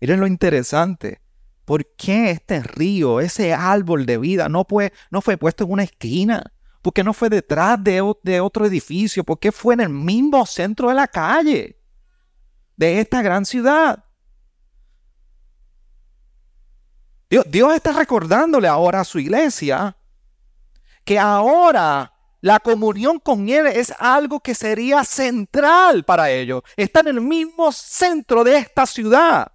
Miren 0.02 0.20
lo 0.20 0.28
interesante. 0.28 1.22
¿Por 1.66 1.86
qué 1.96 2.32
este 2.32 2.62
río, 2.62 3.20
ese 3.20 3.54
árbol 3.54 4.06
de 4.06 4.18
vida, 4.18 4.48
no 4.48 4.66
fue, 4.66 4.92
puesto 5.38 5.64
en 5.64 5.72
una 5.72 5.84
esquina? 5.84 6.54
¿Por 6.82 6.94
qué 6.94 7.04
no 7.04 7.14
fue 7.14 7.30
detrás 7.30 7.82
de, 7.84 8.02
otro 8.42 8.66
edificio? 8.66 9.24
¿Por 9.24 9.40
qué 9.40 9.52
fue 9.52 9.74
en 9.74 9.82
el 9.82 9.90
mismo 9.90 10.46
centro 10.46 10.90
de 10.90 10.96
la 10.96 11.08
calle 11.08 11.80
de 12.76 13.00
esta 13.00 13.22
gran 13.22 13.46
ciudad? 13.46 14.04
Dios, 17.30 17.46
Dios 17.50 17.74
está 17.74 17.92
recordándole 17.92 18.70
ahora 18.70 19.02
a 19.02 19.06
su 19.06 19.20
iglesia 19.20 19.97
que 21.08 21.18
ahora 21.18 22.12
la 22.42 22.60
comunión 22.60 23.18
con 23.20 23.48
Él 23.48 23.66
es 23.68 23.94
algo 23.98 24.42
que 24.42 24.54
sería 24.54 25.06
central 25.06 26.04
para 26.04 26.30
ellos. 26.30 26.64
Está 26.76 27.00
en 27.00 27.08
el 27.08 27.22
mismo 27.22 27.72
centro 27.72 28.44
de 28.44 28.58
esta 28.58 28.86
ciudad. 28.86 29.50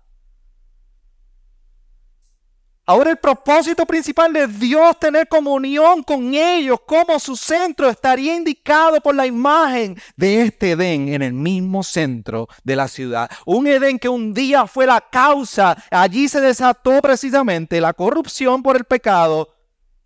Ahora 2.87 3.11
el 3.11 3.19
propósito 3.19 3.85
principal 3.85 4.33
de 4.33 4.47
Dios 4.47 4.99
tener 4.99 5.29
comunión 5.29 6.03
con 6.03 6.35
ellos 6.35 6.81
como 6.87 7.19
su 7.19 7.37
centro 7.37 7.91
estaría 7.91 8.35
indicado 8.35 8.99
por 9.03 9.15
la 9.15 9.27
imagen 9.27 10.01
de 10.17 10.43
este 10.43 10.71
Edén 10.71 11.09
en 11.09 11.21
el 11.21 11.35
mismo 11.35 11.83
centro 11.83 12.49
de 12.65 12.77
la 12.77 12.89
ciudad. 12.89 13.31
Un 13.45 13.67
Edén 13.67 13.99
que 13.99 14.09
un 14.09 14.33
día 14.33 14.67
fue 14.67 14.87
la 14.87 15.03
causa, 15.03 15.77
allí 15.91 16.29
se 16.29 16.41
desató 16.41 17.03
precisamente 17.03 17.79
la 17.79 17.93
corrupción 17.93 18.63
por 18.63 18.77
el 18.77 18.85
pecado 18.85 19.62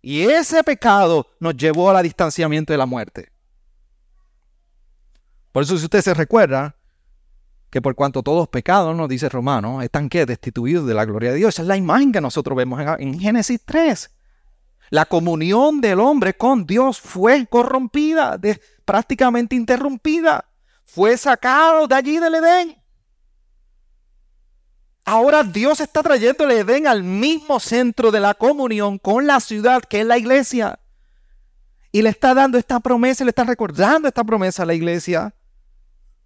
y 0.07 0.21
ese 0.21 0.63
pecado 0.63 1.27
nos 1.37 1.57
llevó 1.57 1.89
al 1.89 2.01
distanciamiento 2.01 2.71
de 2.71 2.77
la 2.77 2.85
muerte. 2.85 3.29
Por 5.51 5.63
eso 5.63 5.77
si 5.77 5.83
usted 5.83 5.99
se 5.99 6.13
recuerda, 6.13 6.77
que 7.69 7.81
por 7.81 7.93
cuanto 7.93 8.23
todos 8.23 8.47
pecados, 8.47 8.95
nos 8.95 9.09
dice 9.09 9.27
Romano, 9.27 9.81
están 9.81 10.07
que 10.07 10.25
destituidos 10.25 10.87
de 10.87 10.93
la 10.93 11.03
gloria 11.03 11.31
de 11.31 11.35
Dios. 11.35 11.55
Esa 11.55 11.63
es 11.63 11.67
la 11.67 11.75
imagen 11.75 12.13
que 12.13 12.21
nosotros 12.21 12.55
vemos 12.55 12.79
en, 12.99 13.19
Génesis 13.19 13.59
3. 13.65 14.09
La 14.91 15.03
comunión 15.03 15.81
del 15.81 15.99
hombre 15.99 16.37
con 16.37 16.65
Dios 16.65 17.01
fue 17.01 17.45
corrompida, 17.45 18.39
prácticamente 18.85 19.57
interrumpida. 19.57 20.45
Fue 20.85 21.17
sacado 21.17 21.85
de 21.85 21.95
allí 21.95 22.17
del 22.17 22.35
Edén. 22.35 22.81
Ahora 25.09 25.41
Dios 25.41 25.79
está 25.79 26.03
trayendo 26.03 26.43
el 26.43 26.51
Edén 26.51 26.85
al 26.85 27.01
mismo 27.01 27.61
centro 27.61 28.11
de 28.11 28.19
la 28.19 28.33
comunión 28.33 28.97
con 28.97 29.25
la 29.25 29.39
ciudad 29.39 29.81
que 29.81 30.01
es 30.01 30.05
la 30.05 30.17
iglesia. 30.17 30.81
Y 31.93 32.01
le 32.01 32.09
está 32.09 32.33
dando 32.33 32.57
esta 32.57 32.81
promesa, 32.81 33.23
le 33.23 33.29
está 33.29 33.45
recordando 33.45 34.09
esta 34.09 34.25
promesa 34.25 34.63
a 34.63 34.65
la 34.65 34.73
iglesia 34.73 35.33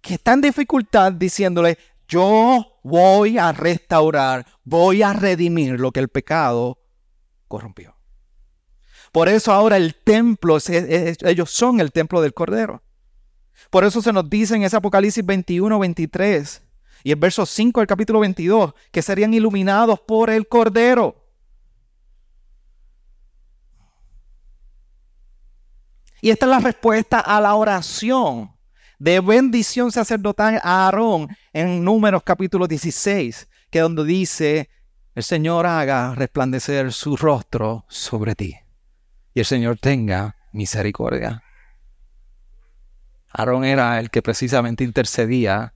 que 0.00 0.14
está 0.14 0.32
en 0.32 0.40
dificultad 0.40 1.12
diciéndole, 1.12 1.78
yo 2.08 2.80
voy 2.82 3.38
a 3.38 3.52
restaurar, 3.52 4.44
voy 4.64 5.04
a 5.04 5.12
redimir 5.12 5.78
lo 5.78 5.92
que 5.92 6.00
el 6.00 6.08
pecado 6.08 6.80
corrompió. 7.46 7.94
Por 9.12 9.28
eso 9.28 9.52
ahora 9.52 9.76
el 9.76 9.94
templo, 9.94 10.58
ellos 10.66 11.50
son 11.52 11.78
el 11.78 11.92
templo 11.92 12.20
del 12.20 12.34
Cordero. 12.34 12.82
Por 13.70 13.84
eso 13.84 14.02
se 14.02 14.12
nos 14.12 14.28
dice 14.28 14.56
en 14.56 14.64
ese 14.64 14.74
Apocalipsis 14.74 15.24
21, 15.24 15.78
23 15.78 16.62
y 17.04 17.10
el 17.10 17.16
verso 17.16 17.46
5 17.46 17.80
del 17.80 17.86
capítulo 17.86 18.20
22 18.20 18.74
que 18.90 19.02
serían 19.02 19.34
iluminados 19.34 20.00
por 20.00 20.30
el 20.30 20.48
Cordero. 20.48 21.16
Y 26.20 26.30
esta 26.30 26.46
es 26.46 26.50
la 26.50 26.60
respuesta 26.60 27.18
a 27.18 27.40
la 27.40 27.54
oración 27.54 28.52
de 28.98 29.18
bendición 29.18 29.90
sacerdotal 29.90 30.60
a 30.62 30.86
Aarón 30.86 31.28
en 31.52 31.82
Números 31.84 32.22
capítulo 32.22 32.68
16, 32.68 33.48
que 33.70 33.80
donde 33.80 34.04
dice, 34.04 34.70
el 35.16 35.24
Señor 35.24 35.66
haga 35.66 36.14
resplandecer 36.14 36.92
su 36.92 37.16
rostro 37.16 37.84
sobre 37.88 38.36
ti 38.36 38.56
y 39.34 39.40
el 39.40 39.46
Señor 39.46 39.78
tenga 39.78 40.36
misericordia. 40.52 41.42
Aarón 43.30 43.64
era 43.64 43.98
el 43.98 44.10
que 44.10 44.22
precisamente 44.22 44.84
intercedía 44.84 45.74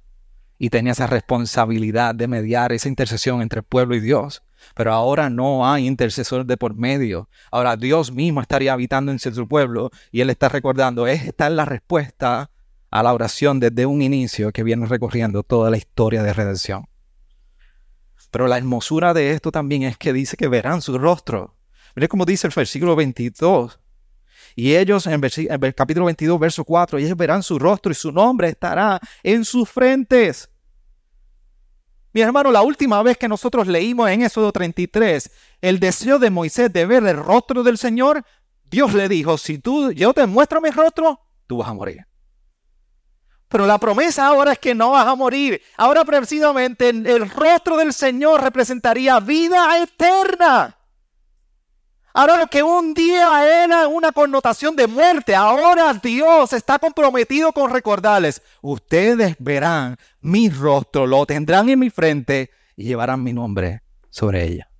y 0.58 0.70
tenía 0.70 0.92
esa 0.92 1.06
responsabilidad 1.06 2.14
de 2.14 2.28
mediar 2.28 2.72
esa 2.72 2.88
intercesión 2.88 3.42
entre 3.42 3.60
el 3.60 3.64
pueblo 3.64 3.94
y 3.94 4.00
Dios. 4.00 4.42
Pero 4.74 4.92
ahora 4.92 5.30
no 5.30 5.70
hay 5.70 5.86
intercesor 5.86 6.46
de 6.46 6.56
por 6.56 6.74
medio. 6.74 7.28
Ahora 7.50 7.76
Dios 7.76 8.12
mismo 8.12 8.40
estaría 8.40 8.72
habitando 8.72 9.12
en 9.12 9.18
su 9.18 9.46
pueblo 9.46 9.90
y 10.10 10.20
Él 10.20 10.30
está 10.30 10.48
recordando, 10.48 11.06
esta 11.06 11.46
es 11.46 11.52
la 11.52 11.64
respuesta 11.64 12.50
a 12.90 13.02
la 13.02 13.12
oración 13.12 13.60
desde 13.60 13.86
un 13.86 14.02
inicio 14.02 14.52
que 14.52 14.62
viene 14.62 14.86
recorriendo 14.86 15.42
toda 15.42 15.70
la 15.70 15.76
historia 15.76 16.22
de 16.22 16.32
redención. 16.32 16.86
Pero 18.30 18.48
la 18.48 18.58
hermosura 18.58 19.14
de 19.14 19.32
esto 19.32 19.52
también 19.52 19.82
es 19.82 19.96
que 19.96 20.12
dice 20.12 20.36
que 20.36 20.48
verán 20.48 20.82
su 20.82 20.98
rostro. 20.98 21.56
Mire 21.94 22.08
cómo 22.08 22.24
dice 22.24 22.46
el 22.46 22.52
versículo 22.54 22.96
22. 22.96 23.80
Y 24.58 24.74
ellos, 24.74 25.06
en, 25.06 25.22
el 25.22 25.74
capítulo 25.74 26.06
22, 26.06 26.40
verso 26.40 26.64
4, 26.64 26.98
ellos 26.98 27.14
verán 27.14 27.42
su 27.42 27.58
rostro 27.58 27.92
y 27.92 27.94
su 27.94 28.10
nombre 28.10 28.48
estará 28.48 28.98
en 29.22 29.44
sus 29.44 29.68
frentes. 29.68 30.50
Mi 32.14 32.22
hermano, 32.22 32.50
la 32.50 32.62
última 32.62 33.02
vez 33.02 33.18
que 33.18 33.28
nosotros 33.28 33.66
leímos 33.66 34.08
en 34.08 34.22
Éxodo 34.22 34.50
33 34.50 35.30
el 35.60 35.78
deseo 35.78 36.18
de 36.18 36.30
Moisés 36.30 36.72
de 36.72 36.86
ver 36.86 37.04
el 37.04 37.18
rostro 37.18 37.62
del 37.62 37.76
Señor, 37.76 38.24
Dios 38.64 38.94
le 38.94 39.10
dijo, 39.10 39.36
si 39.36 39.58
tú, 39.58 39.92
yo 39.92 40.14
te 40.14 40.24
muestro 40.24 40.62
mi 40.62 40.70
rostro, 40.70 41.20
tú 41.46 41.58
vas 41.58 41.68
a 41.68 41.74
morir. 41.74 42.06
Pero 43.48 43.66
la 43.66 43.76
promesa 43.76 44.26
ahora 44.26 44.52
es 44.52 44.58
que 44.58 44.74
no 44.74 44.92
vas 44.92 45.06
a 45.06 45.14
morir. 45.14 45.60
Ahora 45.76 46.02
precisamente 46.06 46.88
el 46.88 47.28
rostro 47.28 47.76
del 47.76 47.92
Señor 47.92 48.42
representaría 48.42 49.20
vida 49.20 49.82
eterna. 49.82 50.78
Ahora 52.18 52.38
lo 52.38 52.46
que 52.46 52.62
un 52.62 52.94
día 52.94 53.62
era 53.62 53.88
una 53.88 54.10
connotación 54.10 54.74
de 54.74 54.86
muerte, 54.86 55.34
ahora 55.34 55.92
Dios 55.92 56.54
está 56.54 56.78
comprometido 56.78 57.52
con 57.52 57.70
recordarles, 57.70 58.40
ustedes 58.62 59.36
verán 59.38 59.98
mi 60.22 60.48
rostro, 60.48 61.06
lo 61.06 61.26
tendrán 61.26 61.68
en 61.68 61.78
mi 61.78 61.90
frente 61.90 62.50
y 62.74 62.84
llevarán 62.84 63.22
mi 63.22 63.34
nombre 63.34 63.82
sobre 64.08 64.44
ella. 64.44 64.70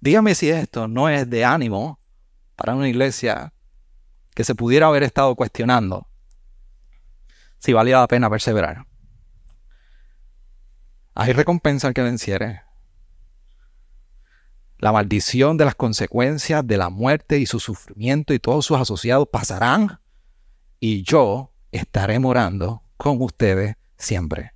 Dígame 0.00 0.34
si 0.34 0.50
esto 0.50 0.88
no 0.88 1.08
es 1.08 1.30
de 1.30 1.44
ánimo 1.44 2.00
para 2.56 2.74
una 2.74 2.88
iglesia 2.88 3.52
que 4.34 4.42
se 4.42 4.56
pudiera 4.56 4.88
haber 4.88 5.04
estado 5.04 5.36
cuestionando 5.36 6.08
si 7.58 7.72
valía 7.72 8.00
la 8.00 8.08
pena 8.08 8.28
perseverar. 8.28 8.88
Hay 11.14 11.32
recompensa 11.32 11.86
al 11.86 11.94
que 11.94 12.02
venciere. 12.02 12.71
La 14.82 14.90
maldición 14.90 15.56
de 15.56 15.64
las 15.64 15.76
consecuencias 15.76 16.66
de 16.66 16.76
la 16.76 16.90
muerte 16.90 17.38
y 17.38 17.46
su 17.46 17.60
sufrimiento 17.60 18.34
y 18.34 18.40
todos 18.40 18.66
sus 18.66 18.80
asociados 18.80 19.28
pasarán 19.30 20.00
y 20.80 21.04
yo 21.04 21.52
estaré 21.70 22.18
morando 22.18 22.82
con 22.96 23.22
ustedes 23.22 23.76
siempre. 23.96 24.54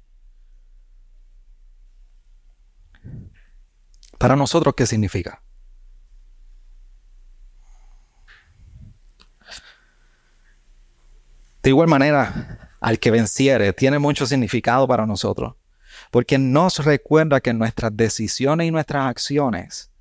Para 4.18 4.34
nosotros, 4.34 4.74
¿qué 4.76 4.84
significa? 4.84 5.44
De 11.62 11.70
igual 11.70 11.86
manera, 11.86 12.72
al 12.80 12.98
que 12.98 13.12
venciere 13.12 13.72
tiene 13.72 14.00
mucho 14.00 14.26
significado 14.26 14.88
para 14.88 15.06
nosotros, 15.06 15.54
porque 16.10 16.36
nos 16.36 16.84
recuerda 16.84 17.40
que 17.40 17.54
nuestras 17.54 17.96
decisiones 17.96 18.66
y 18.66 18.72
nuestras 18.72 19.06
acciones 19.08 19.92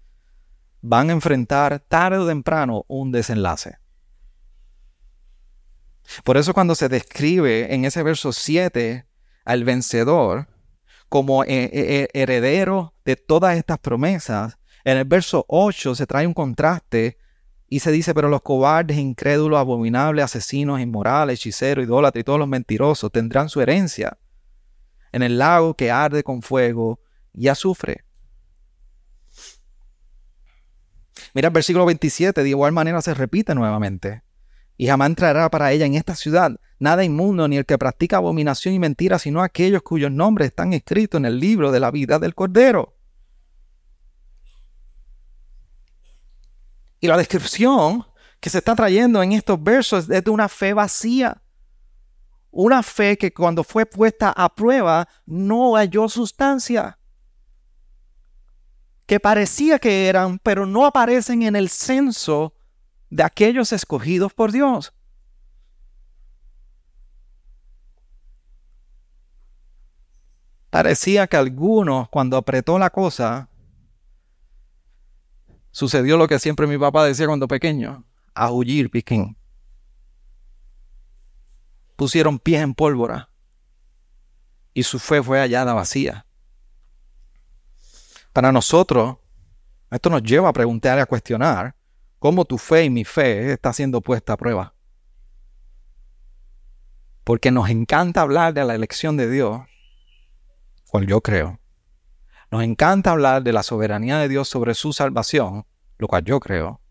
van 0.88 1.10
a 1.10 1.14
enfrentar 1.14 1.80
tarde 1.80 2.20
o 2.20 2.28
temprano 2.28 2.86
un 2.88 3.12
desenlace. 3.12 3.78
Por 6.24 6.38
eso 6.38 6.54
cuando 6.54 6.76
se 6.76 6.90
describe 6.90 7.74
en 7.74 7.86
ese 7.86 8.04
verso 8.04 8.32
7 8.32 9.06
al 9.46 9.64
vencedor 9.64 10.48
como 11.10 11.44
eh, 11.44 11.48
eh, 11.48 11.70
eh, 11.74 12.08
heredero 12.14 12.94
de 13.04 13.16
todas 13.16 13.58
estas 13.58 13.80
promesas, 13.80 14.60
en 14.84 14.98
el 14.98 15.06
verso 15.06 15.46
8 15.48 15.96
se 15.96 16.06
trae 16.06 16.28
un 16.28 16.36
contraste 16.36 17.18
y 17.68 17.80
se 17.80 17.92
dice, 17.92 18.14
pero 18.14 18.30
los 18.30 18.44
cobardes, 18.44 18.98
incrédulos, 18.98 19.60
abominables, 19.60 20.24
asesinos, 20.24 20.80
inmorales, 20.80 21.40
hechiceros, 21.40 21.86
idólatras 21.86 22.22
y 22.22 22.24
todos 22.24 22.38
los 22.38 22.48
mentirosos 22.48 23.12
tendrán 23.12 23.50
su 23.50 23.60
herencia 23.60 24.20
en 25.12 25.24
el 25.24 25.40
lago 25.40 25.74
que 25.74 25.90
arde 25.90 26.24
con 26.24 26.44
fuego 26.44 27.00
y 27.34 27.48
azufre. 27.48 28.06
Mira 31.36 31.50
el 31.50 31.54
versículo 31.54 31.86
27, 31.86 32.44
de 32.44 32.50
igual 32.50 32.72
manera 32.72 33.02
se 33.02 33.14
repite 33.14 33.54
nuevamente. 33.54 34.24
Y 34.78 34.88
jamás 34.88 35.10
entrará 35.10 35.50
para 35.52 35.74
ella 35.74 35.86
en 35.86 35.96
esta 35.96 36.16
ciudad 36.16 36.58
nada 36.80 37.04
inmundo 37.04 37.46
ni 37.50 37.58
el 37.58 37.66
que 37.66 37.78
practica 37.78 38.18
abominación 38.18 38.74
y 38.74 38.80
mentira, 38.80 39.20
sino 39.20 39.44
aquellos 39.44 39.82
cuyos 39.82 40.12
nombres 40.12 40.48
están 40.48 40.72
escritos 40.72 41.20
en 41.20 41.26
el 41.26 41.38
libro 41.38 41.74
de 41.74 41.82
la 41.82 41.92
vida 41.92 42.20
del 42.20 42.36
Cordero. 42.36 42.96
Y 47.02 47.08
la 47.08 47.18
descripción 47.18 48.06
que 48.40 48.50
se 48.50 48.60
está 48.60 48.74
trayendo 48.74 49.22
en 49.22 49.34
estos 49.34 49.62
versos 49.62 50.10
es 50.10 50.24
de 50.24 50.32
una 50.32 50.48
fe 50.48 50.74
vacía. 50.74 51.42
Una 52.50 52.82
fe 52.82 53.18
que 53.18 53.34
cuando 53.34 53.66
fue 53.66 53.86
puesta 53.86 54.32
a 54.32 54.56
prueba 54.56 55.10
no 55.26 55.76
halló 55.76 56.08
sustancia 56.08 56.98
que 59.06 59.20
parecía 59.20 59.80
que 59.80 60.08
eran, 60.08 60.40
pero 60.40 60.66
no 60.66 60.86
aparecen 60.86 61.44
en 61.44 61.56
el 61.56 61.70
censo 61.70 62.54
de 63.10 63.24
aquellos 63.24 63.72
escogidos 63.72 64.34
por 64.34 64.52
Dios. 64.52 64.94
Parecía 70.70 71.28
que 71.28 71.38
algunos, 71.38 72.10
cuando 72.10 72.36
apretó 72.36 72.78
la 72.78 72.90
cosa, 72.90 73.50
sucedió 75.72 76.18
lo 76.18 76.28
que 76.28 76.40
siempre 76.40 76.68
mi 76.68 76.78
papá 76.78 77.06
decía 77.06 77.28
cuando 77.28 77.48
pequeño, 77.48 78.04
a 78.34 78.52
huir, 78.52 78.90
piquín. 78.90 79.38
Pusieron 81.96 82.40
pies 82.40 82.62
en 82.62 82.74
pólvora 82.74 83.30
y 84.74 84.84
su 84.84 85.00
fe 85.00 85.24
fue 85.24 85.40
hallada 85.40 85.74
vacía. 85.74 86.26
Para 88.36 88.52
nosotros, 88.52 89.16
esto 89.90 90.10
nos 90.10 90.22
lleva 90.22 90.50
a 90.50 90.52
preguntar 90.52 90.98
y 90.98 91.02
a 91.02 91.06
cuestionar 91.06 91.74
cómo 92.20 92.44
tu 92.44 92.58
fe 92.58 92.84
y 92.84 92.90
mi 92.90 93.06
fe 93.06 93.54
está 93.54 93.72
siendo 93.72 94.02
puesta 94.02 94.34
a 94.34 94.38
prueba. 94.38 94.76
Porque 97.24 97.50
nos 97.50 97.70
encanta 97.70 98.20
hablar 98.20 98.54
de 98.54 98.66
la 98.66 98.76
elección 98.76 99.16
de 99.16 99.30
Dios, 99.30 99.62
cual 100.90 101.08
yo 101.08 101.22
creo. 101.22 101.62
Nos 102.52 102.62
encanta 102.62 103.12
hablar 103.12 103.42
de 103.42 103.54
la 103.54 103.64
soberanía 103.64 104.18
de 104.18 104.28
Dios 104.28 104.50
sobre 104.50 104.74
su 104.74 104.92
salvación, 104.92 105.66
lo 105.98 106.10
cual 106.10 106.26
yo 106.26 106.42
creo. 106.42 106.82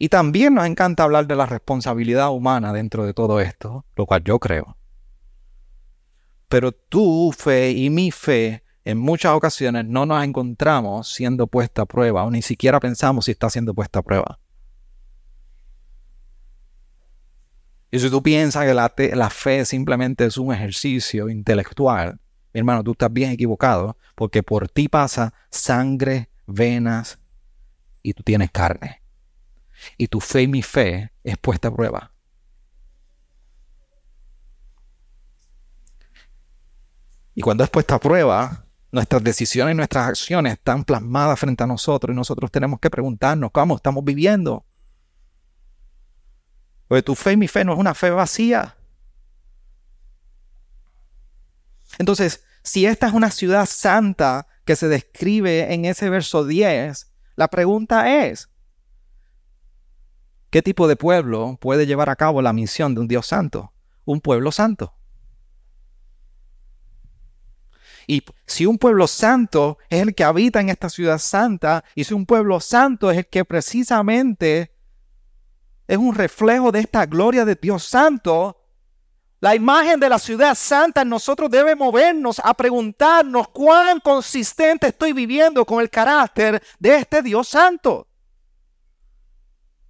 Y 0.00 0.08
también 0.08 0.54
nos 0.54 0.66
encanta 0.66 1.04
hablar 1.04 1.28
de 1.28 1.36
la 1.36 1.46
responsabilidad 1.46 2.32
humana 2.32 2.72
dentro 2.72 3.06
de 3.06 3.14
todo 3.14 3.38
esto, 3.38 3.84
lo 3.94 4.04
cual 4.04 4.24
yo 4.24 4.40
creo. 4.40 4.76
Pero 6.48 6.72
tu 6.72 7.30
fe 7.30 7.70
y 7.70 7.88
mi 7.88 8.10
fe 8.10 8.63
en 8.84 8.98
muchas 8.98 9.32
ocasiones 9.32 9.86
no 9.86 10.04
nos 10.04 10.22
encontramos 10.22 11.08
siendo 11.08 11.46
puesta 11.46 11.82
a 11.82 11.86
prueba 11.86 12.24
o 12.24 12.30
ni 12.30 12.42
siquiera 12.42 12.80
pensamos 12.80 13.24
si 13.24 13.30
está 13.30 13.48
siendo 13.48 13.74
puesta 13.74 14.00
a 14.00 14.02
prueba. 14.02 14.38
Y 17.90 18.00
si 18.00 18.10
tú 18.10 18.22
piensas 18.22 18.64
que 18.64 18.74
la, 19.14 19.30
fe 19.30 19.64
simplemente 19.64 20.24
es 20.26 20.36
un 20.36 20.52
ejercicio 20.52 21.28
intelectual, 21.28 22.20
hermano, 22.52 22.82
tú 22.82 22.92
estás 22.92 23.12
bien 23.12 23.30
equivocado 23.30 23.96
porque 24.16 24.42
por 24.42 24.68
ti 24.68 24.88
pasa 24.88 25.32
sangre, 25.48 26.28
venas 26.46 27.18
y 28.02 28.12
tú 28.12 28.22
tienes 28.22 28.50
carne. 28.50 29.00
Y 29.96 30.08
tu 30.08 30.20
fe 30.20 30.42
y 30.42 30.48
mi 30.48 30.60
fe 30.60 31.12
es 31.22 31.38
puesta 31.38 31.68
a 31.68 31.74
prueba. 31.74 32.12
Y 37.34 37.42
cuando 37.42 37.64
es 37.64 37.70
puesta 37.70 37.94
a 37.94 38.00
prueba, 38.00 38.63
Nuestras 38.94 39.24
decisiones 39.24 39.74
y 39.74 39.76
nuestras 39.76 40.06
acciones 40.06 40.52
están 40.52 40.84
plasmadas 40.84 41.40
frente 41.40 41.64
a 41.64 41.66
nosotros 41.66 42.14
y 42.14 42.16
nosotros 42.16 42.52
tenemos 42.52 42.78
que 42.78 42.90
preguntarnos 42.90 43.50
cómo 43.50 43.74
estamos 43.74 44.04
viviendo. 44.04 44.64
Tu 47.04 47.14
fe 47.16 47.32
y 47.32 47.36
mi 47.36 47.48
fe 47.48 47.64
no 47.64 47.72
es 47.72 47.78
una 47.80 47.92
fe 47.92 48.10
vacía. 48.10 48.76
Entonces, 51.98 52.44
si 52.62 52.86
esta 52.86 53.08
es 53.08 53.14
una 53.14 53.32
ciudad 53.32 53.66
santa 53.66 54.46
que 54.64 54.76
se 54.76 54.86
describe 54.86 55.74
en 55.74 55.86
ese 55.86 56.08
verso 56.08 56.46
10, 56.46 57.12
la 57.34 57.48
pregunta 57.48 58.24
es, 58.26 58.48
¿qué 60.50 60.62
tipo 60.62 60.86
de 60.86 60.94
pueblo 60.94 61.58
puede 61.60 61.86
llevar 61.86 62.10
a 62.10 62.16
cabo 62.16 62.42
la 62.42 62.52
misión 62.52 62.94
de 62.94 63.00
un 63.00 63.08
Dios 63.08 63.26
santo? 63.26 63.72
Un 64.04 64.20
pueblo 64.20 64.52
santo. 64.52 64.94
Y 68.06 68.22
si 68.46 68.66
un 68.66 68.78
pueblo 68.78 69.06
santo 69.06 69.78
es 69.88 70.02
el 70.02 70.14
que 70.14 70.24
habita 70.24 70.60
en 70.60 70.68
esta 70.68 70.88
ciudad 70.88 71.18
santa, 71.18 71.84
y 71.94 72.04
si 72.04 72.14
un 72.14 72.26
pueblo 72.26 72.60
santo 72.60 73.10
es 73.10 73.18
el 73.18 73.26
que 73.26 73.44
precisamente 73.44 74.72
es 75.86 75.98
un 75.98 76.14
reflejo 76.14 76.72
de 76.72 76.80
esta 76.80 77.06
gloria 77.06 77.44
de 77.44 77.54
Dios 77.60 77.84
santo, 77.84 78.60
la 79.40 79.54
imagen 79.54 80.00
de 80.00 80.08
la 80.08 80.18
ciudad 80.18 80.54
santa 80.54 81.02
en 81.02 81.10
nosotros 81.10 81.50
debe 81.50 81.76
movernos 81.76 82.40
a 82.42 82.54
preguntarnos 82.54 83.48
cuán 83.48 84.00
consistente 84.00 84.86
estoy 84.86 85.12
viviendo 85.12 85.66
con 85.66 85.80
el 85.82 85.90
carácter 85.90 86.62
de 86.78 86.96
este 86.96 87.22
Dios 87.22 87.48
santo. 87.48 88.08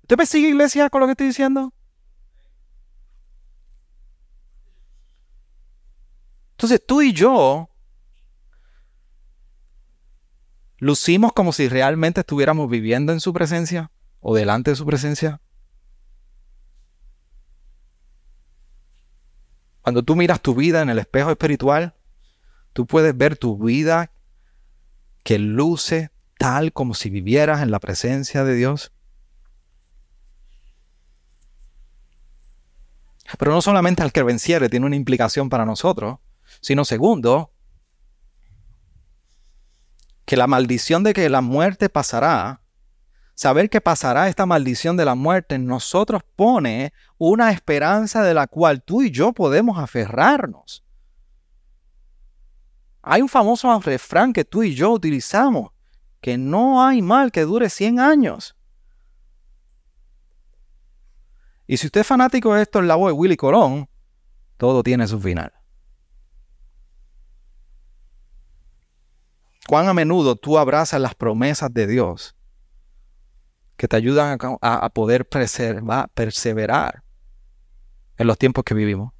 ¿Usted 0.03 0.19
me 0.19 0.27
sigue, 0.27 0.49
iglesia, 0.49 0.91
con 0.91 1.01
lo 1.01 1.07
que 1.07 1.13
estoy 1.13 1.29
diciendo? 1.29 1.73
Entonces 6.53 6.85
tú 6.85 7.03
y 7.03 7.13
yo 7.13 7.69
lucimos 10.85 11.33
como 11.33 11.55
si 11.55 11.67
realmente 11.67 12.21
estuviéramos 12.21 12.69
viviendo 12.69 13.15
en 13.15 13.21
su 13.21 13.33
presencia 13.33 13.91
o 14.21 14.35
delante 14.35 14.71
de 14.73 14.77
su 14.77 14.85
presencia. 14.85 15.41
Cuando 19.81 20.03
tú 20.03 20.15
miras 20.15 20.43
tu 20.43 20.55
vida 20.55 20.83
en 20.83 20.91
el 20.91 20.99
espejo 20.99 21.31
espiritual, 21.31 21.95
tú 22.75 22.87
puedes 22.87 23.17
ver 23.17 23.39
tu 23.39 23.57
vida 23.57 24.13
que 25.23 25.39
luce 25.39 26.11
tal 26.37 26.75
como 26.75 26.93
si 26.93 27.09
vivieras 27.09 27.63
en 27.63 27.71
la 27.71 27.81
presencia 27.81 28.45
de 28.45 28.55
Dios. 28.55 28.93
Pero 33.39 33.53
no 33.53 33.63
solamente 33.63 34.03
al 34.03 34.13
que 34.13 34.23
venciere 34.23 34.69
tiene 34.69 34.85
una 34.85 34.97
implicación 34.97 35.49
para 35.49 35.65
nosotros, 35.65 36.19
sino 36.61 36.85
segundo, 36.85 37.54
que 40.25 40.37
la 40.37 40.47
maldición 40.47 41.03
de 41.03 41.13
que 41.13 41.29
la 41.29 41.41
muerte 41.41 41.89
pasará, 41.89 42.61
saber 43.35 43.69
que 43.69 43.81
pasará 43.81 44.29
esta 44.29 44.47
maldición 44.47 44.97
de 44.97 45.05
la 45.05 45.15
muerte 45.15 45.57
en 45.57 45.67
nosotros 45.67 46.23
pone 46.37 46.93
una 47.19 47.51
esperanza 47.51 48.23
de 48.23 48.35
la 48.35 48.47
cual 48.47 48.83
tú 48.83 49.03
y 49.03 49.11
yo 49.11 49.33
podemos 49.33 49.79
aferrarnos. 49.79 50.85
Hay 53.03 53.21
un 53.21 53.29
famoso 53.29 53.79
refrán 53.81 54.33
que 54.33 54.45
tú 54.45 54.63
y 54.63 54.75
yo 54.75 54.91
utilizamos, 54.93 55.73
que 56.23 56.39
no 56.39 56.83
hay 56.83 57.03
mal 57.03 57.31
que 57.31 57.43
dure 57.43 57.69
100 57.69 58.01
años. 58.01 58.57
Y 61.67 61.77
si 61.77 61.87
usted 61.87 62.01
es 62.01 62.07
fanático 62.07 62.55
de 62.55 62.63
esto 62.63 62.79
en 62.79 62.89
la 62.89 62.95
voz 62.95 63.11
de 63.11 63.13
Willy 63.13 63.37
Colón, 63.37 63.89
todo 64.57 64.83
tiene 64.83 65.07
su 65.07 65.21
final. 65.21 65.53
Cuán 69.69 69.89
a 69.89 69.95
menudo 69.95 70.37
tú 70.37 70.59
abrazas 70.59 71.01
las 71.01 71.15
promesas 71.15 71.73
de 71.73 71.87
Dios 71.87 72.37
que 73.77 73.89
te 73.89 73.97
ayudan 73.97 74.39
a, 74.61 74.89
poder 74.91 75.27
perseverar 75.27 77.03
en 78.17 78.27
los 78.27 78.39
tiempos 78.39 78.65
que 78.65 78.75
vivimos. 78.75 79.13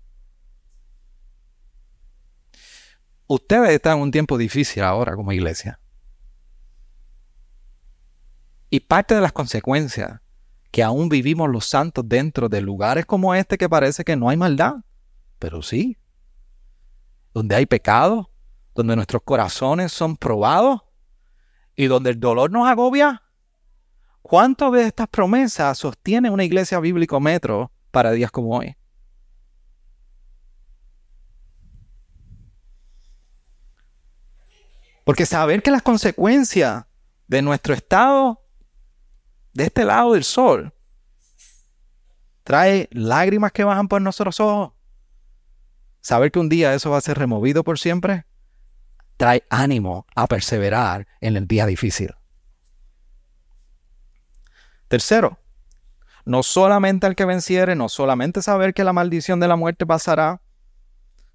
Ustedes 3.27 3.71
están 3.71 3.97
en 3.97 4.03
un 4.03 4.11
tiempo 4.11 4.39
difícil 4.39 4.83
ahora 4.83 5.17
como 5.17 5.33
iglesia. 5.33 5.81
Y 8.71 8.81
parte 8.81 9.15
de 9.15 9.21
las 9.21 9.33
consecuencias 9.33 10.21
que 10.71 10.83
aún 10.83 11.09
vivimos 11.09 11.49
los 11.49 11.67
santos 11.67 12.09
dentro 12.09 12.49
de 12.49 12.61
lugares 12.61 13.07
como 13.07 13.35
este 13.35 13.57
que 13.57 13.69
parece 13.69 14.05
que 14.05 14.17
no 14.17 14.29
hay 14.29 14.37
maldad, 14.37 14.75
pero 15.39 15.63
sí, 15.63 15.97
donde 17.33 17.55
hay 17.55 17.67
pecado, 17.67 18.31
donde 18.75 18.97
nuestros 18.97 19.23
corazones 19.23 19.93
son 19.93 20.17
probados 20.17 20.83
y 21.77 21.87
donde 21.87 22.11
el 22.11 22.21
dolor 22.21 22.51
nos 22.51 22.69
agobia. 22.69 23.23
¿Cuántas 24.23 24.73
de 24.73 24.87
estas 24.87 25.09
promesas 25.09 25.79
sostiene 25.79 26.31
una 26.31 26.45
iglesia 26.45 26.81
bíblico 26.81 27.21
metro 27.21 27.71
para 27.91 28.11
días 28.11 28.31
como 28.31 28.57
hoy? 28.57 28.77
Porque 35.05 35.27
saber 35.27 35.63
que 35.63 35.71
las 35.71 35.83
consecuencias 35.83 36.87
de 37.29 37.43
nuestro 37.43 37.75
estado 37.75 38.43
de 39.53 39.65
este 39.65 39.85
lado 39.85 40.15
del 40.15 40.25
sol 40.25 40.73
trae 42.43 42.89
lágrimas 42.91 43.53
que 43.53 43.65
bajan 43.65 43.87
por 43.87 44.01
nuestros 44.01 44.41
ojos. 44.41 44.73
Saber 46.01 46.33
que 46.33 46.39
un 46.39 46.49
día 46.49 46.75
eso 46.75 46.91
va 46.91 46.99
a 46.99 47.03
ser 47.03 47.19
removido 47.19 47.63
por 47.63 47.79
siempre 47.79 48.25
trae 49.17 49.45
ánimo 49.51 50.07
a 50.15 50.27
perseverar 50.27 51.07
en 51.21 51.37
el 51.37 51.47
día 51.47 51.67
difícil. 51.67 52.15
Tercero, 54.89 55.39
no 56.25 56.43
solamente 56.43 57.07
al 57.07 57.17
que 57.17 57.25
venciere, 57.25 57.75
no 57.75 57.89
solamente 57.89 58.43
saber 58.43 58.75
que 58.75 58.85
la 58.85 58.93
maldición 58.93 59.41
de 59.41 59.49
la 59.49 59.57
muerte 59.57 59.87
pasará, 59.87 60.41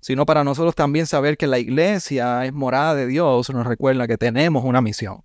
sino 0.02 0.26
para 0.26 0.44
nosotros 0.44 0.76
también 0.76 1.08
saber 1.08 1.38
que 1.38 1.48
la 1.48 1.60
iglesia 1.60 2.46
es 2.46 2.54
morada 2.54 2.96
de 2.96 3.08
Dios, 3.08 3.50
nos 3.50 3.68
recuerda 3.68 4.08
que 4.08 4.18
tenemos 4.18 4.64
una 4.64 4.82
misión. 4.82 5.24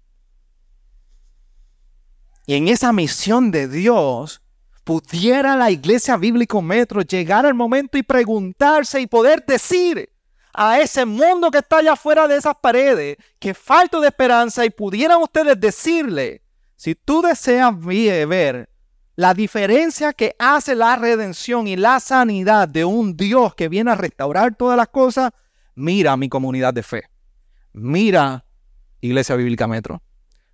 Y 2.47 2.55
en 2.55 2.69
esa 2.69 2.93
misión 2.93 3.51
de 3.51 3.69
Dios, 3.69 4.43
pudiera 4.85 5.57
la 5.57 5.71
iglesia 5.71 6.17
bíblico 6.17 6.61
metro 6.61 7.01
llegar 7.01 7.47
al 7.47 7.55
momento 7.55 7.97
y 7.97 8.03
preguntarse 8.03 9.01
y 9.01 9.07
poder 9.07 9.45
decir, 9.47 10.11
a 10.55 10.81
ese 10.81 11.05
mundo 11.05 11.51
que 11.51 11.59
está 11.59 11.79
allá 11.79 11.95
afuera 11.95 12.29
de 12.29 12.37
esas 12.37 12.55
paredes, 12.55 13.17
que 13.41 13.55
falta 13.55 13.99
de 13.99 14.07
esperanza 14.07 14.65
y 14.65 14.71
pudieran 14.71 15.21
ustedes 15.21 15.59
decirle, 15.59 16.43
si 16.77 16.95
tú 16.95 17.23
deseas 17.23 17.73
ver 17.79 18.71
la 19.17 19.35
diferencia 19.35 20.13
que 20.13 20.37
hace 20.39 20.77
la 20.77 20.95
redención 20.97 21.67
y 21.67 21.77
la 21.77 21.99
sanidad 21.99 22.69
de 22.69 22.85
un 22.85 23.17
Dios 23.17 23.55
que 23.57 23.69
viene 23.69 23.91
a 23.91 23.97
restaurar 23.97 24.55
todas 24.55 24.77
las 24.77 24.89
cosas, 24.89 25.33
mira 25.75 26.17
mi 26.17 26.29
comunidad 26.29 26.73
de 26.73 26.83
fe. 26.85 27.03
Mira 27.73 28.45
Iglesia 29.01 29.35
Bíblica 29.35 29.67
Metro. 29.67 30.03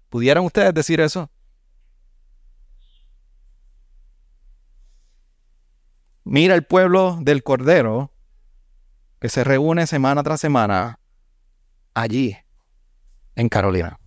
¿Pudieran 0.09 0.45
ustedes 0.45 0.73
decir 0.73 1.01
eso? 1.01 1.31
Mira 6.25 6.55
el 6.55 6.65
pueblo 6.65 7.19
del 7.21 7.43
Cordero 7.43 8.13
que 9.21 9.29
se 9.29 9.45
reúne 9.45 9.87
semana 9.87 10.23
tras 10.23 10.41
semana 10.41 10.99
allí, 11.95 12.37
en 13.37 13.49
Carolina. 13.49 13.99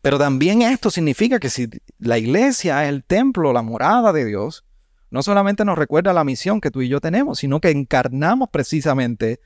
Pero 0.00 0.18
también 0.18 0.62
esto 0.62 0.90
significa 0.90 1.40
que 1.40 1.50
si 1.50 1.68
la 1.98 2.18
iglesia 2.18 2.84
es 2.84 2.90
el 2.90 3.04
templo, 3.04 3.52
la 3.52 3.62
morada 3.62 4.12
de 4.12 4.24
Dios, 4.24 4.64
no 5.10 5.22
solamente 5.22 5.64
nos 5.64 5.78
recuerda 5.78 6.12
la 6.12 6.24
misión 6.24 6.60
que 6.60 6.70
tú 6.70 6.82
y 6.82 6.88
yo 6.88 7.00
tenemos, 7.00 7.38
sino 7.38 7.60
que 7.60 7.70
encarnamos 7.70 8.48
precisamente 8.50 9.40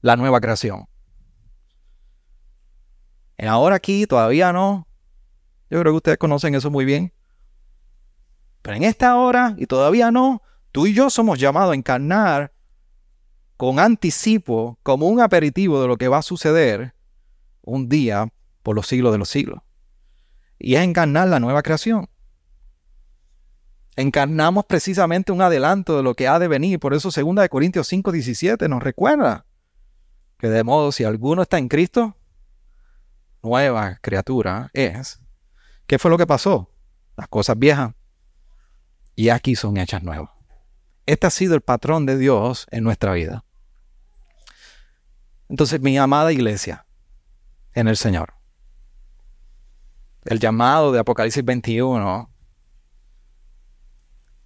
la 0.00 0.16
nueva 0.16 0.40
creación. 0.40 0.86
En 3.36 3.48
ahora 3.48 3.76
aquí 3.76 4.06
todavía 4.06 4.52
no. 4.52 4.86
Yo 5.68 5.80
creo 5.80 5.92
que 5.92 5.96
ustedes 5.96 6.18
conocen 6.18 6.54
eso 6.54 6.70
muy 6.70 6.84
bien. 6.84 7.12
Pero 8.62 8.76
en 8.76 8.84
esta 8.84 9.16
hora 9.16 9.54
y 9.58 9.66
todavía 9.66 10.10
no, 10.10 10.42
Tú 10.72 10.86
y 10.86 10.94
yo 10.94 11.10
somos 11.10 11.38
llamados 11.38 11.72
a 11.72 11.74
encarnar 11.74 12.52
con 13.56 13.78
anticipo, 13.78 14.78
como 14.82 15.08
un 15.08 15.20
aperitivo 15.20 15.82
de 15.82 15.88
lo 15.88 15.98
que 15.98 16.08
va 16.08 16.18
a 16.18 16.22
suceder 16.22 16.94
un 17.62 17.88
día 17.88 18.32
por 18.62 18.74
los 18.74 18.86
siglos 18.86 19.12
de 19.12 19.18
los 19.18 19.28
siglos. 19.28 19.60
Y 20.58 20.76
es 20.76 20.82
encarnar 20.82 21.28
la 21.28 21.40
nueva 21.40 21.62
creación. 21.62 22.08
Encarnamos 23.96 24.64
precisamente 24.64 25.32
un 25.32 25.42
adelanto 25.42 25.96
de 25.96 26.02
lo 26.02 26.14
que 26.14 26.28
ha 26.28 26.38
de 26.38 26.48
venir. 26.48 26.78
Por 26.78 26.94
eso 26.94 27.10
2 27.10 27.48
Corintios 27.48 27.86
5, 27.88 28.12
17 28.12 28.68
nos 28.68 28.82
recuerda 28.82 29.44
que 30.38 30.48
de 30.48 30.64
modo 30.64 30.90
si 30.90 31.04
alguno 31.04 31.42
está 31.42 31.58
en 31.58 31.68
Cristo, 31.68 32.16
nueva 33.42 33.98
criatura 34.00 34.70
es. 34.72 35.20
¿Qué 35.86 35.98
fue 35.98 36.10
lo 36.10 36.16
que 36.16 36.26
pasó? 36.26 36.70
Las 37.16 37.28
cosas 37.28 37.58
viejas 37.58 37.92
y 39.16 39.28
aquí 39.28 39.54
son 39.54 39.76
hechas 39.76 40.02
nuevas. 40.02 40.39
Este 41.10 41.26
ha 41.26 41.30
sido 41.30 41.56
el 41.56 41.60
patrón 41.60 42.06
de 42.06 42.16
Dios 42.16 42.68
en 42.70 42.84
nuestra 42.84 43.14
vida. 43.14 43.44
Entonces, 45.48 45.80
mi 45.80 45.98
amada 45.98 46.30
iglesia 46.30 46.86
en 47.74 47.88
el 47.88 47.96
Señor, 47.96 48.34
el 50.24 50.38
llamado 50.38 50.92
de 50.92 51.00
Apocalipsis 51.00 51.44
21 51.44 52.30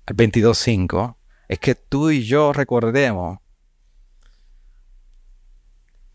al 0.06 0.16
22.5 0.16 1.16
es 1.48 1.58
que 1.58 1.74
tú 1.74 2.08
y 2.08 2.24
yo 2.24 2.54
recordemos 2.54 3.40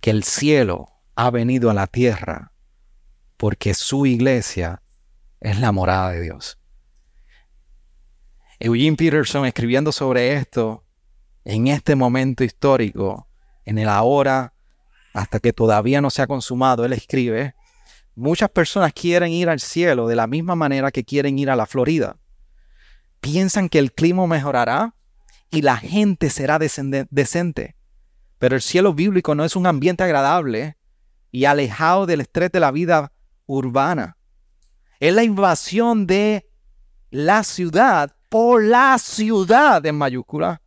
que 0.01 0.09
el 0.09 0.23
cielo 0.23 0.89
ha 1.13 1.29
venido 1.29 1.69
a 1.69 1.75
la 1.75 1.85
tierra 1.85 2.53
porque 3.37 3.75
su 3.75 4.07
iglesia 4.07 4.81
es 5.41 5.59
la 5.59 5.71
morada 5.71 6.09
de 6.09 6.21
Dios. 6.21 6.58
Eugene 8.59 8.97
Peterson 8.97 9.45
escribiendo 9.45 9.93
sobre 9.93 10.33
esto 10.33 10.83
en 11.45 11.67
este 11.67 11.95
momento 11.95 12.43
histórico, 12.43 13.29
en 13.63 13.77
el 13.77 13.87
ahora, 13.87 14.53
hasta 15.13 15.39
que 15.39 15.53
todavía 15.53 16.01
no 16.01 16.09
se 16.09 16.21
ha 16.21 16.27
consumado, 16.27 16.83
él 16.83 16.91
escribe, 16.91 17.55
muchas 18.15 18.49
personas 18.49 18.91
quieren 18.91 19.31
ir 19.31 19.47
al 19.47 19.61
cielo 19.61 20.07
de 20.07 20.17
la 20.17 20.27
misma 20.27 20.55
manera 20.55 20.91
que 20.91 21.05
quieren 21.05 21.39
ir 21.39 21.49
a 21.49 21.55
la 21.55 21.65
Florida. 21.65 22.17
Piensan 23.21 23.69
que 23.69 23.79
el 23.79 23.93
clima 23.93 24.27
mejorará 24.27 24.93
y 25.49 25.61
la 25.61 25.77
gente 25.77 26.29
será 26.29 26.59
decente. 26.59 27.75
Pero 28.37 28.55
el 28.55 28.61
cielo 28.61 28.93
bíblico 28.93 29.35
no 29.35 29.45
es 29.45 29.55
un 29.55 29.67
ambiente 29.67 30.03
agradable 30.03 30.77
y 31.31 31.45
alejado 31.45 32.05
del 32.05 32.21
estrés 32.21 32.51
de 32.51 32.59
la 32.59 32.71
vida 32.71 33.13
urbana. 33.45 34.17
Es 34.99 35.13
la 35.13 35.23
invasión 35.23 36.07
de 36.07 36.49
la 37.09 37.43
ciudad 37.43 38.15
por 38.29 38.63
la 38.63 38.97
ciudad 38.99 39.85
en 39.85 39.97
mayúscula. 39.97 40.61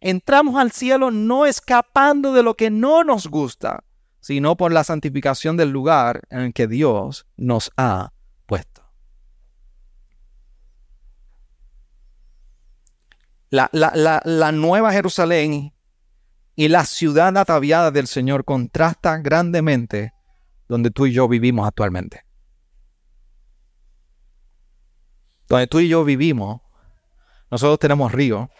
Entramos 0.00 0.56
al 0.56 0.72
cielo 0.72 1.10
no 1.10 1.46
escapando 1.46 2.32
de 2.32 2.42
lo 2.42 2.54
que 2.54 2.70
no 2.70 3.04
nos 3.04 3.28
gusta, 3.28 3.84
sino 4.20 4.56
por 4.56 4.72
la 4.72 4.84
santificación 4.84 5.56
del 5.56 5.70
lugar 5.70 6.22
en 6.30 6.40
el 6.40 6.52
que 6.52 6.66
Dios 6.66 7.26
nos 7.36 7.70
ha 7.76 8.12
puesto. 8.46 8.82
La, 13.50 13.70
la, 13.72 14.52
nueva 14.52 14.92
Jerusalén 14.92 15.72
y 16.56 16.68
la 16.68 16.84
ciudad 16.84 17.36
ataviada 17.38 17.90
del 17.90 18.06
Señor 18.06 18.44
contrasta 18.44 19.16
grandemente 19.18 20.12
donde 20.68 20.90
tú 20.90 21.06
y 21.06 21.12
yo 21.12 21.28
vivimos 21.28 21.66
actualmente. 21.66 22.24
Donde 25.48 25.68
tú 25.68 25.78
y 25.78 25.88
yo 25.88 26.04
vivimos, 26.04 26.62
nosotros 27.50 27.78
tenemos 27.78 28.12
río, 28.12 28.50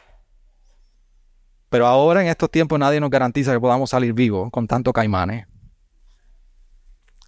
pero 1.68 1.86
ahora 1.86 2.22
en 2.22 2.28
estos 2.28 2.50
tiempos 2.50 2.78
nadie 2.78 3.00
nos 3.00 3.10
garantiza 3.10 3.52
que 3.52 3.60
podamos 3.60 3.90
salir 3.90 4.12
vivos 4.12 4.50
con 4.50 4.66
tantos 4.66 4.92
caimanes. 4.92 5.46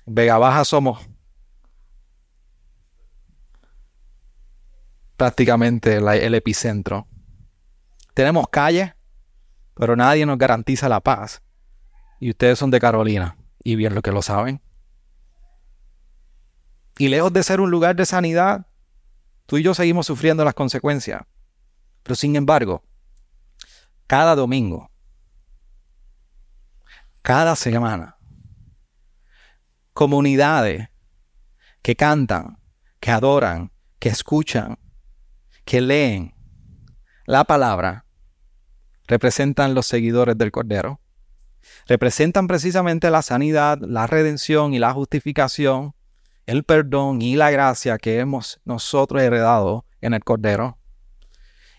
Vega 0.07 0.39
Baja 0.39 0.65
somos 0.65 1.07
prácticamente 5.17 5.97
el 5.97 6.35
epicentro. 6.35 7.09
Tenemos 8.15 8.49
calles, 8.49 8.95
pero 9.75 9.97
nadie 9.97 10.25
nos 10.25 10.39
garantiza 10.39 10.89
la 10.89 11.01
paz. 11.01 11.43
Y 12.21 12.31
ustedes 12.31 12.59
son 12.59 12.71
de 12.71 12.81
Carolina, 12.81 13.37
y 13.63 13.77
bien 13.77 13.95
lo 13.95 14.03
que 14.03 14.13
lo 14.13 14.23
saben. 14.23 14.63
Y 16.97 17.09
lejos 17.09 17.33
de 17.33 17.43
ser 17.43 17.61
un 17.61 17.71
lugar 17.71 17.95
de 17.95 18.07
sanidad, 18.07 18.67
tú 19.47 19.59
y 19.59 19.63
yo 19.63 19.75
seguimos 19.75 20.07
sufriendo 20.07 20.45
las 20.45 20.55
consecuencias. 20.55 21.23
Pero 22.03 22.15
sin 22.15 22.37
embargo, 22.37 22.83
cada 24.07 24.35
domingo, 24.35 24.91
cada 27.23 27.57
semana, 27.57 28.17
comunidades 29.93 30.89
que 31.83 31.97
cantan, 31.97 32.59
que 33.01 33.11
adoran, 33.11 33.73
que 33.99 34.09
escuchan, 34.09 34.79
que 35.65 35.81
leen 35.81 36.35
la 37.27 37.45
palabra, 37.45 38.07
representan 39.07 39.75
los 39.75 39.87
seguidores 39.87 40.39
del 40.39 40.51
Cordero. 40.51 41.01
Representan 41.87 42.47
precisamente 42.47 43.11
la 43.11 43.23
sanidad, 43.23 43.79
la 43.81 44.07
redención 44.07 44.73
y 44.73 44.79
la 44.79 44.93
justificación, 44.93 45.95
el 46.47 46.65
perdón 46.65 47.21
y 47.21 47.37
la 47.37 47.51
gracia 47.51 47.99
que 47.99 48.21
hemos 48.21 48.61
nosotros 48.65 49.21
heredado 49.21 49.85
en 50.01 50.15
el 50.15 50.25
Cordero. 50.25 50.78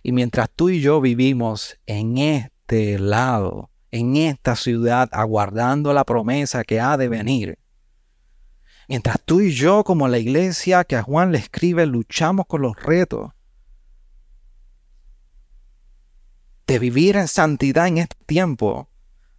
Y 0.04 0.12
mientras 0.12 0.50
tú 0.50 0.70
y 0.70 0.82
yo 0.82 1.02
vivimos 1.02 1.78
en 1.86 2.18
este 2.18 3.00
lado, 3.00 3.70
en 3.92 4.16
esta 4.16 4.56
ciudad, 4.56 5.10
aguardando 5.12 5.94
la 5.94 6.04
promesa 6.04 6.64
que 6.64 6.80
ha 6.80 6.98
de 6.98 7.10
venir, 7.10 7.58
mientras 8.88 9.18
tú 9.24 9.42
y 9.42 9.52
yo 9.52 9.84
como 9.84 10.08
la 10.08 10.20
iglesia 10.20 10.84
que 10.84 10.96
a 10.96 11.04
Juan 11.04 11.32
le 11.32 11.40
escribe 11.40 11.86
luchamos 11.86 12.46
con 12.48 12.62
los 12.62 12.76
retos 12.82 13.32
de 16.70 16.78
vivir 16.78 17.16
en 17.16 17.28
santidad 17.28 17.88
en 17.88 17.98
este 17.98 18.16
tiempo, 18.28 18.90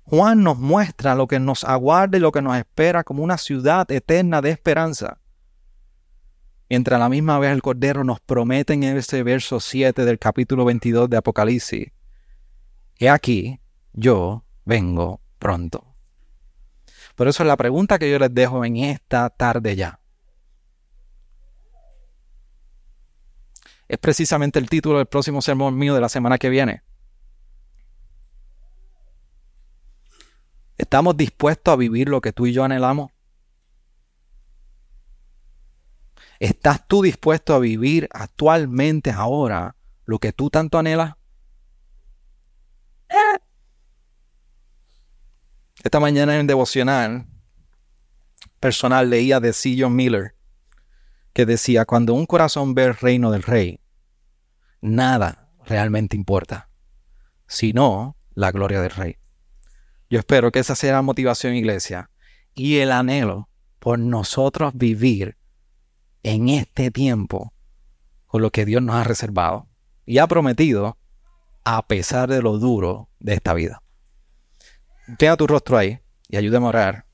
Juan 0.02 0.42
nos 0.42 0.58
muestra 0.58 1.14
lo 1.14 1.28
que 1.28 1.38
nos 1.38 1.62
aguarda 1.62 2.18
y 2.18 2.20
lo 2.20 2.32
que 2.32 2.42
nos 2.42 2.56
espera 2.56 3.04
como 3.04 3.22
una 3.22 3.38
ciudad 3.38 3.88
eterna 3.92 4.42
de 4.42 4.50
esperanza. 4.50 5.19
Mientras 6.70 6.98
a 6.98 7.00
la 7.00 7.08
misma 7.08 7.36
vez 7.40 7.50
el 7.50 7.62
Cordero 7.62 8.04
nos 8.04 8.20
promete 8.20 8.74
en 8.74 8.84
ese 8.84 9.24
verso 9.24 9.58
7 9.58 10.04
del 10.04 10.20
capítulo 10.20 10.64
22 10.64 11.10
de 11.10 11.16
Apocalipsis, 11.16 11.90
He 12.96 13.08
aquí, 13.08 13.58
yo 13.92 14.44
vengo 14.64 15.20
pronto. 15.40 15.96
Por 17.16 17.26
eso 17.26 17.42
es 17.42 17.48
la 17.48 17.56
pregunta 17.56 17.98
que 17.98 18.08
yo 18.08 18.20
les 18.20 18.32
dejo 18.32 18.64
en 18.64 18.76
esta 18.76 19.30
tarde 19.30 19.74
ya. 19.74 19.98
Es 23.88 23.98
precisamente 23.98 24.60
el 24.60 24.70
título 24.70 24.98
del 24.98 25.06
próximo 25.06 25.42
sermón 25.42 25.76
mío 25.76 25.92
de 25.92 26.00
la 26.00 26.08
semana 26.08 26.38
que 26.38 26.50
viene. 26.50 26.84
¿Estamos 30.78 31.16
dispuestos 31.16 31.72
a 31.72 31.76
vivir 31.76 32.08
lo 32.08 32.20
que 32.20 32.32
tú 32.32 32.46
y 32.46 32.52
yo 32.52 32.62
anhelamos? 32.62 33.10
¿Estás 36.40 36.88
tú 36.88 37.02
dispuesto 37.02 37.54
a 37.54 37.58
vivir 37.58 38.08
actualmente, 38.12 39.10
ahora, 39.10 39.76
lo 40.06 40.18
que 40.18 40.32
tú 40.32 40.48
tanto 40.48 40.78
anhelas? 40.78 41.14
Esta 45.84 46.00
mañana 46.00 46.38
en 46.38 46.46
devocional 46.46 47.26
personal 48.58 49.10
leía 49.10 49.38
de 49.38 49.52
C. 49.52 49.76
John 49.78 49.94
Miller 49.94 50.34
que 51.34 51.46
decía, 51.46 51.84
cuando 51.84 52.14
un 52.14 52.26
corazón 52.26 52.74
ve 52.74 52.84
el 52.84 52.96
reino 52.96 53.30
del 53.30 53.42
rey, 53.42 53.80
nada 54.80 55.50
realmente 55.64 56.16
importa, 56.16 56.70
sino 57.46 58.16
la 58.34 58.50
gloria 58.50 58.80
del 58.80 58.90
rey. 58.90 59.16
Yo 60.08 60.18
espero 60.18 60.50
que 60.50 60.58
esa 60.58 60.74
sea 60.74 60.94
la 60.94 61.02
motivación, 61.02 61.54
iglesia, 61.54 62.10
y 62.54 62.78
el 62.78 62.92
anhelo 62.92 63.48
por 63.78 63.98
nosotros 63.98 64.72
vivir 64.74 65.36
en 66.22 66.48
este 66.48 66.90
tiempo 66.90 67.52
con 68.26 68.42
lo 68.42 68.50
que 68.50 68.64
Dios 68.64 68.82
nos 68.82 68.96
ha 68.96 69.04
reservado 69.04 69.68
y 70.06 70.18
ha 70.18 70.26
prometido 70.26 70.96
a 71.64 71.86
pesar 71.86 72.28
de 72.28 72.42
lo 72.42 72.58
duro 72.58 73.08
de 73.18 73.34
esta 73.34 73.54
vida. 73.54 73.82
Tenga 75.18 75.36
tu 75.36 75.46
rostro 75.46 75.76
ahí 75.78 76.00
y 76.28 76.36
ayúdame 76.36 76.66
a 76.66 76.68
orar. 76.68 77.04